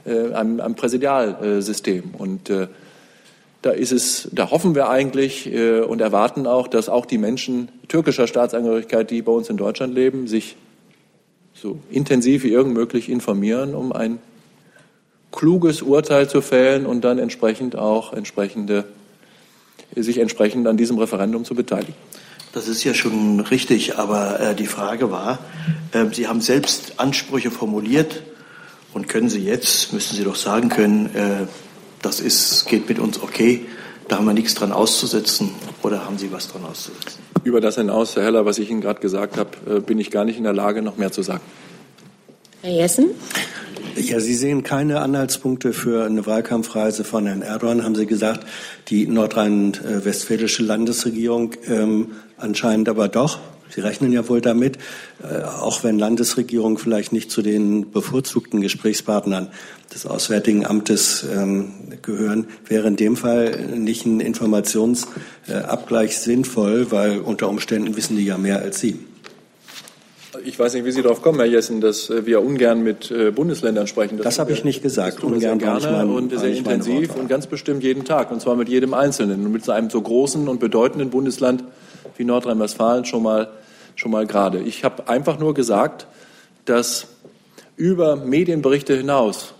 äh, 0.06 0.34
einem, 0.34 0.60
einem 0.60 0.74
Präsidialsystem. 0.74 2.14
Und 2.18 2.50
äh, 2.50 2.68
da 3.62 3.70
ist 3.70 3.92
es, 3.92 4.28
da 4.32 4.50
hoffen 4.50 4.74
wir 4.74 4.90
eigentlich 4.90 5.50
äh, 5.50 5.80
und 5.80 6.02
erwarten 6.02 6.46
auch, 6.46 6.68
dass 6.68 6.90
auch 6.90 7.06
die 7.06 7.16
Menschen 7.16 7.68
türkischer 7.88 8.26
Staatsangehörigkeit, 8.26 9.10
die 9.10 9.22
bei 9.22 9.32
uns 9.32 9.48
in 9.48 9.56
Deutschland 9.56 9.94
leben, 9.94 10.26
sich 10.26 10.56
so 11.64 11.78
intensiv 11.90 12.42
wie 12.44 12.50
irgend 12.50 12.74
möglich 12.74 13.08
informieren, 13.08 13.74
um 13.74 13.90
ein 13.90 14.18
kluges 15.32 15.80
Urteil 15.80 16.28
zu 16.28 16.42
fällen 16.42 16.84
und 16.84 17.02
dann 17.02 17.18
entsprechend 17.18 17.74
auch 17.74 18.12
entsprechende, 18.12 18.84
sich 19.96 20.18
entsprechend 20.18 20.66
an 20.66 20.76
diesem 20.76 20.98
Referendum 20.98 21.46
zu 21.46 21.54
beteiligen. 21.54 21.94
Das 22.52 22.68
ist 22.68 22.84
ja 22.84 22.92
schon 22.92 23.40
richtig, 23.40 23.96
aber 23.96 24.40
äh, 24.40 24.54
die 24.54 24.66
Frage 24.66 25.10
war, 25.10 25.38
äh, 25.92 26.04
Sie 26.12 26.28
haben 26.28 26.42
selbst 26.42 27.00
Ansprüche 27.00 27.50
formuliert 27.50 28.22
und 28.92 29.08
können 29.08 29.30
Sie 29.30 29.40
jetzt, 29.40 29.94
müssen 29.94 30.16
Sie 30.16 30.24
doch 30.24 30.36
sagen 30.36 30.68
können, 30.68 31.06
äh, 31.14 31.46
das 32.02 32.20
ist, 32.20 32.66
geht 32.66 32.90
mit 32.90 32.98
uns 32.98 33.22
okay, 33.22 33.64
da 34.08 34.18
haben 34.18 34.26
wir 34.26 34.34
nichts 34.34 34.54
dran 34.54 34.70
auszusetzen 34.70 35.52
oder 35.82 36.04
haben 36.04 36.18
Sie 36.18 36.30
was 36.30 36.46
dran 36.46 36.66
auszusetzen? 36.66 37.33
Über 37.44 37.60
das 37.60 37.76
hinaus, 37.76 38.16
Herr 38.16 38.24
Heller, 38.24 38.46
was 38.46 38.58
ich 38.58 38.70
Ihnen 38.70 38.80
gerade 38.80 39.00
gesagt 39.00 39.36
habe, 39.36 39.50
äh, 39.68 39.80
bin 39.80 39.98
ich 39.98 40.10
gar 40.10 40.24
nicht 40.24 40.38
in 40.38 40.44
der 40.44 40.54
Lage, 40.54 40.82
noch 40.82 40.96
mehr 40.96 41.12
zu 41.12 41.22
sagen. 41.22 41.42
Herr 42.62 42.72
Jessen? 42.72 43.10
Ja, 43.96 44.18
Sie 44.18 44.34
sehen 44.34 44.62
keine 44.62 45.00
Anhaltspunkte 45.00 45.72
für 45.72 46.04
eine 46.04 46.26
Wahlkampfreise 46.26 47.04
von 47.04 47.26
Herrn 47.26 47.42
Erdogan, 47.42 47.84
haben 47.84 47.94
Sie 47.94 48.06
gesagt. 48.06 48.46
Die 48.88 49.06
nordrhein-westfälische 49.06 50.62
Landesregierung 50.62 51.52
ähm, 51.68 52.12
anscheinend 52.38 52.88
aber 52.88 53.08
doch. 53.08 53.38
Sie 53.70 53.80
rechnen 53.80 54.12
ja 54.12 54.28
wohl 54.28 54.40
damit, 54.40 54.78
äh, 55.22 55.42
auch 55.42 55.82
wenn 55.84 55.98
Landesregierungen 55.98 56.78
vielleicht 56.78 57.12
nicht 57.12 57.30
zu 57.30 57.42
den 57.42 57.90
bevorzugten 57.90 58.60
Gesprächspartnern 58.60 59.48
des 59.92 60.06
Auswärtigen 60.06 60.66
Amtes 60.66 61.24
ähm, 61.32 61.72
gehören, 62.02 62.46
wäre 62.66 62.88
in 62.88 62.96
dem 62.96 63.16
Fall 63.16 63.76
nicht 63.76 64.06
ein 64.06 64.20
Informationsabgleich 64.20 66.18
sinnvoll, 66.18 66.90
weil 66.90 67.20
unter 67.20 67.48
Umständen 67.48 67.96
wissen 67.96 68.16
die 68.16 68.24
ja 68.24 68.38
mehr 68.38 68.60
als 68.60 68.80
Sie. 68.80 68.98
Ich 70.44 70.58
weiß 70.58 70.74
nicht, 70.74 70.84
wie 70.84 70.90
Sie 70.92 71.02
darauf 71.02 71.22
kommen, 71.22 71.38
Herr 71.38 71.46
Jessen, 71.46 71.80
dass 71.80 72.10
äh, 72.10 72.26
wir 72.26 72.42
ungern 72.42 72.82
mit 72.82 73.10
äh, 73.10 73.30
Bundesländern 73.30 73.86
sprechen. 73.86 74.18
Das, 74.18 74.24
das 74.24 74.38
habe 74.38 74.52
ich 74.52 74.64
nicht 74.64 74.82
gesagt. 74.82 75.22
Ungern 75.22 75.40
sehr 75.40 75.56
gerne 75.56 75.90
mein, 75.90 76.10
und 76.10 76.38
sehr 76.38 76.52
intensiv 76.52 77.14
und 77.16 77.28
ganz 77.28 77.46
bestimmt 77.46 77.82
jeden 77.82 78.04
Tag, 78.04 78.30
und 78.30 78.40
zwar 78.40 78.56
mit 78.56 78.68
jedem 78.68 78.94
Einzelnen 78.94 79.46
und 79.46 79.52
mit 79.52 79.68
einem 79.68 79.90
so 79.90 80.00
großen 80.00 80.48
und 80.48 80.60
bedeutenden 80.60 81.10
Bundesland 81.10 81.64
wie 82.16 82.24
Nordrhein-Westfalen 82.24 83.04
schon 83.04 83.22
mal 83.22 83.48
schon 83.96 84.10
mal 84.10 84.26
gerade. 84.26 84.60
Ich 84.60 84.84
habe 84.84 85.08
einfach 85.08 85.38
nur 85.38 85.54
gesagt, 85.54 86.06
dass 86.64 87.06
über 87.76 88.16
Medienberichte 88.16 88.96
hinaus, 88.96 89.54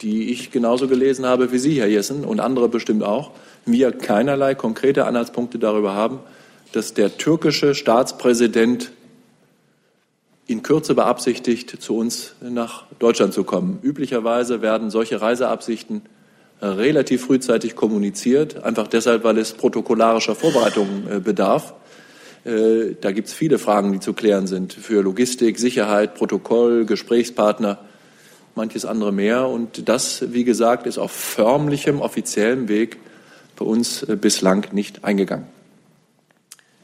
die 0.00 0.30
ich 0.30 0.50
genauso 0.50 0.88
gelesen 0.88 1.26
habe 1.26 1.52
wie 1.52 1.58
Sie, 1.58 1.80
Herr 1.80 1.88
Jessen, 1.88 2.24
und 2.24 2.40
andere 2.40 2.68
bestimmt 2.68 3.02
auch, 3.02 3.32
wir 3.66 3.92
keinerlei 3.92 4.54
konkrete 4.54 5.06
Anhaltspunkte 5.06 5.58
darüber 5.58 5.94
haben, 5.94 6.20
dass 6.72 6.94
der 6.94 7.16
türkische 7.16 7.74
Staatspräsident 7.74 8.92
in 10.46 10.62
Kürze 10.62 10.94
beabsichtigt, 10.94 11.80
zu 11.80 11.96
uns 11.96 12.34
nach 12.40 12.84
Deutschland 12.98 13.34
zu 13.34 13.44
kommen. 13.44 13.78
Üblicherweise 13.82 14.62
werden 14.62 14.90
solche 14.90 15.20
Reiseabsichten 15.20 16.02
äh, 16.60 16.66
relativ 16.66 17.26
frühzeitig 17.26 17.76
kommuniziert, 17.76 18.64
einfach 18.64 18.88
deshalb, 18.88 19.22
weil 19.22 19.38
es 19.38 19.52
protokollarischer 19.52 20.34
Vorbereitungen 20.34 21.08
äh, 21.08 21.20
bedarf. 21.20 21.74
Äh, 22.44 22.94
da 23.00 23.12
gibt 23.12 23.28
es 23.28 23.34
viele 23.34 23.58
Fragen, 23.58 23.92
die 23.92 24.00
zu 24.00 24.12
klären 24.12 24.46
sind 24.46 24.72
für 24.72 25.02
Logistik, 25.02 25.58
Sicherheit, 25.58 26.14
Protokoll, 26.14 26.86
Gesprächspartner, 26.86 27.78
manches 28.54 28.84
andere 28.84 29.12
mehr. 29.12 29.48
Und 29.48 29.88
das, 29.88 30.32
wie 30.32 30.44
gesagt, 30.44 30.86
ist 30.86 30.98
auf 30.98 31.12
förmlichem, 31.12 32.00
offiziellem 32.00 32.68
Weg 32.68 32.98
bei 33.56 33.64
uns 33.64 34.02
äh, 34.02 34.16
bislang 34.16 34.66
nicht 34.72 35.04
eingegangen. 35.04 35.46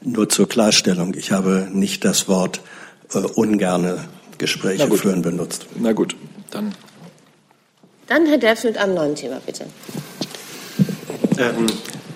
Nur 0.01 0.29
zur 0.29 0.47
Klarstellung, 0.47 1.15
ich 1.15 1.31
habe 1.31 1.67
nicht 1.71 2.05
das 2.05 2.27
Wort 2.27 2.61
äh, 3.13 3.17
ungerne 3.17 4.05
Gespräche 4.37 4.89
führen 4.91 5.23
benutzt. 5.23 5.65
Na 5.79 5.91
gut, 5.93 6.15
dann. 6.51 6.73
Dann 8.05 8.25
Herr 8.27 8.37
Delf 8.37 8.63
mit 8.63 8.77
einem 8.77 8.93
neuen 8.93 9.15
Thema, 9.15 9.41
bitte. 9.45 9.65
Ähm, 11.37 11.65
äh, 11.65 11.71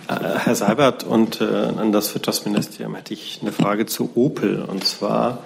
Herr 0.08 0.56
Seibert 0.56 1.04
und 1.04 1.42
äh, 1.42 1.46
an 1.46 1.92
das 1.92 2.14
Wirtschaftsministerium 2.14 2.96
hätte 2.96 3.14
ich 3.14 3.40
eine 3.42 3.52
Frage 3.52 3.86
zu 3.86 4.12
Opel. 4.16 4.62
Und 4.64 4.84
zwar, 4.84 5.44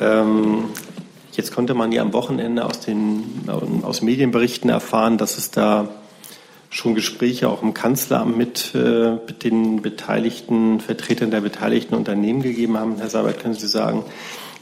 ähm, 0.00 0.64
jetzt 1.32 1.54
konnte 1.54 1.74
man 1.74 1.92
ja 1.92 2.02
am 2.02 2.12
Wochenende 2.12 2.64
aus 2.64 2.80
den 2.80 3.48
aus 3.82 4.02
Medienberichten 4.02 4.70
erfahren, 4.70 5.18
dass 5.18 5.38
es 5.38 5.50
da 5.50 5.88
schon 6.70 6.94
Gespräche 6.94 7.48
auch 7.48 7.62
im 7.62 7.72
Kanzleramt 7.72 8.36
mit, 8.36 8.72
äh, 8.74 9.12
mit 9.26 9.44
den 9.44 9.80
beteiligten 9.80 10.80
Vertretern 10.80 11.30
der 11.30 11.40
beteiligten 11.40 11.94
Unternehmen 11.94 12.42
gegeben 12.42 12.76
haben. 12.76 12.96
Herr 12.98 13.10
Seibert, 13.10 13.40
können 13.40 13.54
Sie 13.54 13.68
sagen, 13.68 14.04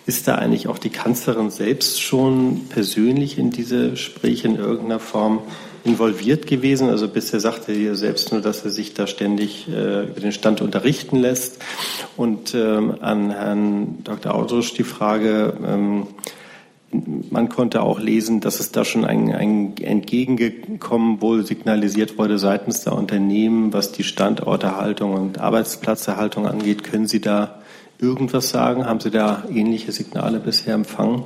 ist 0.05 0.29
da 0.29 0.35
eigentlich 0.35 0.69
auch 0.69 0.79
die 0.79 0.91
Kanzlerin 0.91 1.51
selbst 1.51 2.03
schon 2.03 2.67
persönlich 2.69 3.39
in 3.39 3.51
diese 3.51 3.91
Gespräche 3.91 4.49
in 4.49 4.57
irgendeiner 4.57 4.99
Form 4.99 5.41
involviert 5.85 6.47
gewesen. 6.47 6.89
Also 6.89 7.09
bisher 7.09 7.41
sagte 7.41 7.73
er 7.73 7.97
selbst 7.97 8.33
nur, 8.33 8.41
dass 8.41 8.65
er 8.65 8.71
sich 8.71 8.95
da 8.95 9.07
ständig 9.07 9.69
äh, 9.69 10.05
über 10.05 10.21
den 10.21 10.33
Stand 10.33 10.61
unterrichten 10.61 11.17
lässt. 11.17 11.59
Und 12.17 12.55
ähm, 12.55 12.97
an 13.01 13.31
Herrn 13.31 14.05
Dr. 14.05 14.35
Audusch 14.35 14.75
die 14.75 14.85
Frage, 14.85 15.55
ähm, 15.67 16.07
man 17.31 17.49
konnte 17.49 17.83
auch 17.83 17.99
lesen, 17.99 18.41
dass 18.41 18.61
es 18.61 18.71
da 18.71 18.85
schon 18.85 19.05
ein, 19.05 19.33
ein 19.33 19.75
Entgegengekommen 19.79 21.23
wohl 21.23 21.47
signalisiert 21.47 22.19
wurde 22.19 22.39
seitens 22.39 22.83
der 22.85 22.93
Unternehmen, 22.93 23.73
was 23.73 23.93
die 23.93 24.05
Standorterhaltung 24.05 25.15
und 25.15 25.39
Arbeitsplatzerhaltung 25.39 26.47
angeht. 26.47 26.85
Können 26.85 27.07
Sie 27.07 27.21
da 27.21 27.63
irgendwas 27.99 28.51
sagen? 28.51 28.85
Haben 28.85 29.01
Sie 29.01 29.11
da 29.11 29.45
ähnliche 29.51 29.93
Signale 29.93 30.39
bisher 30.39 30.75
empfangen? 30.75 31.25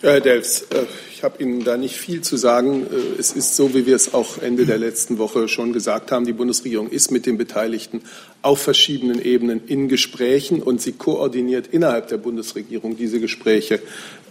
Herr 0.00 0.20
Delfs, 0.20 0.62
äh, 0.62 0.86
ich 1.16 1.22
habe 1.22 1.42
Ihnen 1.42 1.64
da 1.64 1.78
nicht 1.78 1.96
viel 1.96 2.20
zu 2.20 2.36
sagen. 2.36 2.82
Äh, 2.82 3.18
es 3.18 3.32
ist 3.32 3.56
so, 3.56 3.72
wie 3.72 3.86
wir 3.86 3.96
es 3.96 4.12
auch 4.12 4.36
Ende 4.36 4.66
der 4.66 4.76
letzten 4.76 5.16
Woche 5.16 5.48
schon 5.48 5.72
gesagt 5.72 6.12
haben. 6.12 6.26
Die 6.26 6.34
Bundesregierung 6.34 6.90
ist 6.90 7.10
mit 7.10 7.24
den 7.24 7.38
Beteiligten 7.38 8.02
auf 8.42 8.60
verschiedenen 8.60 9.22
Ebenen 9.22 9.66
in 9.66 9.88
Gesprächen 9.88 10.62
und 10.62 10.82
sie 10.82 10.92
koordiniert 10.92 11.68
innerhalb 11.68 12.08
der 12.08 12.18
Bundesregierung 12.18 12.98
diese 12.98 13.18
Gespräche 13.18 13.80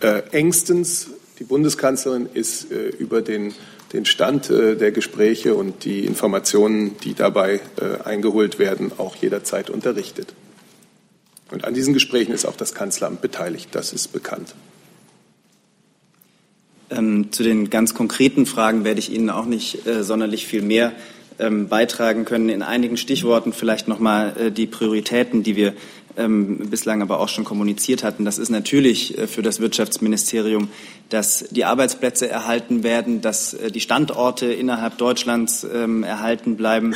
äh, 0.02 0.22
engstens. 0.30 1.08
Die 1.40 1.44
Bundeskanzlerin 1.44 2.30
ist 2.34 2.68
über 2.72 3.22
den, 3.22 3.54
den 3.92 4.06
Stand 4.06 4.48
der 4.48 4.92
Gespräche 4.94 5.54
und 5.54 5.84
die 5.84 6.06
Informationen, 6.06 6.96
die 7.04 7.14
dabei 7.14 7.60
eingeholt 8.06 8.58
werden, 8.58 8.94
auch 8.98 9.18
jederzeit 9.18 9.70
unterrichtet. 9.70 10.34
Und 11.52 11.66
an 11.66 11.74
diesen 11.74 11.94
Gesprächen 11.94 12.32
ist 12.32 12.46
auch 12.46 12.56
das 12.56 12.74
Kanzleramt 12.74 13.20
beteiligt. 13.20 13.68
Das 13.74 13.92
ist 13.92 14.14
bekannt. 14.14 14.56
Ähm, 16.90 17.32
zu 17.32 17.44
den 17.44 17.70
ganz 17.70 17.94
konkreten 17.94 18.46
Fragen 18.46 18.84
werde 18.84 19.00
ich 19.00 19.12
Ihnen 19.12 19.30
auch 19.30 19.46
nicht 19.46 19.88
äh, 19.88 20.04
sonderlich 20.04 20.46
viel 20.46 20.62
mehr 20.62 20.92
ähm, 21.40 21.68
beitragen 21.68 22.26
können. 22.26 22.50
In 22.50 22.62
einigen 22.62 22.98
Stichworten 22.98 23.54
vielleicht 23.54 23.88
nochmal 23.88 24.34
äh, 24.38 24.52
die 24.52 24.68
Prioritäten, 24.68 25.44
die 25.44 25.56
wir 25.56 25.74
ähm, 26.18 26.70
bislang 26.70 27.02
aber 27.02 27.20
auch 27.20 27.28
schon 27.28 27.44
kommuniziert 27.44 28.04
hatten. 28.04 28.26
Das 28.26 28.38
ist 28.38 28.50
natürlich 28.50 29.18
äh, 29.18 29.28
für 29.28 29.42
das 29.42 29.60
Wirtschaftsministerium, 29.60 30.70
dass 31.10 31.46
die 31.52 31.66
Arbeitsplätze 31.66 32.30
erhalten 32.30 32.84
werden, 32.84 33.22
dass 33.22 33.54
äh, 33.54 33.72
die 33.72 33.82
Standorte 33.82 34.46
innerhalb 34.46 34.98
Deutschlands 34.98 35.66
ähm, 35.72 36.04
erhalten 36.04 36.56
bleiben, 36.56 36.96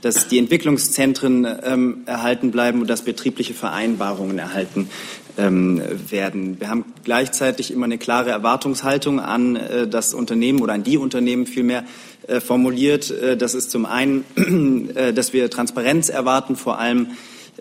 dass 0.00 0.28
die 0.28 0.38
Entwicklungszentren 0.38 1.46
ähm, 1.64 2.02
erhalten 2.06 2.50
bleiben 2.50 2.80
und 2.80 2.88
dass 2.88 3.02
betriebliche 3.02 3.54
Vereinbarungen 3.54 4.38
erhalten 4.38 4.88
ähm, 5.36 5.82
werden. 6.10 6.60
Wir 6.60 6.68
haben 6.68 6.84
gleichzeitig 7.04 7.70
immer 7.70 7.84
eine 7.84 7.98
klare 7.98 8.30
Erwartungshaltung 8.30 9.20
an 9.20 9.56
äh, 9.56 9.88
das 9.88 10.14
Unternehmen 10.14 10.60
oder 10.60 10.72
an 10.72 10.82
die 10.82 10.96
Unternehmen 10.96 11.46
vielmehr 11.46 11.84
äh, 12.26 12.40
formuliert. 12.40 13.10
Äh, 13.10 13.36
das 13.36 13.54
ist 13.54 13.70
zum 13.70 13.86
einen, 13.86 14.24
äh, 14.94 15.12
dass 15.12 15.32
wir 15.32 15.50
Transparenz 15.50 16.08
erwarten, 16.08 16.56
vor 16.56 16.78
allem 16.78 17.08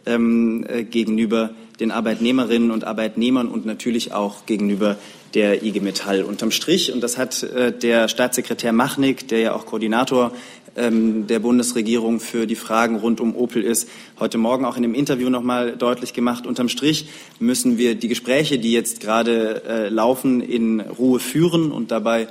ähm, 0.05 0.65
äh, 0.67 0.83
gegenüber 0.83 1.51
den 1.79 1.91
Arbeitnehmerinnen 1.91 2.71
und 2.71 2.83
Arbeitnehmern 2.83 3.47
und 3.47 3.65
natürlich 3.65 4.13
auch 4.13 4.45
gegenüber 4.45 4.97
der 5.33 5.63
IG 5.63 5.81
Metall 5.81 6.23
unterm 6.23 6.51
Strich. 6.51 6.93
Und 6.93 7.01
das 7.01 7.17
hat 7.17 7.43
äh, 7.43 7.71
der 7.71 8.07
Staatssekretär 8.07 8.71
Machnik, 8.71 9.27
der 9.27 9.39
ja 9.39 9.53
auch 9.53 9.65
Koordinator 9.65 10.31
ähm, 10.77 11.27
der 11.27 11.39
Bundesregierung 11.39 12.19
für 12.19 12.47
die 12.47 12.55
Fragen 12.55 12.97
rund 12.97 13.19
um 13.19 13.35
Opel 13.35 13.63
ist, 13.63 13.89
heute 14.19 14.37
Morgen 14.37 14.65
auch 14.65 14.77
in 14.77 14.83
dem 14.83 14.93
Interview 14.93 15.29
noch 15.29 15.43
mal 15.43 15.75
deutlich 15.75 16.13
gemacht. 16.13 16.45
Unterm 16.45 16.69
Strich 16.69 17.07
müssen 17.39 17.77
wir 17.77 17.95
die 17.95 18.07
Gespräche, 18.07 18.59
die 18.59 18.71
jetzt 18.71 18.99
gerade 18.99 19.63
äh, 19.67 19.89
laufen, 19.89 20.41
in 20.41 20.79
Ruhe 20.81 21.19
führen 21.19 21.71
und 21.71 21.91
dabei 21.91 22.27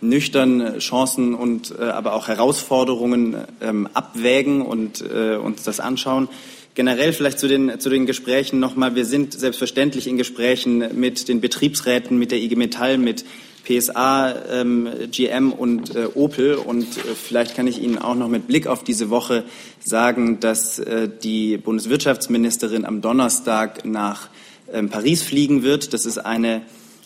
nüchtern 0.00 0.78
Chancen 0.78 1.34
und 1.34 1.74
äh, 1.78 1.84
aber 1.84 2.14
auch 2.14 2.28
Herausforderungen 2.28 3.36
ähm, 3.60 3.88
abwägen 3.94 4.62
und 4.62 5.02
äh, 5.02 5.36
uns 5.36 5.62
das 5.62 5.80
anschauen. 5.80 6.28
Generell 6.74 7.12
vielleicht 7.12 7.38
zu 7.38 7.46
den, 7.46 7.78
zu 7.78 7.88
den 7.88 8.04
Gesprächen 8.04 8.58
nochmal. 8.58 8.96
Wir 8.96 9.04
sind 9.04 9.32
selbstverständlich 9.32 10.08
in 10.08 10.18
Gesprächen 10.18 10.98
mit 10.98 11.28
den 11.28 11.40
Betriebsräten, 11.40 12.18
mit 12.18 12.32
der 12.32 12.38
IG 12.40 12.56
Metall, 12.56 12.98
mit 12.98 13.24
PSA, 13.64 14.34
ähm, 14.50 14.88
GM 15.12 15.52
und 15.52 15.94
äh, 15.94 16.06
Opel. 16.14 16.56
Und 16.56 16.82
äh, 16.82 17.14
vielleicht 17.14 17.54
kann 17.54 17.68
ich 17.68 17.80
Ihnen 17.80 17.98
auch 17.98 18.16
noch 18.16 18.28
mit 18.28 18.48
Blick 18.48 18.66
auf 18.66 18.82
diese 18.82 19.08
Woche 19.08 19.44
sagen, 19.78 20.40
dass 20.40 20.80
äh, 20.80 21.08
die 21.22 21.58
Bundeswirtschaftsministerin 21.58 22.84
am 22.84 23.00
Donnerstag 23.00 23.84
nach 23.84 24.28
ähm, 24.72 24.88
Paris 24.90 25.22
fliegen 25.22 25.62
wird. 25.62 25.94
Das 25.94 26.04
ist 26.06 26.18
eine 26.18 26.62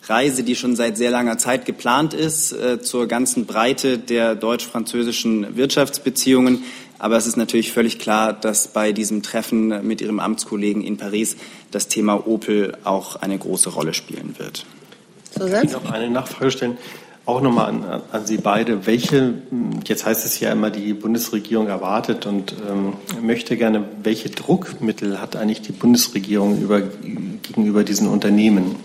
Reise, 0.08 0.42
die 0.42 0.56
schon 0.56 0.76
seit 0.76 0.96
sehr 0.96 1.10
langer 1.10 1.36
Zeit 1.36 1.66
geplant 1.66 2.14
ist, 2.14 2.52
äh, 2.52 2.80
zur 2.80 3.06
ganzen 3.06 3.44
Breite 3.44 3.98
der 3.98 4.34
deutsch-französischen 4.34 5.56
Wirtschaftsbeziehungen. 5.56 6.64
Aber 6.98 7.16
es 7.16 7.26
ist 7.26 7.36
natürlich 7.36 7.72
völlig 7.72 7.98
klar, 7.98 8.32
dass 8.32 8.68
bei 8.68 8.92
diesem 8.92 9.22
Treffen 9.22 9.86
mit 9.86 10.00
Ihrem 10.00 10.20
Amtskollegen 10.20 10.82
in 10.82 10.96
Paris 10.96 11.36
das 11.70 11.88
Thema 11.88 12.26
Opel 12.26 12.76
auch 12.84 13.16
eine 13.16 13.38
große 13.38 13.70
Rolle 13.70 13.94
spielen 13.94 14.34
wird. 14.38 14.66
Ich 15.34 15.40
will 15.40 15.64
noch 15.64 15.92
eine 15.92 16.10
Nachfrage 16.10 16.50
stellen, 16.50 16.78
auch 17.24 17.40
nochmal 17.42 17.66
an, 17.66 18.02
an 18.10 18.26
Sie 18.26 18.38
beide. 18.38 18.86
Welche, 18.86 19.34
jetzt 19.86 20.06
heißt 20.06 20.24
es 20.24 20.40
ja 20.40 20.50
immer, 20.50 20.70
die 20.70 20.94
Bundesregierung 20.94 21.68
erwartet 21.68 22.26
und 22.26 22.54
ähm, 22.68 22.94
möchte 23.22 23.56
gerne, 23.56 23.84
welche 24.02 24.30
Druckmittel 24.30 25.20
hat 25.20 25.36
eigentlich 25.36 25.60
die 25.62 25.72
Bundesregierung 25.72 26.60
über, 26.60 26.80
gegenüber 26.80 27.84
diesen 27.84 28.08
Unternehmen? 28.08 28.76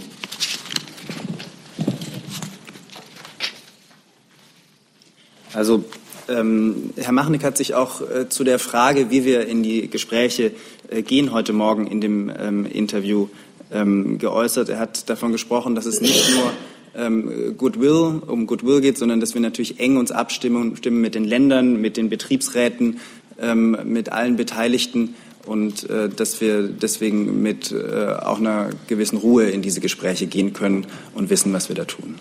Also 5.53 5.86
ähm, 6.30 6.91
Herr 6.95 7.11
Machnick 7.11 7.43
hat 7.43 7.57
sich 7.57 7.74
auch 7.74 8.01
äh, 8.01 8.30
zu 8.30 8.43
der 8.43 8.59
Frage, 8.59 9.09
wie 9.09 9.26
wir 9.26 9.47
in 9.47 9.63
die 9.63 9.89
Gespräche 9.89 10.51
äh, 10.89 11.01
gehen, 11.01 11.32
heute 11.32 11.53
Morgen 11.53 11.88
in 11.88 12.01
dem 12.01 12.32
ähm, 12.38 12.65
Interview 12.65 13.28
ähm, 13.71 14.17
geäußert. 14.17 14.69
Er 14.69 14.80
hat 14.80 15.09
davon 15.09 15.32
gesprochen, 15.32 15.76
dass 15.76 15.86
es 15.86 16.01
nicht 16.01 16.30
nur 16.36 16.51
ähm, 16.95 17.55
Goodwill, 17.57 18.21
um 18.28 18.47
Goodwill 18.47 18.82
geht, 18.82 18.97
sondern 18.97 19.19
dass 19.19 19.34
wir 19.34 19.41
natürlich 19.41 19.80
eng 19.80 19.97
uns 19.97 20.11
abstimmen 20.11 20.76
stimmen 20.78 21.01
mit 21.01 21.15
den 21.15 21.26
Ländern, 21.26 21.82
mit 21.82 21.97
den 21.97 22.09
Betriebsräten, 22.09 22.99
ähm, 23.39 23.78
mit 23.86 24.11
allen 24.11 24.36
Beteiligten 24.36 25.15
und 25.45 25.89
äh, 25.89 26.09
dass 26.09 26.39
wir 26.39 26.67
deswegen 26.67 27.41
mit 27.41 27.71
äh, 27.71 28.13
auch 28.21 28.39
einer 28.39 28.69
gewissen 28.88 29.17
Ruhe 29.17 29.49
in 29.49 29.61
diese 29.61 29.82
Gespräche 29.82 30.28
gehen 30.28 30.53
können 30.53 30.86
und 31.15 31.30
wissen, 31.30 31.51
was 31.53 31.69
wir 31.69 31.76
da 31.76 31.86
tun. 31.86 32.15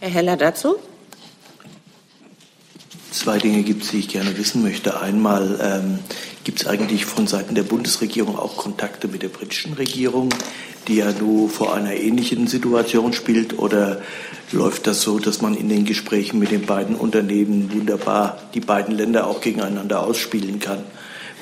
Herr 0.00 0.10
Heller 0.10 0.36
dazu? 0.36 0.76
Zwei 3.12 3.36
Dinge 3.36 3.62
gibt 3.62 3.82
es, 3.84 3.90
die 3.90 3.98
ich 3.98 4.08
gerne 4.08 4.38
wissen 4.38 4.62
möchte. 4.62 4.98
Einmal 4.98 5.60
ähm, 5.62 5.98
gibt 6.44 6.62
es 6.62 6.66
eigentlich 6.66 7.04
von 7.04 7.26
Seiten 7.26 7.54
der 7.54 7.62
Bundesregierung 7.62 8.38
auch 8.38 8.56
Kontakte 8.56 9.06
mit 9.06 9.22
der 9.22 9.28
britischen 9.28 9.74
Regierung, 9.74 10.30
die 10.88 10.96
ja 10.96 11.12
nur 11.12 11.50
vor 11.50 11.74
einer 11.74 11.94
ähnlichen 11.94 12.46
Situation 12.46 13.12
spielt, 13.12 13.58
oder 13.58 14.00
läuft 14.50 14.86
das 14.86 15.02
so, 15.02 15.18
dass 15.18 15.42
man 15.42 15.54
in 15.54 15.68
den 15.68 15.84
Gesprächen 15.84 16.38
mit 16.38 16.52
den 16.52 16.64
beiden 16.64 16.96
Unternehmen 16.96 17.70
wunderbar 17.74 18.38
die 18.54 18.60
beiden 18.60 18.96
Länder 18.96 19.26
auch 19.26 19.42
gegeneinander 19.42 20.02
ausspielen 20.04 20.58
kann? 20.58 20.82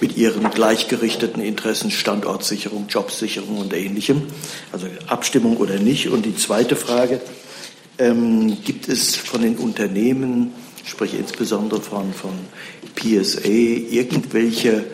mit 0.02 0.16
ihren 0.16 0.50
gleichgerichteten 0.50 1.42
Interessen, 1.42 1.90
Standortsicherung, 1.90 2.86
Jobsicherung 2.88 3.58
und 3.58 3.74
Ähnlichem. 3.74 4.22
Also 4.72 4.86
Abstimmung 5.08 5.58
oder 5.58 5.78
nicht. 5.78 6.08
Und 6.08 6.24
die 6.24 6.34
zweite 6.34 6.74
Frage, 6.74 7.20
ähm, 7.98 8.56
gibt 8.64 8.88
es 8.88 9.14
von 9.14 9.42
den 9.42 9.56
Unternehmen 9.56 10.54
ich 10.84 10.90
spreche 10.90 11.16
insbesondere 11.16 11.80
von, 11.80 12.12
von 12.12 12.32
PSA, 12.94 13.48
irgendwelche 13.48 14.84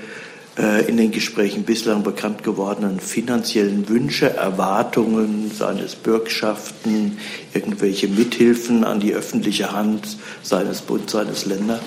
äh, 0.59 0.89
in 0.89 0.97
den 0.97 1.11
Gesprächen 1.11 1.65
bislang 1.65 2.03
bekannt 2.03 2.43
gewordenen 2.43 3.01
finanziellen 3.01 3.89
Wünsche, 3.89 4.31
Erwartungen, 4.31 5.51
seines 5.55 5.97
Bürgschaften, 5.97 7.19
irgendwelche 7.53 8.09
Mithilfen 8.09 8.85
an 8.85 9.01
die 9.01 9.13
öffentliche 9.13 9.73
Hand 9.73 10.17
seines 10.43 10.81
Bund, 10.81 11.11
seines 11.11 11.45
Länder? 11.45 11.81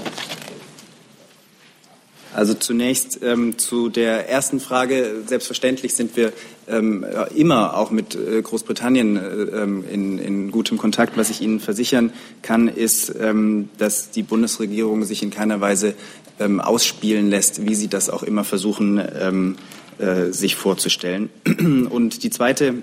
Also 2.34 2.54
zunächst 2.54 3.22
ähm, 3.24 3.58
zu 3.58 3.90
der 3.90 4.30
ersten 4.30 4.60
Frage. 4.60 5.24
Selbstverständlich 5.26 5.96
sind 5.96 6.16
wir 6.16 6.32
ähm, 6.70 7.06
immer 7.36 7.78
auch 7.78 7.92
mit 7.92 8.16
äh, 8.16 8.42
Großbritannien 8.42 9.18
äh, 9.18 9.20
ähm, 9.20 9.84
in, 9.90 10.20
in, 10.20 10.52
gutem 10.52 10.78
Kontakt. 10.78 11.18
Was 11.18 11.30
ich 11.30 11.42
Ihnen 11.42 11.60
versichern 11.60 12.12
kann, 12.42 12.68
ist, 12.68 13.14
ähm, 13.20 13.70
dass 13.78 14.12
die 14.12 14.24
Bundesregierung 14.24 15.04
sich 15.04 15.24
in 15.24 15.32
keiner 15.32 15.62
Weise 15.62 15.96
ähm, 16.40 16.60
ausspielen 16.60 17.30
lässt, 17.30 17.68
wie 17.68 17.76
sie 17.76 17.88
das 17.88 18.10
auch 18.10 18.24
immer 18.24 18.44
versuchen, 18.44 19.02
ähm, 19.20 19.56
äh, 19.98 20.32
sich 20.32 20.56
vorzustellen. 20.56 21.30
Und 21.90 22.24
die 22.24 22.30
zweite 22.30 22.76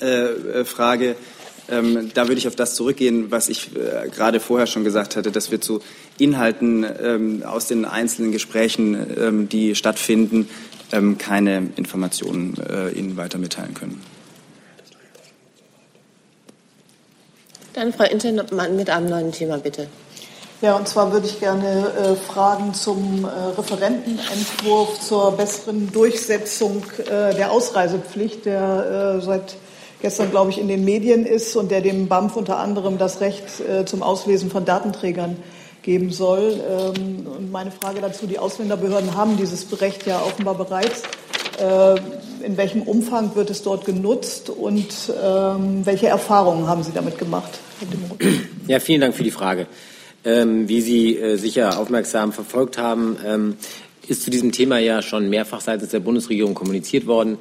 äh, 0.00 0.64
Frage 0.64 1.16
ähm, 1.68 2.10
da 2.12 2.28
würde 2.28 2.38
ich 2.38 2.46
auf 2.46 2.56
das 2.56 2.74
zurückgehen, 2.74 3.30
was 3.30 3.48
ich 3.48 3.70
äh, 3.74 4.08
gerade 4.10 4.40
vorher 4.40 4.66
schon 4.66 4.84
gesagt 4.84 5.16
hatte, 5.16 5.32
dass 5.32 5.50
wir 5.50 5.60
zu 5.60 5.80
Inhalten 6.18 6.84
ähm, 7.02 7.42
aus 7.42 7.68
den 7.68 7.84
einzelnen 7.84 8.32
Gesprächen, 8.32 8.94
ähm, 9.18 9.48
die 9.48 9.74
stattfinden, 9.74 10.48
ähm, 10.94 11.18
keine 11.18 11.68
Informationen 11.76 12.54
äh, 12.68 12.90
Ihnen 12.90 13.16
weiter 13.16 13.38
mitteilen 13.38 13.74
können. 13.74 14.00
Dann 17.74 17.92
Frau 17.92 18.04
Intermann 18.04 18.76
mit 18.76 18.88
einem 18.88 19.10
neuen 19.10 19.32
Thema, 19.32 19.58
bitte. 19.58 19.88
Ja, 20.62 20.76
und 20.76 20.86
zwar 20.88 21.12
würde 21.12 21.26
ich 21.26 21.40
gerne 21.40 21.92
äh, 21.98 22.14
Fragen 22.14 22.72
zum 22.72 23.24
äh, 23.24 23.28
Referentenentwurf 23.58 25.00
zur 25.00 25.32
besseren 25.32 25.90
Durchsetzung 25.92 26.84
äh, 27.00 27.34
der 27.34 27.50
Ausreisepflicht, 27.50 28.46
der 28.46 29.18
äh, 29.18 29.20
seit 29.20 29.56
gestern, 30.00 30.30
glaube 30.30 30.50
ich, 30.50 30.58
in 30.58 30.68
den 30.68 30.84
Medien 30.84 31.26
ist 31.26 31.56
und 31.56 31.70
der 31.70 31.80
dem 31.80 32.08
BAMF 32.08 32.36
unter 32.36 32.58
anderem 32.58 32.96
das 32.96 33.20
Recht 33.20 33.44
äh, 33.60 33.84
zum 33.84 34.02
Auslesen 34.02 34.50
von 34.50 34.64
Datenträgern 34.64 35.36
geben 35.84 36.10
soll. 36.10 36.60
Ähm, 36.68 37.26
und 37.26 37.52
meine 37.52 37.70
Frage 37.70 38.00
dazu, 38.00 38.26
die 38.26 38.38
Ausländerbehörden 38.38 39.14
haben 39.14 39.36
dieses 39.36 39.80
Recht 39.80 40.06
ja 40.06 40.20
offenbar 40.20 40.56
bereits. 40.56 41.02
Äh, 41.60 42.00
in 42.44 42.56
welchem 42.56 42.82
Umfang 42.82 43.36
wird 43.36 43.50
es 43.50 43.62
dort 43.62 43.84
genutzt 43.84 44.50
und 44.50 45.12
ähm, 45.22 45.86
welche 45.86 46.08
Erfahrungen 46.08 46.66
haben 46.66 46.82
Sie 46.82 46.92
damit 46.92 47.18
gemacht? 47.18 47.58
Ja, 48.66 48.80
vielen 48.80 49.00
Dank 49.00 49.14
für 49.14 49.22
die 49.22 49.30
Frage. 49.30 49.66
Ähm, 50.24 50.68
wie 50.68 50.80
Sie 50.80 51.18
äh, 51.18 51.36
sicher 51.36 51.78
aufmerksam 51.78 52.32
verfolgt 52.32 52.78
haben, 52.78 53.56
ist 54.08 54.22
zu 54.22 54.30
diesem 54.30 54.52
Thema 54.52 54.78
ja 54.78 55.00
schon 55.00 55.30
mehrfach 55.30 55.60
seitens 55.60 55.90
der 55.90 56.00
Bundesregierung 56.00 56.54
kommuniziert 56.54 57.06
worden 57.06 57.38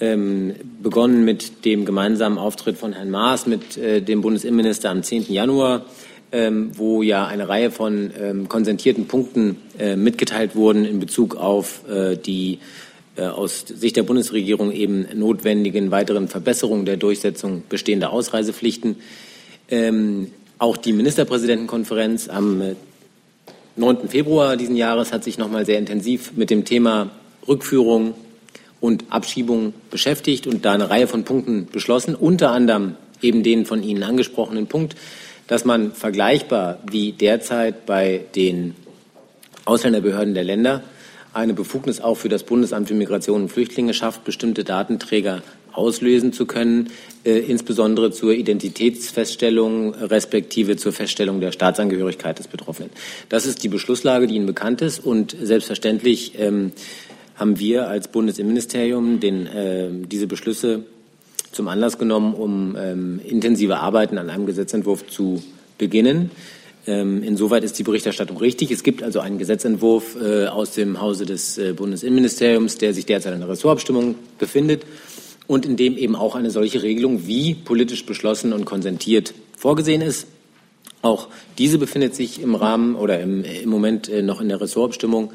ähm, 0.00 0.54
begonnen 0.82 1.24
mit 1.24 1.64
dem 1.64 1.84
gemeinsamen 1.84 2.38
Auftritt 2.38 2.78
von 2.78 2.92
Herrn 2.92 3.10
Maas 3.10 3.46
mit 3.46 3.76
äh, 3.76 4.00
dem 4.00 4.22
Bundesinnenminister 4.22 4.90
am 4.90 5.02
10. 5.02 5.30
Januar, 5.30 5.84
ähm, 6.32 6.70
wo 6.76 7.02
ja 7.02 7.26
eine 7.26 7.48
Reihe 7.48 7.70
von 7.70 8.10
ähm, 8.20 8.48
konsentierten 8.48 9.06
Punkten 9.06 9.56
äh, 9.78 9.96
mitgeteilt 9.96 10.54
wurden 10.54 10.84
in 10.84 11.00
Bezug 11.00 11.36
auf 11.36 11.88
äh, 11.88 12.16
die 12.16 12.58
äh, 13.16 13.24
aus 13.24 13.64
Sicht 13.66 13.96
der 13.96 14.04
Bundesregierung 14.04 14.72
eben 14.72 15.06
notwendigen 15.14 15.90
weiteren 15.90 16.28
Verbesserungen 16.28 16.86
der 16.86 16.96
Durchsetzung 16.96 17.64
bestehender 17.68 18.12
Ausreisepflichten. 18.12 18.96
Ähm, 19.68 20.30
auch 20.58 20.76
die 20.76 20.92
Ministerpräsidentenkonferenz 20.92 22.28
am 22.28 22.62
9. 23.76 23.96
Äh, 24.04 24.08
Februar 24.08 24.56
diesen 24.56 24.76
Jahres 24.76 25.12
hat 25.12 25.24
sich 25.24 25.38
noch 25.38 25.50
mal 25.50 25.66
sehr 25.66 25.78
intensiv 25.78 26.32
mit 26.36 26.50
dem 26.50 26.64
Thema 26.64 27.10
Rückführung 27.48 28.14
und 28.80 29.04
Abschiebungen 29.10 29.74
beschäftigt 29.90 30.46
und 30.46 30.64
da 30.64 30.72
eine 30.72 30.90
Reihe 30.90 31.06
von 31.06 31.24
Punkten 31.24 31.66
beschlossen, 31.66 32.14
unter 32.14 32.50
anderem 32.50 32.94
eben 33.20 33.42
den 33.42 33.66
von 33.66 33.82
Ihnen 33.82 34.02
angesprochenen 34.02 34.66
Punkt, 34.66 34.96
dass 35.50 35.64
man 35.64 35.92
vergleichbar 35.92 36.78
wie 36.88 37.10
derzeit 37.10 37.84
bei 37.84 38.20
den 38.36 38.76
Ausländerbehörden 39.64 40.32
der 40.32 40.44
Länder 40.44 40.84
eine 41.32 41.54
Befugnis 41.54 42.00
auch 42.00 42.14
für 42.14 42.28
das 42.28 42.44
Bundesamt 42.44 42.86
für 42.86 42.94
Migration 42.94 43.42
und 43.42 43.48
Flüchtlinge 43.48 43.92
schafft, 43.92 44.22
bestimmte 44.22 44.62
Datenträger 44.62 45.42
auslösen 45.72 46.32
zu 46.32 46.46
können, 46.46 46.90
äh, 47.24 47.38
insbesondere 47.38 48.12
zur 48.12 48.32
Identitätsfeststellung 48.32 49.92
respektive 49.94 50.76
zur 50.76 50.92
Feststellung 50.92 51.40
der 51.40 51.50
Staatsangehörigkeit 51.50 52.38
des 52.38 52.46
Betroffenen. 52.46 52.90
Das 53.28 53.44
ist 53.44 53.64
die 53.64 53.68
Beschlusslage, 53.68 54.28
die 54.28 54.36
Ihnen 54.36 54.46
bekannt 54.46 54.82
ist 54.82 55.04
und 55.04 55.34
selbstverständlich 55.42 56.38
ähm, 56.38 56.70
haben 57.34 57.58
wir 57.58 57.88
als 57.88 58.06
Bundesinnenministerium 58.06 59.18
den, 59.18 59.46
äh, 59.46 59.88
diese 60.06 60.28
Beschlüsse 60.28 60.84
zum 61.52 61.68
Anlass 61.68 61.98
genommen, 61.98 62.34
um 62.34 62.76
ähm, 62.78 63.20
intensive 63.24 63.78
Arbeiten 63.78 64.18
an 64.18 64.30
einem 64.30 64.46
Gesetzentwurf 64.46 65.06
zu 65.08 65.42
beginnen. 65.78 66.30
Ähm, 66.86 67.22
insoweit 67.22 67.62
ist 67.64 67.78
die 67.78 67.82
Berichterstattung 67.82 68.38
richtig. 68.38 68.70
Es 68.70 68.82
gibt 68.82 69.02
also 69.02 69.20
einen 69.20 69.38
Gesetzentwurf 69.38 70.16
äh, 70.20 70.46
aus 70.46 70.72
dem 70.72 71.00
Hause 71.00 71.26
des 71.26 71.58
äh, 71.58 71.72
Bundesinnenministeriums, 71.72 72.78
der 72.78 72.94
sich 72.94 73.06
derzeit 73.06 73.34
in 73.34 73.40
der 73.40 73.48
Ressortabstimmung 73.48 74.14
befindet 74.38 74.84
und 75.46 75.66
in 75.66 75.76
dem 75.76 75.96
eben 75.96 76.16
auch 76.16 76.36
eine 76.36 76.50
solche 76.50 76.82
Regelung 76.82 77.26
wie 77.26 77.54
politisch 77.54 78.06
beschlossen 78.06 78.52
und 78.52 78.64
konsentiert 78.64 79.34
vorgesehen 79.56 80.00
ist. 80.00 80.26
Auch 81.02 81.28
diese 81.58 81.78
befindet 81.78 82.14
sich 82.14 82.40
im 82.40 82.54
Rahmen 82.54 82.94
oder 82.94 83.20
im, 83.20 83.44
im 83.44 83.68
Moment 83.68 84.08
äh, 84.08 84.22
noch 84.22 84.40
in 84.40 84.48
der 84.48 84.60
Ressortabstimmung 84.60 85.32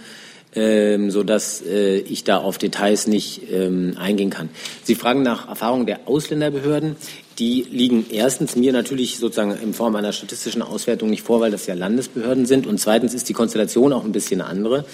ähm, 0.56 1.12
sodass 1.12 1.62
äh, 1.62 1.97
ich 1.97 2.24
da 2.24 2.38
auf 2.38 2.58
Details 2.58 3.08
nicht 3.08 3.41
ähm, 3.51 3.95
eingehen 3.99 4.30
kann. 4.30 4.49
Sie 4.84 4.95
fragen 4.95 5.22
nach 5.22 5.49
Erfahrungen 5.49 5.86
der 5.86 6.08
Ausländerbehörden. 6.08 6.95
Die 7.39 7.66
liegen 7.70 8.06
erstens 8.12 8.56
mir 8.56 8.72
natürlich 8.72 9.18
sozusagen 9.18 9.51
in 9.62 9.74
Form 9.74 9.95
einer 9.95 10.14
statistischen 10.14 10.62
Auswertung 10.62 11.10
nicht 11.10 11.24
vor, 11.24 11.41
weil 11.41 11.51
das 11.51 11.68
ja 11.68 11.74
Landesbehörden 11.74 12.45
sind. 12.45 12.66
Und 12.66 12.80
zweitens 12.80 13.14
ist 13.14 13.28
die 13.28 13.34
Konstellation 13.34 13.91
auch 13.91 14.06
ein 14.06 14.14
bisschen 14.14 14.41
andere. 14.41 14.86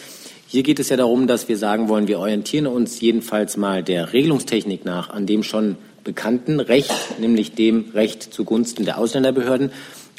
Hier 0.48 0.64
geht 0.64 0.80
es 0.80 0.90
ja 0.90 0.98
darum, 0.98 1.28
dass 1.28 1.48
wir 1.48 1.58
sagen 1.58 1.88
wollen, 1.88 2.08
wir 2.08 2.20
orientieren 2.20 2.68
uns 2.68 3.00
jedenfalls 3.00 3.56
mal 3.56 3.84
der 3.84 4.12
Regelungstechnik 4.12 4.84
nach 4.84 5.10
an 5.10 5.26
dem 5.26 5.44
schon 5.44 5.78
bekannten 6.04 6.60
Recht, 6.60 6.94
nämlich 7.20 7.54
dem 7.54 7.92
Recht 7.94 8.34
zugunsten 8.34 8.84
der 8.84 8.98
Ausländerbehörden, 8.98 9.72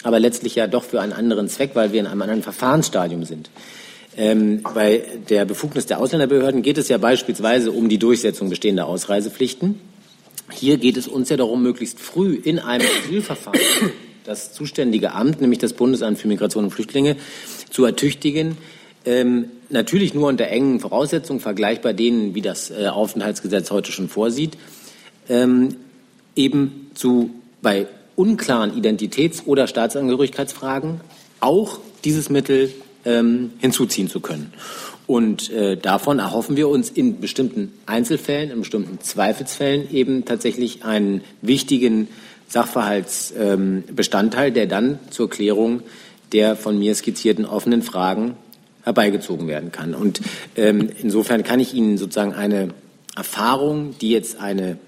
aber 0.05 0.20
letztlich 0.20 0.55
ja 0.55 0.66
doch 0.66 0.84
für 0.84 1.01
einen 1.01 1.12
anderen 1.12 1.49
Zweck, 1.49 1.72
weil 1.74 1.93
wir 1.93 2.01
in 2.01 2.07
einem 2.07 2.22
anderen 2.22 2.43
Verfahrensstadium 2.43 3.24
sind. 3.24 3.51
Ähm, 4.16 4.62
bei 4.74 5.02
der 5.30 5.44
Befugnis 5.44 5.86
der 5.86 5.98
Ausländerbehörden 5.98 6.62
geht 6.62 6.78
es 6.78 6.88
ja 6.88 6.98
beispielsweise 6.98 7.72
um 7.72 7.88
die 7.88 7.98
Durchsetzung 7.98 8.50
bestehender 8.50 8.86
Ausreisepflichten. 8.86 9.80
Hier 10.50 10.76
geht 10.76 10.96
es 10.96 11.08
uns 11.08 11.30
ja 11.30 11.36
darum, 11.36 11.62
möglichst 11.62 11.98
früh 11.98 12.34
in 12.34 12.58
einem 12.58 12.86
Asylverfahren 12.86 13.60
das 14.24 14.52
zuständige 14.52 15.12
Amt, 15.12 15.40
nämlich 15.40 15.58
das 15.58 15.72
Bundesamt 15.72 16.18
für 16.18 16.28
Migration 16.28 16.64
und 16.64 16.70
Flüchtlinge, 16.70 17.16
zu 17.70 17.84
ertüchtigen, 17.84 18.56
ähm, 19.04 19.46
natürlich 19.68 20.14
nur 20.14 20.28
unter 20.28 20.46
engen 20.46 20.78
Voraussetzungen, 20.78 21.40
vergleichbar 21.40 21.92
denen, 21.92 22.34
wie 22.34 22.42
das 22.42 22.70
äh, 22.70 22.86
Aufenthaltsgesetz 22.86 23.70
heute 23.70 23.90
schon 23.90 24.08
vorsieht, 24.08 24.56
ähm, 25.28 25.76
eben 26.36 26.90
zu 26.94 27.30
bei 27.62 27.86
unklaren 28.14 28.76
Identitäts- 28.76 29.44
oder 29.46 29.66
Staatsangehörigkeitsfragen 29.66 31.00
auch 31.40 31.78
dieses 32.04 32.30
Mittel 32.30 32.72
ähm, 33.05 33.50
hinzuziehen 33.59 34.09
zu 34.09 34.20
können. 34.20 34.53
Und 35.07 35.50
äh, 35.50 35.76
davon 35.76 36.20
erhoffen 36.20 36.57
wir 36.57 36.68
uns 36.68 36.88
in 36.88 37.20
bestimmten 37.20 37.72
Einzelfällen, 37.86 38.50
in 38.50 38.61
bestimmten 38.61 39.00
Zweifelsfällen 39.00 39.92
eben 39.92 40.24
tatsächlich 40.24 40.84
einen 40.84 41.22
wichtigen 41.42 42.09
Sachverhaltsbestandteil, 42.48 44.48
ähm, 44.48 44.55
der 44.55 44.66
dann 44.66 44.98
zur 45.11 45.28
Klärung 45.28 45.82
der 46.32 46.57
von 46.57 46.78
mir 46.78 46.94
skizzierten 46.94 47.44
offenen 47.44 47.82
Fragen 47.82 48.36
herbeigezogen 48.84 49.48
werden 49.48 49.70
kann. 49.70 49.94
Und 49.94 50.20
ähm, 50.57 50.90
insofern 51.00 51.44
kann 51.44 51.61
ich 51.61 51.74
Ihnen 51.74 51.98
sozusagen 51.98 52.34
eine 52.34 52.68
Erfahrung, 53.14 53.94
die 54.00 54.11
jetzt 54.11 54.40
eine 54.40 54.78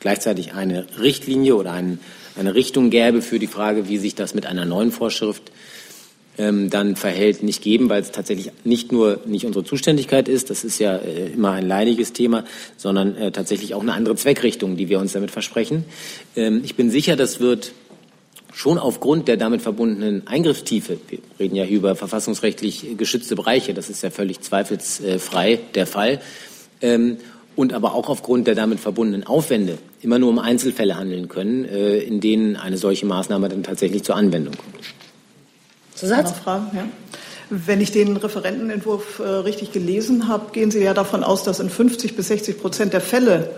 gleichzeitig 0.00 0.54
eine 0.54 0.86
Richtlinie 1.00 1.56
oder 1.56 1.72
ein, 1.72 2.00
eine 2.38 2.54
Richtung 2.54 2.90
gäbe 2.90 3.22
für 3.22 3.38
die 3.38 3.46
Frage, 3.46 3.88
wie 3.88 3.98
sich 3.98 4.14
das 4.14 4.34
mit 4.34 4.46
einer 4.46 4.64
neuen 4.64 4.90
Vorschrift 4.90 5.52
ähm, 6.38 6.70
dann 6.70 6.96
verhält, 6.96 7.42
nicht 7.42 7.62
geben, 7.62 7.88
weil 7.88 8.02
es 8.02 8.12
tatsächlich 8.12 8.50
nicht 8.64 8.92
nur 8.92 9.20
nicht 9.26 9.46
unsere 9.46 9.64
Zuständigkeit 9.64 10.28
ist, 10.28 10.50
das 10.50 10.64
ist 10.64 10.78
ja 10.78 10.96
äh, 10.96 11.32
immer 11.32 11.52
ein 11.52 11.66
leidiges 11.66 12.12
Thema, 12.12 12.44
sondern 12.76 13.16
äh, 13.16 13.32
tatsächlich 13.32 13.74
auch 13.74 13.82
eine 13.82 13.92
andere 13.92 14.16
Zweckrichtung, 14.16 14.76
die 14.76 14.88
wir 14.88 14.98
uns 14.98 15.12
damit 15.12 15.30
versprechen. 15.30 15.84
Ähm, 16.34 16.62
ich 16.64 16.74
bin 16.74 16.90
sicher, 16.90 17.16
das 17.16 17.40
wird 17.40 17.72
schon 18.52 18.78
aufgrund 18.78 19.28
der 19.28 19.36
damit 19.36 19.60
verbundenen 19.60 20.26
Eingriffstiefe, 20.26 20.98
wir 21.08 21.18
reden 21.38 21.56
ja 21.56 21.64
hier 21.64 21.76
über 21.76 21.94
verfassungsrechtlich 21.94 22.96
geschützte 22.96 23.36
Bereiche, 23.36 23.74
das 23.74 23.90
ist 23.90 24.02
ja 24.02 24.10
völlig 24.10 24.40
zweifelsfrei 24.40 25.60
der 25.74 25.86
Fall, 25.86 26.20
ähm, 26.80 27.18
und 27.54 27.72
aber 27.72 27.94
auch 27.94 28.08
aufgrund 28.08 28.46
der 28.46 28.54
damit 28.54 28.80
verbundenen 28.80 29.26
Aufwände 29.26 29.78
immer 30.02 30.18
nur 30.18 30.28
um 30.28 30.38
Einzelfälle 30.38 30.96
handeln 30.96 31.28
können, 31.28 31.64
äh, 31.64 31.98
in 31.98 32.20
denen 32.20 32.56
eine 32.56 32.76
solche 32.76 33.06
Maßnahme 33.06 33.48
dann 33.48 33.62
tatsächlich 33.62 34.04
zur 34.04 34.16
Anwendung 34.16 34.54
kommt. 34.54 34.74
Zusatz? 35.96 36.32
Fragen, 36.32 36.70
ja. 36.74 36.84
Wenn 37.48 37.80
ich 37.80 37.92
den 37.92 38.16
Referentenentwurf 38.16 39.20
äh, 39.20 39.22
richtig 39.22 39.72
gelesen 39.72 40.28
habe, 40.28 40.52
gehen 40.52 40.70
Sie 40.70 40.82
ja 40.82 40.94
davon 40.94 41.24
aus, 41.24 41.42
dass 41.44 41.60
in 41.60 41.70
50 41.70 42.16
bis 42.16 42.28
60 42.28 42.60
Prozent 42.60 42.92
der 42.92 43.00
Fälle 43.00 43.50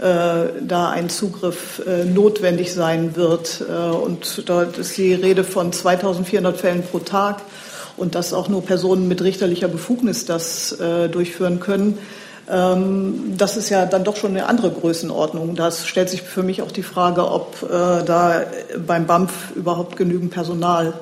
äh, 0.00 0.62
da 0.62 0.88
ein 0.88 1.10
Zugriff 1.10 1.82
äh, 1.86 2.04
notwendig 2.04 2.72
sein 2.72 3.16
wird. 3.16 3.62
Äh, 3.68 3.90
und 3.90 4.48
dort 4.48 4.78
ist 4.78 4.96
die 4.96 5.12
Rede 5.12 5.44
von 5.44 5.74
2400 5.74 6.56
Fällen 6.56 6.82
pro 6.82 7.00
Tag 7.00 7.42
und 7.98 8.14
dass 8.14 8.32
auch 8.32 8.48
nur 8.48 8.64
Personen 8.64 9.08
mit 9.08 9.20
richterlicher 9.20 9.68
Befugnis 9.68 10.24
das 10.24 10.74
durchführen 11.12 11.60
können. 11.60 11.98
Ähm, 12.50 13.34
das 13.36 13.58
ist 13.58 13.68
ja 13.68 13.84
dann 13.84 14.04
doch 14.04 14.16
schon 14.16 14.30
eine 14.30 14.46
andere 14.46 14.70
Größenordnung. 14.70 15.54
Da 15.54 15.70
stellt 15.70 16.08
sich 16.08 16.22
für 16.22 16.42
mich 16.42 16.62
auch 16.62 16.72
die 16.72 16.82
Frage, 16.82 17.30
ob 17.30 17.60
da 17.68 18.44
beim 18.86 19.06
BAMF 19.06 19.50
überhaupt 19.54 19.98
genügend 19.98 20.30
Personal 20.30 20.94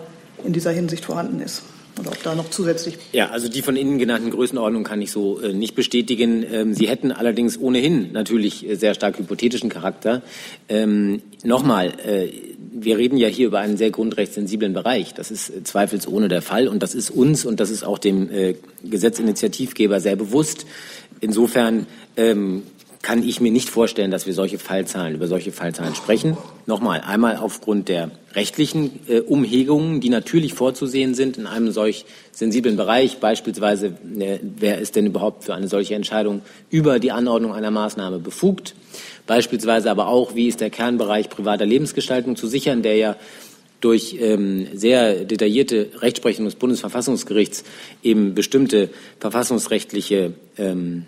in 0.44 0.52
dieser 0.52 0.70
Hinsicht 0.72 1.04
vorhanden 1.04 1.40
ist. 1.40 1.62
Oder 1.98 2.10
ob 2.10 2.22
da 2.22 2.34
noch 2.34 2.50
zusätzlich. 2.50 2.96
Ja, 3.12 3.30
also 3.30 3.48
die 3.48 3.62
von 3.62 3.76
Ihnen 3.76 3.98
genannten 3.98 4.30
Größenordnungen 4.30 4.86
kann 4.86 5.02
ich 5.02 5.10
so 5.10 5.40
äh, 5.40 5.52
nicht 5.52 5.74
bestätigen. 5.74 6.44
Ähm, 6.50 6.74
Sie 6.74 6.88
hätten 6.88 7.10
allerdings 7.10 7.58
ohnehin 7.58 8.12
natürlich 8.12 8.68
äh, 8.68 8.76
sehr 8.76 8.94
stark 8.94 9.18
hypothetischen 9.18 9.68
Charakter. 9.68 10.22
Ähm, 10.68 11.22
Nochmal, 11.44 11.92
äh, 12.04 12.28
wir 12.72 12.98
reden 12.98 13.16
ja 13.16 13.28
hier 13.28 13.46
über 13.46 13.60
einen 13.60 13.76
sehr 13.76 13.90
grundrechtssensiblen 13.90 14.72
Bereich. 14.72 15.14
Das 15.14 15.30
ist 15.30 15.50
äh, 15.50 15.62
zweifelsohne 15.62 16.28
der 16.28 16.42
Fall 16.42 16.68
und 16.68 16.82
das 16.82 16.94
ist 16.94 17.10
uns 17.10 17.44
und 17.44 17.60
das 17.60 17.70
ist 17.70 17.84
auch 17.84 17.98
dem 17.98 18.30
äh, 18.30 18.54
Gesetzinitiativgeber 18.84 20.00
sehr 20.00 20.16
bewusst. 20.16 20.66
Insofern 21.20 21.86
ähm, 22.16 22.62
kann 23.02 23.22
ich 23.22 23.40
mir 23.40 23.52
nicht 23.52 23.70
vorstellen, 23.70 24.10
dass 24.10 24.26
wir 24.26 24.34
solche 24.34 24.58
Fallzahlen, 24.58 25.14
über 25.14 25.28
solche 25.28 25.52
Fallzahlen 25.52 25.94
sprechen. 25.94 26.36
Nochmal, 26.66 27.00
einmal 27.00 27.36
aufgrund 27.36 27.88
der 27.88 28.10
rechtlichen 28.32 29.00
äh, 29.08 29.20
Umhegungen, 29.20 30.00
die 30.00 30.08
natürlich 30.08 30.54
vorzusehen 30.54 31.14
sind 31.14 31.38
in 31.38 31.46
einem 31.46 31.70
solch 31.70 32.04
sensiblen 32.32 32.76
Bereich. 32.76 33.18
Beispielsweise, 33.18 33.94
äh, 34.18 34.38
wer 34.42 34.78
ist 34.78 34.96
denn 34.96 35.06
überhaupt 35.06 35.44
für 35.44 35.54
eine 35.54 35.68
solche 35.68 35.94
Entscheidung 35.94 36.42
über 36.70 36.98
die 36.98 37.12
Anordnung 37.12 37.54
einer 37.54 37.70
Maßnahme 37.70 38.18
befugt? 38.18 38.74
Beispielsweise 39.26 39.90
aber 39.90 40.08
auch, 40.08 40.34
wie 40.34 40.48
ist 40.48 40.60
der 40.60 40.70
Kernbereich 40.70 41.28
privater 41.30 41.66
Lebensgestaltung 41.66 42.36
zu 42.36 42.46
sichern, 42.46 42.82
der 42.82 42.96
ja 42.96 43.16
durch 43.80 44.16
ähm, 44.20 44.66
sehr 44.74 45.24
detaillierte 45.24 45.90
Rechtsprechung 45.98 46.46
des 46.46 46.56
Bundesverfassungsgerichts 46.56 47.62
eben 48.02 48.34
bestimmte 48.34 48.90
verfassungsrechtliche 49.20 50.32
ähm, 50.56 51.04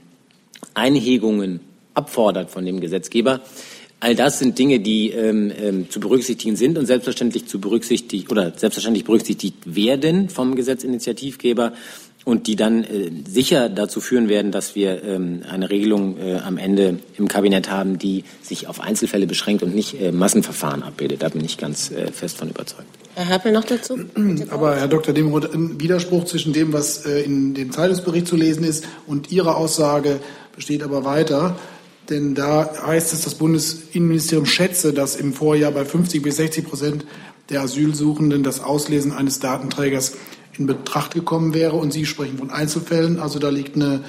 Einhegungen 0.74 1.60
abfordert 1.94 2.50
von 2.50 2.64
dem 2.64 2.80
Gesetzgeber. 2.80 3.40
All 4.02 4.14
das 4.14 4.38
sind 4.38 4.58
Dinge, 4.58 4.80
die 4.80 5.10
ähm, 5.10 5.52
ähm, 5.60 5.90
zu 5.90 6.00
berücksichtigen 6.00 6.56
sind 6.56 6.78
und 6.78 6.86
selbstverständlich 6.86 7.46
zu 7.46 7.60
berücksichtigen 7.60 8.30
oder 8.30 8.52
selbstverständlich 8.56 9.04
berücksichtigt 9.04 9.74
werden 9.74 10.30
vom 10.30 10.56
Gesetzinitiativgeber 10.56 11.74
und 12.24 12.46
die 12.46 12.56
dann 12.56 12.84
äh, 12.84 13.10
sicher 13.28 13.68
dazu 13.68 14.00
führen 14.00 14.28
werden, 14.28 14.52
dass 14.52 14.74
wir 14.74 15.02
ähm, 15.04 15.42
eine 15.50 15.68
Regelung 15.68 16.16
äh, 16.18 16.36
am 16.36 16.56
Ende 16.56 16.98
im 17.18 17.28
Kabinett 17.28 17.70
haben, 17.70 17.98
die 17.98 18.24
sich 18.40 18.68
auf 18.68 18.80
Einzelfälle 18.80 19.26
beschränkt 19.26 19.62
und 19.62 19.74
nicht 19.74 20.00
äh, 20.00 20.12
Massenverfahren 20.12 20.82
abbildet. 20.82 21.22
Da 21.22 21.28
bin 21.28 21.44
ich 21.44 21.58
ganz 21.58 21.90
äh, 21.90 22.10
fest 22.10 22.38
von 22.38 22.48
überzeugt. 22.48 22.88
Herr 23.14 23.28
Happel 23.28 23.52
noch 23.52 23.64
dazu? 23.64 23.98
Aber 24.50 24.76
Herr 24.76 24.88
Dr. 24.88 25.12
Demroth, 25.12 25.52
ein 25.52 25.80
Widerspruch 25.80 26.24
zwischen 26.24 26.52
dem, 26.52 26.72
was 26.72 27.04
äh, 27.04 27.20
in 27.20 27.52
dem 27.54 27.70
Zeitungsbericht 27.70 28.26
zu 28.26 28.36
lesen 28.36 28.64
ist 28.64 28.86
und 29.06 29.30
Ihrer 29.30 29.56
Aussage 29.56 30.20
besteht 30.54 30.82
aber 30.82 31.04
weiter. 31.04 31.56
Denn 32.08 32.34
da 32.34 32.70
heißt 32.86 33.12
es, 33.12 33.22
das 33.22 33.34
Bundesinnenministerium 33.36 34.46
schätze, 34.46 34.92
dass 34.92 35.16
im 35.16 35.32
Vorjahr 35.32 35.70
bei 35.70 35.84
50 35.84 36.22
bis 36.22 36.36
60 36.36 36.66
Prozent 36.66 37.06
der 37.50 37.62
Asylsuchenden 37.62 38.42
das 38.42 38.62
Auslesen 38.62 39.12
eines 39.12 39.40
Datenträgers 39.40 40.14
in 40.58 40.66
Betracht 40.66 41.14
gekommen 41.14 41.54
wäre. 41.54 41.76
Und 41.76 41.92
Sie 41.92 42.06
sprechen 42.06 42.38
von 42.38 42.50
Einzelfällen. 42.50 43.20
Also 43.20 43.38
da 43.38 43.48
liegt 43.48 43.76
eine 43.76 44.02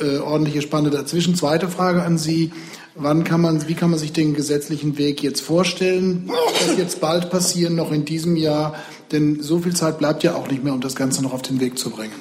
äh, 0.00 0.18
ordentliche 0.18 0.62
Spanne 0.62 0.90
dazwischen. 0.90 1.34
Zweite 1.34 1.68
Frage 1.68 2.02
an 2.02 2.18
Sie. 2.18 2.52
Wann 2.94 3.22
kann 3.22 3.40
man, 3.40 3.68
wie 3.68 3.74
kann 3.74 3.90
man 3.90 3.98
sich 3.98 4.12
den 4.12 4.34
gesetzlichen 4.34 4.98
Weg 4.98 5.22
jetzt 5.22 5.40
vorstellen? 5.40 6.28
Das 6.66 6.76
jetzt 6.76 7.00
bald 7.00 7.30
passieren, 7.30 7.76
noch 7.76 7.92
in 7.92 8.04
diesem 8.04 8.34
Jahr? 8.34 8.74
Denn 9.12 9.40
so 9.40 9.60
viel 9.60 9.74
Zeit 9.74 9.98
bleibt 9.98 10.24
ja 10.24 10.34
auch 10.34 10.48
nicht 10.48 10.64
mehr, 10.64 10.74
um 10.74 10.80
das 10.80 10.96
Ganze 10.96 11.22
noch 11.22 11.32
auf 11.32 11.42
den 11.42 11.60
Weg 11.60 11.78
zu 11.78 11.90
bringen. 11.90 12.12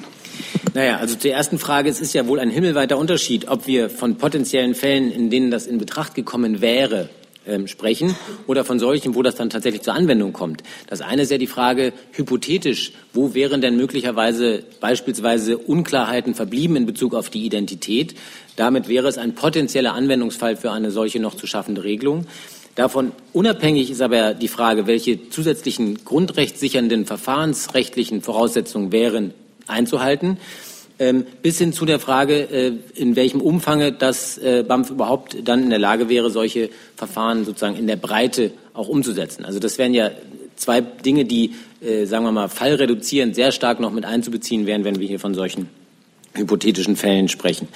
Naja, 0.74 0.97
also 0.97 1.16
zur 1.16 1.32
ersten 1.32 1.60
Frage, 1.60 1.89
es 1.89 2.01
ist 2.01 2.14
ja 2.14 2.28
wohl 2.28 2.39
ein 2.39 2.49
himmelweiter 2.49 2.97
Unterschied, 2.97 3.47
ob 3.47 3.68
wir 3.68 3.89
von 3.89 4.18
potenziellen 4.18 4.76
Fällen, 4.76 5.12
in 5.12 5.30
denen 5.30 5.51
das 5.51 5.68
in 5.68 5.78
Betracht 5.78 6.16
gekommen 6.16 6.62
wäre, 6.62 7.10
ähm, 7.47 7.68
sprechen 7.68 8.16
oder 8.45 8.64
von 8.64 8.80
solchen, 8.80 9.16
wo 9.16 9.24
das 9.24 9.36
dann 9.36 9.49
tatsächlich 9.49 9.82
zur 9.82 9.93
Anwendung 9.93 10.34
kommt. 10.34 10.64
Das 10.88 11.01
eine 11.01 11.24
ist 11.24 11.32
ja 11.32 11.38
die 11.38 11.47
Frage, 11.47 11.93
hypothetisch, 12.12 12.91
wo 13.14 13.34
wären 13.34 13.62
denn 13.62 13.78
möglicherweise 13.78 14.64
beispielsweise 14.80 15.58
Unklarheiten 15.58 16.36
verblieben 16.36 16.76
in 16.76 16.86
Bezug 16.86 17.16
auf 17.16 17.30
die 17.30 17.45
Identität? 17.45 18.16
Damit 18.55 18.88
wäre 18.88 19.08
es 19.08 19.18
ein 19.18 19.34
potenzieller 19.36 19.93
Anwendungsfall 19.93 20.58
für 20.58 20.72
eine 20.72 20.91
solche 20.91 21.20
noch 21.20 21.36
zu 21.36 21.47
schaffende 21.47 21.84
Regelung. 21.84 22.26
Davon 22.76 23.12
unabhängig 23.34 23.89
ist 23.89 24.01
aber 24.01 24.36
die 24.36 24.47
Frage, 24.47 24.86
welche 24.86 25.30
zusätzlichen 25.30 26.05
grundrechtssichernden 26.05 27.05
verfahrensrechtlichen 27.05 28.22
Voraussetzungen 28.22 28.91
wären 28.91 29.34
einzuhalten. 29.68 30.38
Ähm, 30.99 31.26
bis 31.43 31.59
hin 31.59 31.74
zu 31.74 31.86
der 31.86 31.99
Frage, 31.99 32.49
äh, 32.49 32.74
in 32.95 33.15
welchem 33.15 33.39
Umfang 33.39 33.97
das 33.99 34.39
äh, 34.39 34.63
BAMF 34.68 34.89
überhaupt 34.89 35.38
dann 35.47 35.61
in 35.61 35.70
der 35.70 35.78
Lage 35.78 36.09
wäre, 36.09 36.32
solche 36.32 36.70
Verfahren 36.95 37.45
sozusagen 37.45 37.78
in 37.78 37.86
der 37.86 37.97
Breite 37.97 38.51
auch 38.74 38.88
umzusetzen. 38.88 39.45
Also 39.45 39.59
das 39.59 39.78
wären 39.78 39.93
ja 39.93 40.09
zwei 40.55 40.82
Dinge, 40.82 41.26
die, 41.26 41.53
äh, 41.82 42.05
sagen 42.05 42.26
wir 42.26 42.32
mal, 42.32 42.49
fallreduzierend 42.49 43.36
sehr 43.36 43.51
stark 43.51 43.80
noch 43.80 43.91
mit 43.91 44.05
einzubeziehen 44.05 44.65
wären, 44.65 44.84
wenn 44.86 44.99
wir 44.99 45.07
hier 45.07 45.20
von 45.20 45.36
solchen 45.36 45.70
hypothetischen 46.34 46.95
Fällen 46.95 47.28
sprechen. 47.28 47.68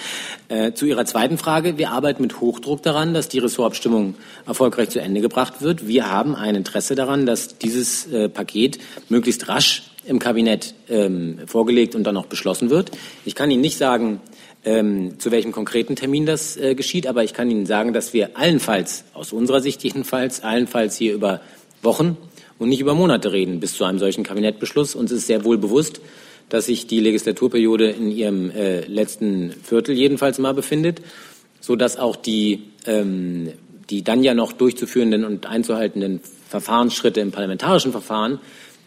Äh, 0.48 0.74
zu 0.74 0.86
Ihrer 0.86 1.06
zweiten 1.06 1.38
Frage. 1.38 1.78
Wir 1.78 1.92
arbeiten 1.92 2.22
mit 2.22 2.42
Hochdruck 2.42 2.82
daran, 2.84 3.14
dass 3.14 3.30
die 3.30 3.40
Ressortabstimmung 3.40 4.16
erfolgreich 4.46 4.90
zu 4.90 5.00
Ende 5.00 5.22
gebracht 5.22 5.62
wird. 5.62 5.88
Wir 5.88 6.10
haben 6.10 6.36
ein 6.36 6.56
Interesse 6.56 6.96
daran, 6.96 7.26
dass 7.26 7.58
dieses 7.58 8.08
äh, 8.08 8.30
Paket 8.30 8.80
möglichst 9.10 9.48
rasch 9.48 9.84
im 10.06 10.20
Kabinett 10.20 10.74
ähm, 10.90 11.40
vorgelegt 11.46 11.96
und 11.96 12.04
dann 12.04 12.18
auch 12.18 12.26
beschlossen 12.26 12.70
wird. 12.70 12.92
Ich 13.26 13.36
kann 13.36 13.52
Ihnen 13.52 13.62
nicht 13.62 13.78
sagen, 13.78 14.20
ähm, 14.64 15.20
zu 15.20 15.32
welchem 15.32 15.52
konkreten 15.52 15.96
Termin 15.96 16.26
das 16.26 16.58
äh, 16.58 16.76
geschieht, 16.76 17.08
aber 17.08 17.24
ich 17.24 17.34
kann 17.34 17.50
Ihnen 17.50 17.66
sagen, 17.66 17.94
dass 17.94 18.14
wir 18.14 18.38
allenfalls, 18.38 19.04
aus 19.14 19.34
unserer 19.34 19.62
Sicht 19.62 19.84
jedenfalls, 19.84 20.44
allenfalls 20.44 20.96
hier 20.96 21.14
über 21.14 21.42
Wochen 21.82 22.18
und 22.60 22.70
nicht 22.70 22.80
über 22.80 22.94
Monate 22.94 23.32
reden 23.32 23.60
bis 23.60 23.76
zu 23.76 23.86
einem 23.86 24.00
solchen 24.00 24.24
Kabinettbeschluss. 24.24 24.96
Uns 24.96 25.12
ist 25.12 25.28
sehr 25.28 25.44
wohl 25.46 25.58
bewusst, 25.58 26.02
dass 26.50 26.66
sich 26.66 26.86
die 26.86 27.00
Legislaturperiode 27.00 27.90
in 27.90 28.12
ihrem 28.12 28.52
äh, 28.52 28.82
letzten 28.82 29.52
Viertel 29.64 29.96
jedenfalls 29.96 30.38
mal 30.38 30.54
befindet, 30.54 31.02
so 31.60 31.76
dass 31.76 31.98
auch 31.98 32.16
die, 32.16 32.64
ähm, 32.86 33.54
die 33.90 34.04
dann 34.04 34.24
ja 34.24 34.34
noch 34.34 34.52
durchzuführenden 34.52 35.24
und 35.24 35.46
einzuhaltenden 35.46 36.20
Verfahrensschritte 36.50 37.22
im 37.22 37.32
parlamentarischen 37.32 37.94
Verfahren 37.94 38.40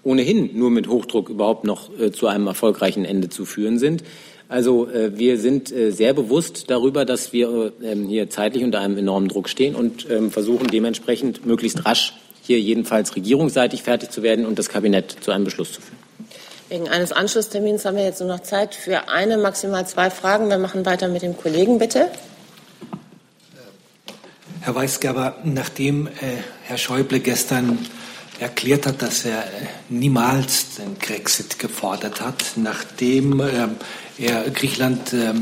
ohnehin 0.05 0.51
nur 0.55 0.71
mit 0.71 0.89
Hochdruck 0.89 1.29
überhaupt 1.29 1.65
noch 1.65 1.91
äh, 1.99 2.13
zu 2.13 2.27
einem 2.27 2.47
erfolgreichen 2.47 3.05
Ende 3.05 3.29
zu 3.29 3.45
führen 3.45 3.79
sind. 3.79 4.05
Also 4.49 4.89
äh, 4.89 5.19
wir 5.19 5.39
sind 5.39 5.73
äh, 5.73 5.91
sehr 5.91 6.13
bewusst 6.13 6.71
darüber, 6.71 7.05
dass 7.05 7.33
wir 7.33 7.73
äh, 7.83 7.93
ähm, 7.93 8.07
hier 8.07 8.29
zeitlich 8.31 8.63
unter 8.63 8.81
einem 8.81 8.99
enormen 8.99 9.29
Druck 9.29 9.49
stehen 9.49 9.75
und 9.75 10.09
ähm, 10.11 10.31
versuchen 10.31 10.69
dementsprechend 10.69 11.47
möglichst 11.47 11.87
rasch 11.87 12.15
hier 12.43 12.61
jedenfalls 12.61 13.17
regierungsseitig 13.17 13.83
fertig 13.83 14.11
zu 14.11 14.23
werden 14.23 14.45
und 14.45 14.59
das 14.59 14.69
Kabinett 14.69 15.17
zu 15.21 15.31
einem 15.33 15.45
Beschluss 15.45 15.73
zu 15.73 15.81
führen. 15.81 15.99
Wegen 16.69 16.89
eines 16.89 17.13
Anschlusstermins 17.13 17.85
haben 17.85 17.97
wir 17.97 18.05
jetzt 18.05 18.21
nur 18.21 18.29
noch 18.29 18.41
Zeit 18.41 18.75
für 18.75 19.09
eine, 19.09 19.39
maximal 19.39 19.87
zwei 19.87 20.11
Fragen. 20.11 20.49
Wir 20.51 20.59
machen 20.59 20.85
weiter 20.85 21.09
mit 21.09 21.23
dem 21.23 21.37
Kollegen, 21.37 21.79
bitte. 21.79 22.11
Herr 24.61 24.75
Weisgerber, 24.75 25.37
nachdem 25.45 26.07
äh, 26.07 26.11
Herr 26.63 26.79
Schäuble 26.79 27.21
gestern 27.21 27.79
erklärt 28.45 28.87
hat, 28.87 29.01
dass 29.01 29.25
er 29.25 29.43
niemals 29.89 30.77
den 30.77 30.99
Grexit 30.99 31.59
gefordert 31.59 32.21
hat, 32.21 32.45
nachdem 32.57 33.41
äh, 33.41 33.69
er 34.19 34.51
Griechenland 34.51 35.13
äh, 35.15 35.33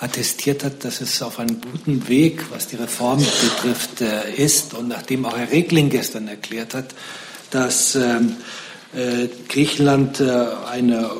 attestiert 0.00 0.64
hat, 0.64 0.84
dass 0.84 1.00
es 1.00 1.22
auf 1.22 1.38
einem 1.38 1.60
guten 1.60 2.08
Weg, 2.08 2.44
was 2.50 2.66
die 2.66 2.76
Reform 2.76 3.18
betrifft, 3.18 4.00
äh, 4.00 4.34
ist 4.34 4.74
und 4.74 4.88
nachdem 4.88 5.24
auch 5.24 5.36
Herr 5.36 5.52
Regling 5.52 5.88
gestern 5.88 6.26
erklärt 6.26 6.74
hat, 6.74 6.94
dass 7.50 7.94
ähm, 7.94 8.36
äh, 8.92 9.28
Griechenland 9.48 10.20
äh, 10.20 10.46
eine 10.68 11.10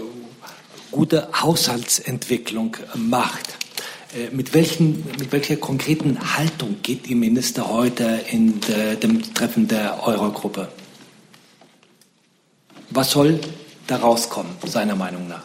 gute 0.91 1.29
Haushaltsentwicklung 1.41 2.77
macht. 2.95 3.57
Äh, 4.13 4.35
mit, 4.35 4.55
welchen, 4.55 5.05
mit 5.19 5.31
welcher 5.31 5.57
konkreten 5.57 6.37
Haltung 6.37 6.79
geht 6.83 7.07
die 7.07 7.15
Minister 7.15 7.71
heute 7.71 8.21
in 8.33 8.61
de, 8.61 8.97
dem 8.97 9.23
Treffen 9.35 9.69
der 9.69 10.05
Eurogruppe? 10.05 10.69
Was 12.91 13.11
soll 13.11 13.39
daraus 13.87 14.31
kommen, 14.31 14.57
seiner 14.65 14.97
Meinung 14.97 15.29
nach? 15.29 15.43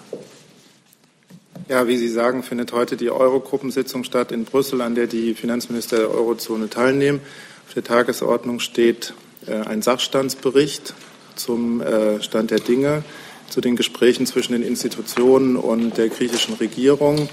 Ja, 1.68 1.88
wie 1.88 1.98
Sie 1.98 2.08
sagen, 2.08 2.44
findet 2.44 2.72
heute 2.72 2.98
die 2.98 3.10
Eurogruppensitzung 3.10 4.04
statt 4.04 4.32
in 4.32 4.46
Brüssel, 4.46 4.82
an 4.82 4.96
der 4.96 5.08
die 5.08 5.34
Finanzminister 5.34 5.98
der 5.98 6.12
Eurozone 6.12 6.70
teilnehmen. 6.70 7.22
Auf 7.68 7.74
der 7.74 7.84
Tagesordnung 7.84 8.60
steht 8.60 9.14
äh, 9.48 9.56
ein 9.56 9.82
Sachstandsbericht 9.82 10.94
zum 11.36 11.82
äh, 11.82 12.22
Stand 12.22 12.52
der 12.52 12.60
Dinge, 12.60 13.04
zu 13.50 13.62
den 13.62 13.76
Gesprächen 13.76 14.26
zwischen 14.26 14.54
den 14.54 14.64
Institutionen 14.64 15.56
und 15.56 15.98
der 15.98 16.10
griechischen 16.10 16.56
Regierung. 16.56 17.30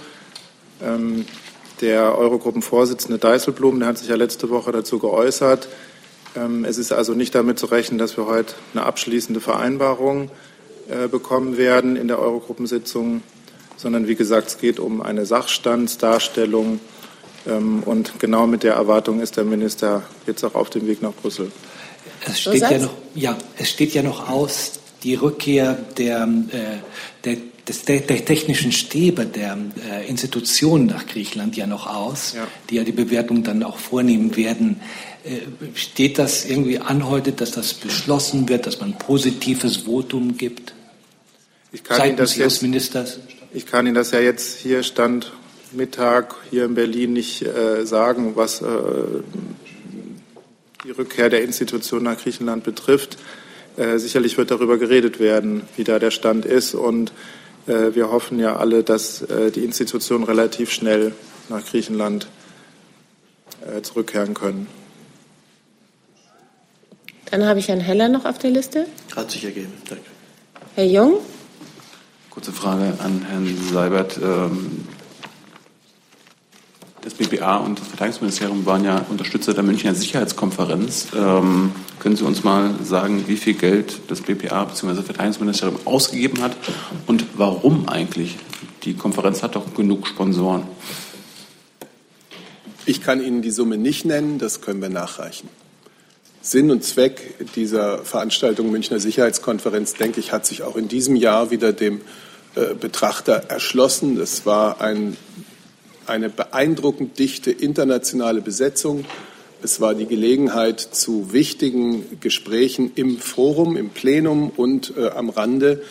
Ähm, 0.83 1.25
der 1.81 2.17
Eurogruppenvorsitzende 2.19 3.19
Dijsselbloem, 3.19 3.79
der 3.79 3.89
hat 3.89 3.99
sich 3.99 4.09
ja 4.09 4.17
letzte 4.17 4.51
Woche 4.51 4.73
dazu 4.73 4.99
geäußert, 4.99 5.69
es 6.65 6.79
ist 6.79 6.93
also 6.93 7.15
nicht 7.15 7.35
damit 7.35 7.59
zu 7.59 7.67
rechnen, 7.67 7.99
dass 7.99 8.17
wir 8.17 8.27
heute 8.27 8.55
eine 8.73 8.85
abschließende 8.85 9.41
Vereinbarung 9.41 10.31
äh, 10.89 11.09
bekommen 11.09 11.57
werden 11.57 11.97
in 11.97 12.09
der 12.09 12.19
Eurogruppensitzung, 12.19 13.23
sondern 13.77 14.09
wie 14.09 14.17
gesagt, 14.17 14.49
es 14.49 14.59
geht 14.59 14.79
um 14.79 15.03
eine 15.03 15.25
Sachstandsdarstellung. 15.25 16.81
Ähm, 17.47 17.83
und 17.85 18.19
genau 18.19 18.47
mit 18.47 18.63
der 18.63 18.75
Erwartung 18.75 19.21
ist 19.21 19.37
der 19.37 19.45
Minister 19.45 20.03
jetzt 20.27 20.45
auch 20.45 20.55
auf 20.55 20.71
dem 20.71 20.87
Weg 20.87 21.01
nach 21.01 21.13
Brüssel. 21.13 21.51
Es 22.27 22.41
steht, 22.41 22.61
ja 22.63 22.79
noch, 22.79 22.95
ja, 23.15 23.39
es 23.57 23.71
steht 23.71 23.95
ja 23.95 24.03
noch 24.03 24.29
aus 24.29 24.81
die 25.03 25.15
Rückkehr 25.15 25.79
der, 25.97 26.29
äh, 26.51 26.59
der, 27.25 27.37
des, 27.69 27.85
der, 27.85 28.01
der 28.01 28.25
technischen 28.25 28.73
Stäbe 28.73 29.27
der 29.27 29.57
äh, 29.91 30.09
Institutionen 30.09 30.87
nach 30.87 31.07
Griechenland 31.07 31.57
ja 31.57 31.67
noch 31.67 31.87
aus, 31.87 32.35
ja. 32.37 32.47
die 32.69 32.77
ja 32.77 32.85
die 32.85 32.93
Bewertung 32.93 33.43
dann 33.43 33.63
auch 33.63 33.79
vornehmen 33.79 34.37
werden. 34.37 34.81
Äh, 35.25 35.41
steht 35.75 36.19
das 36.19 36.45
irgendwie 36.45 36.79
an 36.79 37.09
heute, 37.09 37.33
dass 37.33 37.51
das 37.51 37.75
beschlossen 37.75 38.49
wird, 38.49 38.67
dass 38.67 38.81
man 38.81 38.91
ein 38.91 38.99
positives 38.99 39.79
Votum 39.79 40.37
gibt? 40.37 40.75
Ich 41.73 41.85
kann, 41.85 42.09
Ihnen 42.09 42.17
das 42.17 42.37
jetzt, 42.37 42.63
Ministers? 42.63 43.19
ich 43.53 43.67
kann 43.67 43.87
Ihnen 43.87 43.95
das 43.95 44.11
ja 44.11 44.21
jetzt 44.21 44.59
hier 44.59 44.83
Stand 44.83 45.33
Mittag 45.73 46.35
hier 46.51 46.65
in 46.65 46.75
Berlin 46.75 47.13
nicht 47.13 47.43
äh, 47.43 47.87
sagen, 47.87 48.33
was 48.35 48.61
äh, 48.61 48.67
die 50.85 50.91
Rückkehr 50.91 51.29
der 51.29 51.43
Institutionen 51.43 52.05
nach 52.05 52.19
Griechenland 52.19 52.65
betrifft. 52.65 53.19
Äh, 53.77 53.99
sicherlich 53.99 54.37
wird 54.37 54.51
darüber 54.51 54.79
geredet 54.79 55.21
werden, 55.21 55.63
wie 55.77 55.85
da 55.85 55.99
der 55.99 56.11
Stand 56.11 56.45
ist. 56.45 56.75
Und 56.75 57.13
äh, 57.67 57.95
wir 57.95 58.11
hoffen 58.11 58.39
ja 58.39 58.57
alle, 58.57 58.83
dass 58.83 59.23
äh, 59.23 59.51
die 59.51 59.65
Institutionen 59.65 60.25
relativ 60.25 60.73
schnell 60.73 61.13
nach 61.49 61.65
Griechenland 61.65 62.29
zurückkehren 63.83 64.33
können. 64.33 64.69
Dann 67.31 67.47
habe 67.47 67.61
ich 67.61 67.69
Herrn 67.69 67.81
Heller 67.81 68.09
noch 68.09 68.25
auf 68.25 68.39
der 68.39 68.51
Liste. 68.51 68.87
Hat 69.15 69.31
sich 69.31 69.45
ergeben. 69.45 69.73
Danke. 69.89 70.05
Herr 70.75 70.87
Jung. 70.87 71.15
Kurze 72.31 72.53
Frage 72.53 72.95
an 72.99 73.25
Herrn 73.29 73.57
Seibert. 73.73 74.19
Ähm, 74.23 74.87
das 77.03 77.15
BBA 77.15 77.57
und 77.57 77.79
das 77.81 77.89
Verteidigungsministerium 77.89 78.67
waren 78.67 78.85
ja 78.85 79.07
Unterstützer 79.09 79.55
der 79.55 79.63
Münchner 79.63 79.95
Sicherheitskonferenz. 79.95 81.09
Ähm, 81.17 81.73
können 81.99 82.17
Sie 82.17 82.25
uns 82.25 82.45
mal 82.45 82.75
sagen, 82.85 83.25
wie 83.27 83.37
viel 83.37 83.55
Geld 83.55 84.01
das 84.09 84.21
BPA 84.21 84.65
bzw. 84.65 84.95
das 84.95 85.05
Verteidigungsministerium 85.07 85.81
ausgegeben 85.87 86.43
hat 86.43 86.57
und 87.07 87.25
warum 87.37 87.89
eigentlich? 87.89 88.37
Die 88.83 88.95
Konferenz 88.95 89.43
hat 89.43 89.57
doch 89.57 89.75
genug 89.75 90.07
Sponsoren. 90.07 90.63
Ich 92.87 93.03
kann 93.03 93.23
Ihnen 93.23 93.43
die 93.43 93.51
Summe 93.51 93.77
nicht 93.77 94.05
nennen, 94.05 94.39
das 94.39 94.61
können 94.61 94.83
wir 94.83 94.89
nachreichen. 94.89 95.49
Sinn 96.43 96.71
und 96.71 96.83
Zweck 96.83 97.35
dieser 97.55 97.99
Veranstaltung 97.99 98.71
Münchner 98.71 98.99
Sicherheitskonferenz, 98.99 99.95
denke 99.95 100.21
ich, 100.21 100.33
hat 100.33 100.47
sich 100.47 100.63
auch 100.63 100.77
in 100.77 100.89
diesem 100.89 101.17
Jahr 101.17 101.51
wieder 101.51 101.73
dem 101.73 102.01
äh, 102.55 102.75
Betrachter 102.75 103.45
erschlossen. 103.49 104.17
Das 104.17 104.47
war 104.47 104.81
ein, 104.81 105.19
eine 106.07 106.31
beeindruckend 106.31 107.19
dichte 107.19 107.51
internationale 107.51 108.41
Besetzung. 108.41 109.05
Es 109.63 109.83
war 109.83 109.95
die 109.95 110.07
Gelegenheit 110.07 110.81
zu 110.81 111.35
wichtigen 111.35 112.19
Gesprächen 112.21 112.91
im 112.95 113.19
Forum, 113.19 113.77
im 113.77 113.91
Plenum 113.91 114.49
und 114.49 114.95
äh, 114.97 115.11
am 115.11 115.29
Rande. 115.29 115.83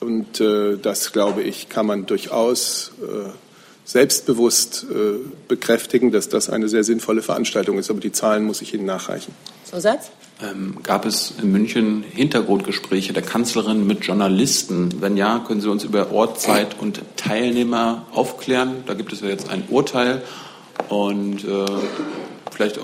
Und 0.00 0.40
äh, 0.40 0.78
das, 0.78 1.12
glaube 1.12 1.42
ich, 1.42 1.68
kann 1.68 1.86
man 1.86 2.06
durchaus 2.06 2.90
äh, 3.00 3.28
selbstbewusst 3.84 4.86
äh, 4.90 5.18
bekräftigen, 5.46 6.10
dass 6.10 6.28
das 6.28 6.50
eine 6.50 6.68
sehr 6.68 6.82
sinnvolle 6.82 7.22
Veranstaltung 7.22 7.78
ist. 7.78 7.88
Aber 7.88 8.00
die 8.00 8.10
Zahlen 8.10 8.44
muss 8.44 8.62
ich 8.62 8.74
Ihnen 8.74 8.86
nachreichen. 8.86 9.32
Zusatz? 9.72 10.10
Ähm, 10.42 10.76
gab 10.82 11.06
es 11.06 11.32
in 11.40 11.50
München 11.50 12.04
Hintergrundgespräche 12.12 13.14
der 13.14 13.22
Kanzlerin 13.22 13.86
mit 13.86 14.04
Journalisten? 14.04 15.00
Wenn 15.00 15.16
ja, 15.16 15.38
können 15.38 15.62
Sie 15.62 15.70
uns 15.70 15.82
über 15.82 16.12
Ort, 16.12 16.38
Zeit 16.38 16.78
und 16.78 17.00
Teilnehmer 17.16 18.04
aufklären? 18.12 18.84
Da 18.86 18.92
gibt 18.92 19.14
es 19.14 19.22
ja 19.22 19.28
jetzt 19.28 19.48
ein 19.48 19.64
Urteil 19.70 20.20
und 20.90 21.44
äh, 21.44 21.64
vielleicht 22.50 22.80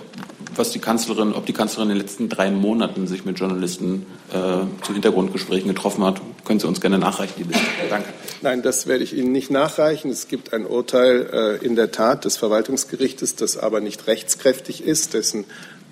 was 0.57 0.70
die 0.70 0.78
Kanzlerin, 0.80 1.34
ob 1.34 1.47
die 1.47 1.53
Kanzlerin 1.53 1.91
in 1.91 1.97
den 1.97 2.03
letzten 2.03 2.28
drei 2.28 2.51
Monaten 2.51 3.07
sich 3.07 3.24
mit 3.24 3.39
Journalisten 3.39 4.07
äh, 4.30 4.84
zu 4.84 4.93
Hintergrundgesprächen 4.93 5.68
getroffen 5.68 6.05
hat, 6.05 6.20
können 6.45 6.59
Sie 6.59 6.66
uns 6.66 6.80
gerne 6.80 6.99
nachreichen, 6.99 7.34
die 7.39 7.45
Liste. 7.45 7.64
Danke. 7.89 8.09
Nein, 8.43 8.62
das 8.62 8.86
werde 8.86 9.05
ich 9.05 9.16
Ihnen 9.16 9.30
nicht 9.30 9.51
nachreichen. 9.51 10.11
Es 10.11 10.26
gibt 10.26 10.53
ein 10.53 10.66
Urteil 10.66 11.59
äh, 11.61 11.64
in 11.64 11.76
der 11.76 11.93
Tat 11.93 12.24
des 12.24 12.36
Verwaltungsgerichtes, 12.36 13.36
das 13.36 13.57
aber 13.57 13.80
nicht 13.80 14.07
rechtskräftig 14.07 14.82
ist, 14.82 15.14
dessen, 15.14 15.45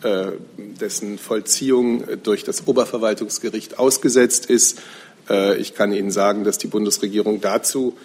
dessen 0.03 1.19
Vollziehung 1.19 2.05
durch 2.23 2.45
das 2.45 2.67
Oberverwaltungsgericht 2.67 3.79
ausgesetzt 3.79 4.47
ist. 4.47 4.79
Äh, 5.29 5.57
ich 5.59 5.75
kann 5.75 5.93
Ihnen 5.93 6.11
sagen, 6.11 6.45
dass 6.45 6.59
die 6.59 6.67
Bundesregierung 6.67 7.41
dazu 7.41 7.97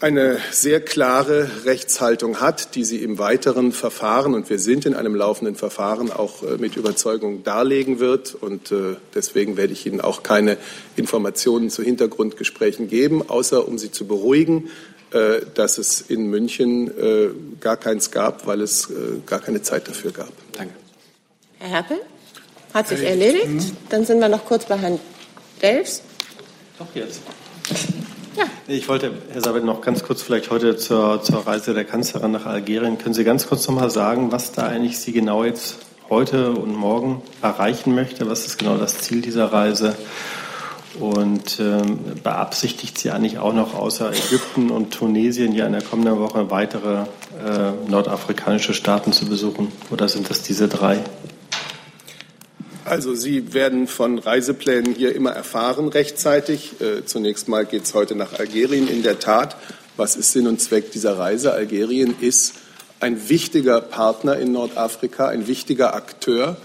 eine 0.00 0.38
sehr 0.50 0.80
klare 0.80 1.66
Rechtshaltung 1.66 2.40
hat, 2.40 2.74
die 2.74 2.84
sie 2.84 3.02
im 3.02 3.18
weiteren 3.18 3.70
Verfahren, 3.70 4.32
und 4.32 4.48
wir 4.48 4.58
sind 4.58 4.86
in 4.86 4.94
einem 4.94 5.14
laufenden 5.14 5.56
Verfahren, 5.56 6.10
auch 6.10 6.42
äh, 6.42 6.56
mit 6.56 6.76
Überzeugung 6.76 7.44
darlegen 7.44 8.00
wird. 8.00 8.34
Und 8.34 8.72
äh, 8.72 8.96
deswegen 9.14 9.58
werde 9.58 9.74
ich 9.74 9.84
Ihnen 9.84 10.00
auch 10.00 10.22
keine 10.22 10.56
Informationen 10.96 11.68
zu 11.68 11.82
Hintergrundgesprächen 11.82 12.88
geben, 12.88 13.28
außer 13.28 13.68
um 13.68 13.76
Sie 13.76 13.90
zu 13.90 14.06
beruhigen, 14.06 14.70
äh, 15.10 15.42
dass 15.52 15.76
es 15.76 16.00
in 16.00 16.28
München 16.28 16.90
gar 17.60 17.76
keins 17.76 18.10
gab, 18.10 18.46
weil 18.46 18.62
es 18.62 18.88
gar 19.26 19.40
keine 19.40 19.60
Zeit 19.60 19.86
dafür 19.86 20.12
gab. 20.12 20.32
Danke. 20.52 20.79
Herr 21.60 21.68
Herpel, 21.68 22.00
hat 22.72 22.88
sich 22.88 23.02
erledigt. 23.02 23.46
Mhm. 23.48 23.76
Dann 23.90 24.04
sind 24.06 24.18
wir 24.18 24.28
noch 24.28 24.46
kurz 24.46 24.64
bei 24.64 24.78
Herrn 24.78 24.98
Delfs. 25.62 26.02
Doch 26.78 26.88
jetzt. 26.94 27.22
Ja. 28.36 28.44
Ich 28.68 28.88
wollte, 28.88 29.10
Herr 29.32 29.42
Sabet, 29.42 29.64
noch 29.64 29.80
ganz 29.80 30.04
kurz 30.04 30.22
vielleicht 30.22 30.50
heute 30.50 30.76
zur, 30.76 31.20
zur 31.20 31.48
Reise 31.48 31.74
der 31.74 31.84
Kanzlerin 31.84 32.30
nach 32.30 32.46
Algerien. 32.46 32.96
Können 32.96 33.12
Sie 33.12 33.24
ganz 33.24 33.48
kurz 33.48 33.66
noch 33.66 33.74
mal 33.74 33.90
sagen, 33.90 34.30
was 34.30 34.52
da 34.52 34.68
eigentlich 34.68 34.98
Sie 35.00 35.10
genau 35.10 35.42
jetzt 35.42 35.78
heute 36.08 36.52
und 36.52 36.76
morgen 36.76 37.22
erreichen 37.42 37.92
möchte? 37.92 38.30
Was 38.30 38.46
ist 38.46 38.56
genau 38.56 38.76
das 38.76 38.98
Ziel 38.98 39.20
dieser 39.20 39.52
Reise? 39.52 39.96
Und 41.00 41.58
ähm, 41.58 41.98
beabsichtigt 42.22 42.98
sie 42.98 43.10
eigentlich 43.10 43.38
auch 43.38 43.52
noch 43.52 43.74
außer 43.74 44.12
Ägypten 44.12 44.70
und 44.70 44.92
Tunesien 44.92 45.52
ja 45.52 45.66
in 45.66 45.72
der 45.72 45.82
kommenden 45.82 46.20
Woche 46.20 46.50
weitere 46.50 47.02
äh, 47.44 47.72
nordafrikanische 47.88 48.74
Staaten 48.74 49.12
zu 49.12 49.26
besuchen? 49.26 49.72
Oder 49.90 50.08
sind 50.08 50.30
das 50.30 50.42
diese 50.42 50.68
drei? 50.68 51.00
Also 52.84 53.14
Sie 53.14 53.52
werden 53.52 53.86
von 53.86 54.18
Reiseplänen 54.18 54.94
hier 54.94 55.14
immer 55.14 55.30
erfahren 55.30 55.88
rechtzeitig. 55.88 56.80
Äh, 56.80 57.04
zunächst 57.04 57.48
mal 57.48 57.66
geht 57.66 57.84
es 57.84 57.94
heute 57.94 58.14
nach 58.14 58.38
Algerien. 58.38 58.88
In 58.88 59.02
der 59.02 59.18
Tat, 59.18 59.56
was 59.96 60.16
ist 60.16 60.32
Sinn 60.32 60.46
und 60.46 60.60
Zweck 60.60 60.90
dieser 60.90 61.18
Reise? 61.18 61.52
Algerien 61.52 62.14
ist 62.20 62.54
ein 62.98 63.28
wichtiger 63.28 63.80
Partner 63.80 64.36
in 64.36 64.52
Nordafrika, 64.52 65.28
ein 65.28 65.46
wichtiger 65.46 65.94
Akteur 65.94 66.56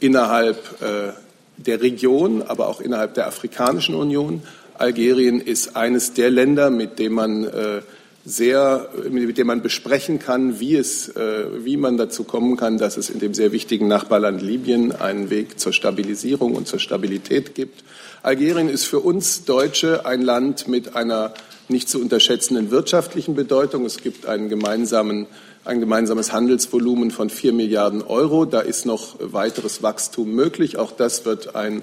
innerhalb 0.00 0.82
äh, 0.82 1.12
der 1.56 1.80
Region, 1.82 2.42
aber 2.42 2.68
auch 2.68 2.80
innerhalb 2.80 3.14
der 3.14 3.26
Afrikanischen 3.26 3.94
Union. 3.94 4.42
Algerien 4.74 5.40
ist 5.40 5.76
eines 5.76 6.14
der 6.14 6.30
Länder, 6.30 6.70
mit 6.70 6.98
dem 6.98 7.12
man 7.12 7.44
äh, 7.44 7.82
sehr, 8.24 8.88
mit 9.10 9.38
dem 9.38 9.46
man 9.46 9.62
besprechen 9.62 10.18
kann, 10.18 10.60
wie, 10.60 10.76
es, 10.76 11.08
äh, 11.08 11.64
wie 11.64 11.76
man 11.76 11.96
dazu 11.96 12.24
kommen 12.24 12.56
kann, 12.56 12.76
dass 12.76 12.96
es 12.96 13.08
in 13.08 13.18
dem 13.18 13.32
sehr 13.32 13.52
wichtigen 13.52 13.88
Nachbarland 13.88 14.42
Libyen 14.42 14.92
einen 14.92 15.30
Weg 15.30 15.58
zur 15.58 15.72
Stabilisierung 15.72 16.54
und 16.54 16.68
zur 16.68 16.78
Stabilität 16.78 17.54
gibt. 17.54 17.82
Algerien 18.22 18.68
ist 18.68 18.84
für 18.84 19.00
uns 19.00 19.44
Deutsche 19.44 20.04
ein 20.04 20.20
Land 20.20 20.68
mit 20.68 20.94
einer 20.96 21.32
nicht 21.68 21.88
zu 21.88 22.00
unterschätzenden 22.00 22.70
wirtschaftlichen 22.70 23.34
Bedeutung. 23.34 23.86
Es 23.86 23.98
gibt 24.02 24.26
einen 24.26 24.50
gemeinsamen, 24.50 25.26
ein 25.64 25.80
gemeinsames 25.80 26.32
Handelsvolumen 26.32 27.10
von 27.10 27.30
vier 27.30 27.54
Milliarden 27.54 28.02
Euro. 28.02 28.44
Da 28.44 28.60
ist 28.60 28.84
noch 28.84 29.16
weiteres 29.20 29.82
Wachstum 29.82 30.32
möglich. 30.32 30.76
Auch 30.76 30.92
das 30.92 31.24
wird 31.24 31.54
ein 31.54 31.82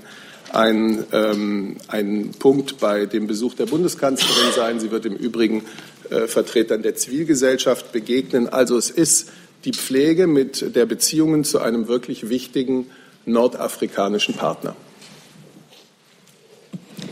ein, 0.54 1.04
ähm, 1.12 1.78
ein 1.88 2.32
Punkt 2.38 2.80
bei 2.80 3.06
dem 3.06 3.28
Besuch 3.28 3.56
der 3.56 3.66
Bundeskanzlerin 3.66 4.54
sein. 4.56 4.80
Sie 4.80 4.92
wird 4.92 5.06
im 5.06 5.16
Übrigen 5.16 5.64
äh, 6.10 6.28
Vertretern 6.28 6.82
der 6.82 6.96
Zivilgesellschaft 6.96 7.92
begegnen. 7.92 8.50
Also 8.50 8.78
es 8.78 8.90
ist 8.90 9.30
die 9.66 9.74
Pflege 9.74 10.28
mit 10.28 10.76
der 10.76 10.86
Beziehungen 10.86 11.44
zu 11.44 11.60
einem 11.60 11.88
wirklich 11.88 12.30
wichtigen 12.30 12.88
nordafrikanischen 13.26 14.36
Partner. 14.36 14.76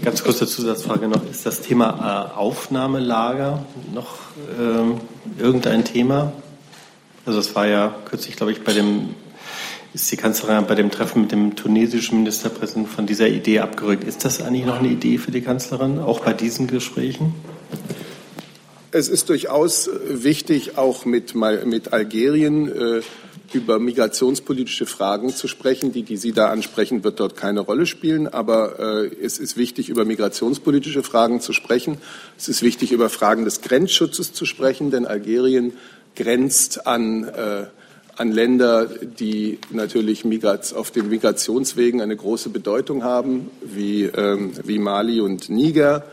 Ganz 0.04 0.24
kurze 0.24 0.48
Zusatzfrage 0.48 1.08
noch. 1.08 1.30
Ist 1.30 1.46
das 1.46 1.62
Thema 1.62 2.30
äh, 2.34 2.38
Aufnahmelager 2.38 3.66
noch 3.94 4.20
äh, 4.60 5.42
irgendein 5.42 5.84
Thema? 5.84 6.32
Also 7.26 7.40
es 7.40 7.56
war 7.56 7.68
ja 7.68 7.96
kürzlich, 8.06 8.36
glaube 8.36 8.52
ich, 8.52 8.64
bei 8.64 8.74
dem 8.74 9.16
ist 9.96 10.12
die 10.12 10.18
Kanzlerin 10.18 10.68
bei 10.68 10.76
dem 10.76 10.92
Treffen 10.92 11.22
mit 11.22 11.32
dem 11.32 11.56
tunesischen 11.56 12.18
Ministerpräsidenten 12.18 12.92
von 12.92 13.06
dieser 13.06 13.30
Idee 13.30 13.60
abgerückt. 13.60 14.04
Ist 14.04 14.26
das 14.26 14.42
eigentlich 14.42 14.66
noch 14.66 14.80
eine 14.80 14.90
Idee 14.90 15.18
für 15.18 15.32
die 15.32 15.40
Kanzlerin, 15.40 16.00
auch 16.00 16.20
bei 16.20 16.34
diesen 16.34 16.68
Gesprächen? 16.68 17.34
Es 18.92 19.08
ist 19.08 19.30
durchaus 19.30 19.90
wichtig, 20.06 20.78
auch 20.78 21.06
mit, 21.06 21.34
mit 21.34 21.94
Algerien 21.94 22.68
äh, 22.68 23.02
über 23.54 23.80
migrationspolitische 23.80 24.86
Fragen 24.86 25.30
zu 25.30 25.48
sprechen. 25.48 25.94
Die, 25.94 26.04
die 26.04 26.18
Sie 26.18 26.34
da 26.34 26.50
ansprechen, 26.50 27.06
wird 27.06 27.22
dort 27.22 27.38
keine 27.38 27.62
Rolle 27.62 27.86
spielen. 27.86 28.28
Aber 28.28 28.80
äh, 28.80 29.16
es 29.24 29.40
ist 29.40 29.56
wichtig, 29.56 29.88
über 29.88 30.04
migrationspolitische 30.04 31.04
Fragen 31.04 31.40
zu 31.40 31.54
sprechen. 31.54 32.00
Es 32.38 32.50
ist 32.50 32.62
wichtig, 32.64 32.92
über 32.92 33.10
Fragen 33.10 33.46
des 33.46 33.62
Grenzschutzes 33.62 34.34
zu 34.34 34.44
sprechen, 34.44 34.92
denn 34.92 35.06
Algerien 35.06 35.72
grenzt 36.18 36.86
an, 36.86 37.24
äh, 37.24 37.68
an 38.18 38.32
Länder, 38.32 38.88
die 38.88 39.60
natürlich 39.72 40.24
auf 40.76 40.92
den 40.92 41.10
Migrationswegen 41.10 42.02
eine 42.02 42.16
große 42.16 42.50
Bedeutung 42.50 43.04
haben, 43.04 43.50
wie, 43.62 44.04
ähm, 44.04 44.54
wie 44.64 44.80
Mali 44.80 45.22
und 45.22 45.50
Niger. 45.50 46.04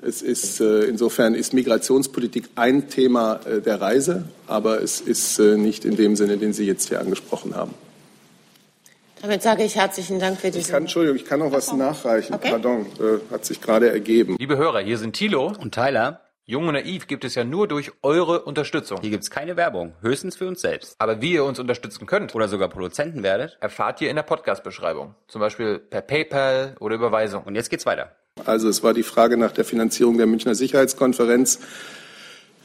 Es 0.00 0.22
ist, 0.22 0.60
äh, 0.60 0.84
insofern 0.84 1.34
ist 1.34 1.52
Migrationspolitik 1.52 2.48
ein 2.54 2.88
Thema 2.88 3.40
äh, 3.44 3.60
der 3.60 3.80
Reise, 3.80 4.24
aber 4.46 4.80
es 4.80 5.00
ist 5.00 5.38
äh, 5.40 5.56
nicht 5.56 5.84
in 5.84 5.96
dem 5.96 6.14
Sinne, 6.14 6.38
den 6.38 6.52
Sie 6.52 6.66
jetzt 6.66 6.88
hier 6.88 7.00
angesprochen 7.00 7.56
haben. 7.56 7.74
Damit 9.20 9.42
sage 9.42 9.64
ich 9.64 9.74
herzlichen 9.74 10.20
Dank 10.20 10.38
für 10.38 10.52
diese. 10.52 10.60
Ich 10.60 10.68
kann, 10.68 10.84
Entschuldigung, 10.84 11.16
ich 11.16 11.24
kann 11.24 11.40
noch 11.40 11.50
was 11.50 11.72
nachreichen. 11.72 12.36
Okay. 12.36 12.50
Pardon, 12.50 12.86
hat 13.32 13.44
sich 13.44 13.60
gerade 13.60 13.90
ergeben. 13.90 14.36
Liebe 14.38 14.56
Hörer, 14.56 14.78
hier 14.78 14.96
sind 14.96 15.14
Thilo 15.14 15.52
und 15.60 15.74
Tyler. 15.74 16.20
Jung 16.50 16.66
und 16.66 16.72
Naiv 16.72 17.06
gibt 17.06 17.26
es 17.26 17.34
ja 17.34 17.44
nur 17.44 17.68
durch 17.68 17.92
eure 18.00 18.40
Unterstützung. 18.40 19.02
Hier 19.02 19.10
gibt 19.10 19.22
es 19.22 19.30
keine 19.30 19.58
Werbung, 19.58 19.92
höchstens 20.00 20.34
für 20.34 20.48
uns 20.48 20.62
selbst. 20.62 20.94
Aber 20.96 21.20
wie 21.20 21.34
ihr 21.34 21.44
uns 21.44 21.58
unterstützen 21.58 22.06
könnt 22.06 22.34
oder 22.34 22.48
sogar 22.48 22.70
Produzenten 22.70 23.22
werdet, 23.22 23.58
erfahrt 23.60 24.00
ihr 24.00 24.08
in 24.08 24.16
der 24.16 24.22
Podcast-Beschreibung. 24.22 25.14
Zum 25.26 25.42
Beispiel 25.42 25.78
per 25.78 26.00
PayPal 26.00 26.74
oder 26.80 26.94
Überweisung. 26.94 27.42
Und 27.42 27.54
jetzt 27.54 27.68
geht's 27.68 27.84
weiter. 27.84 28.12
Also 28.46 28.70
es 28.70 28.82
war 28.82 28.94
die 28.94 29.02
Frage 29.02 29.36
nach 29.36 29.52
der 29.52 29.66
Finanzierung 29.66 30.16
der 30.16 30.26
Münchner 30.26 30.54
Sicherheitskonferenz, 30.54 31.58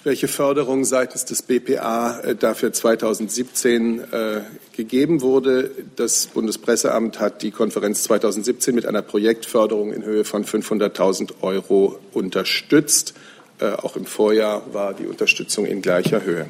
welche 0.05 0.29
Förderung 0.29 0.85
seitens 0.85 1.25
des 1.25 1.41
BPA 1.41 2.21
äh, 2.21 2.35
dafür 2.35 2.71
2017 2.71 3.99
äh, 3.99 4.41
gegeben 4.71 5.19
wurde. 5.19 5.71
Das 5.97 6.27
Bundespresseamt 6.27 7.19
hat 7.19 7.41
die 7.41 7.51
Konferenz 7.51 8.03
2017 8.03 8.75
mit 8.75 8.85
einer 8.85 9.01
Projektförderung 9.01 9.91
in 9.91 10.05
Höhe 10.05 10.23
von 10.23 10.45
500.000 10.45 11.41
Euro 11.41 11.99
unterstützt. 12.13 13.13
Äh, 13.59 13.73
auch 13.73 13.95
im 13.95 14.05
Vorjahr 14.05 14.61
war 14.73 14.93
die 14.93 15.05
Unterstützung 15.05 15.65
in 15.65 15.81
gleicher 15.81 16.23
Höhe. 16.23 16.47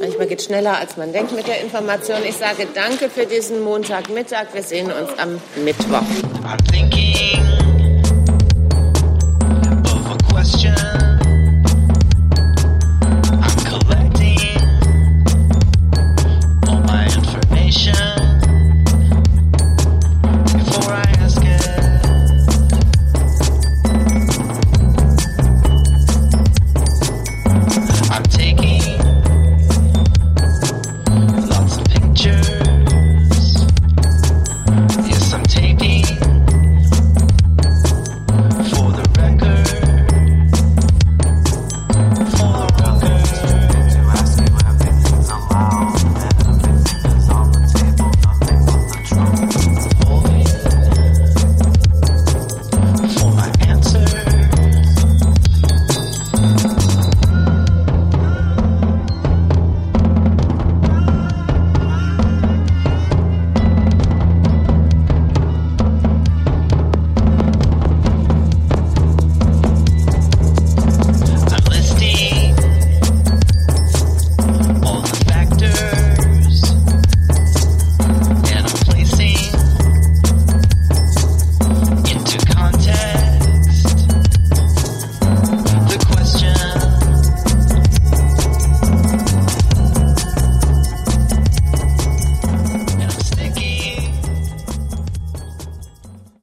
Manchmal 0.00 0.26
geht 0.26 0.40
es 0.40 0.46
schneller, 0.46 0.76
als 0.78 0.96
man 0.96 1.12
denkt 1.12 1.32
mit 1.32 1.46
der 1.46 1.60
Information. 1.60 2.18
Ich 2.24 2.36
sage 2.36 2.66
danke 2.74 3.08
für 3.08 3.24
diesen 3.24 3.62
Montagmittag. 3.62 4.46
Wir 4.52 4.62
sehen 4.62 4.90
uns 4.90 5.16
am 5.16 5.40
Mittwoch. 5.64 6.02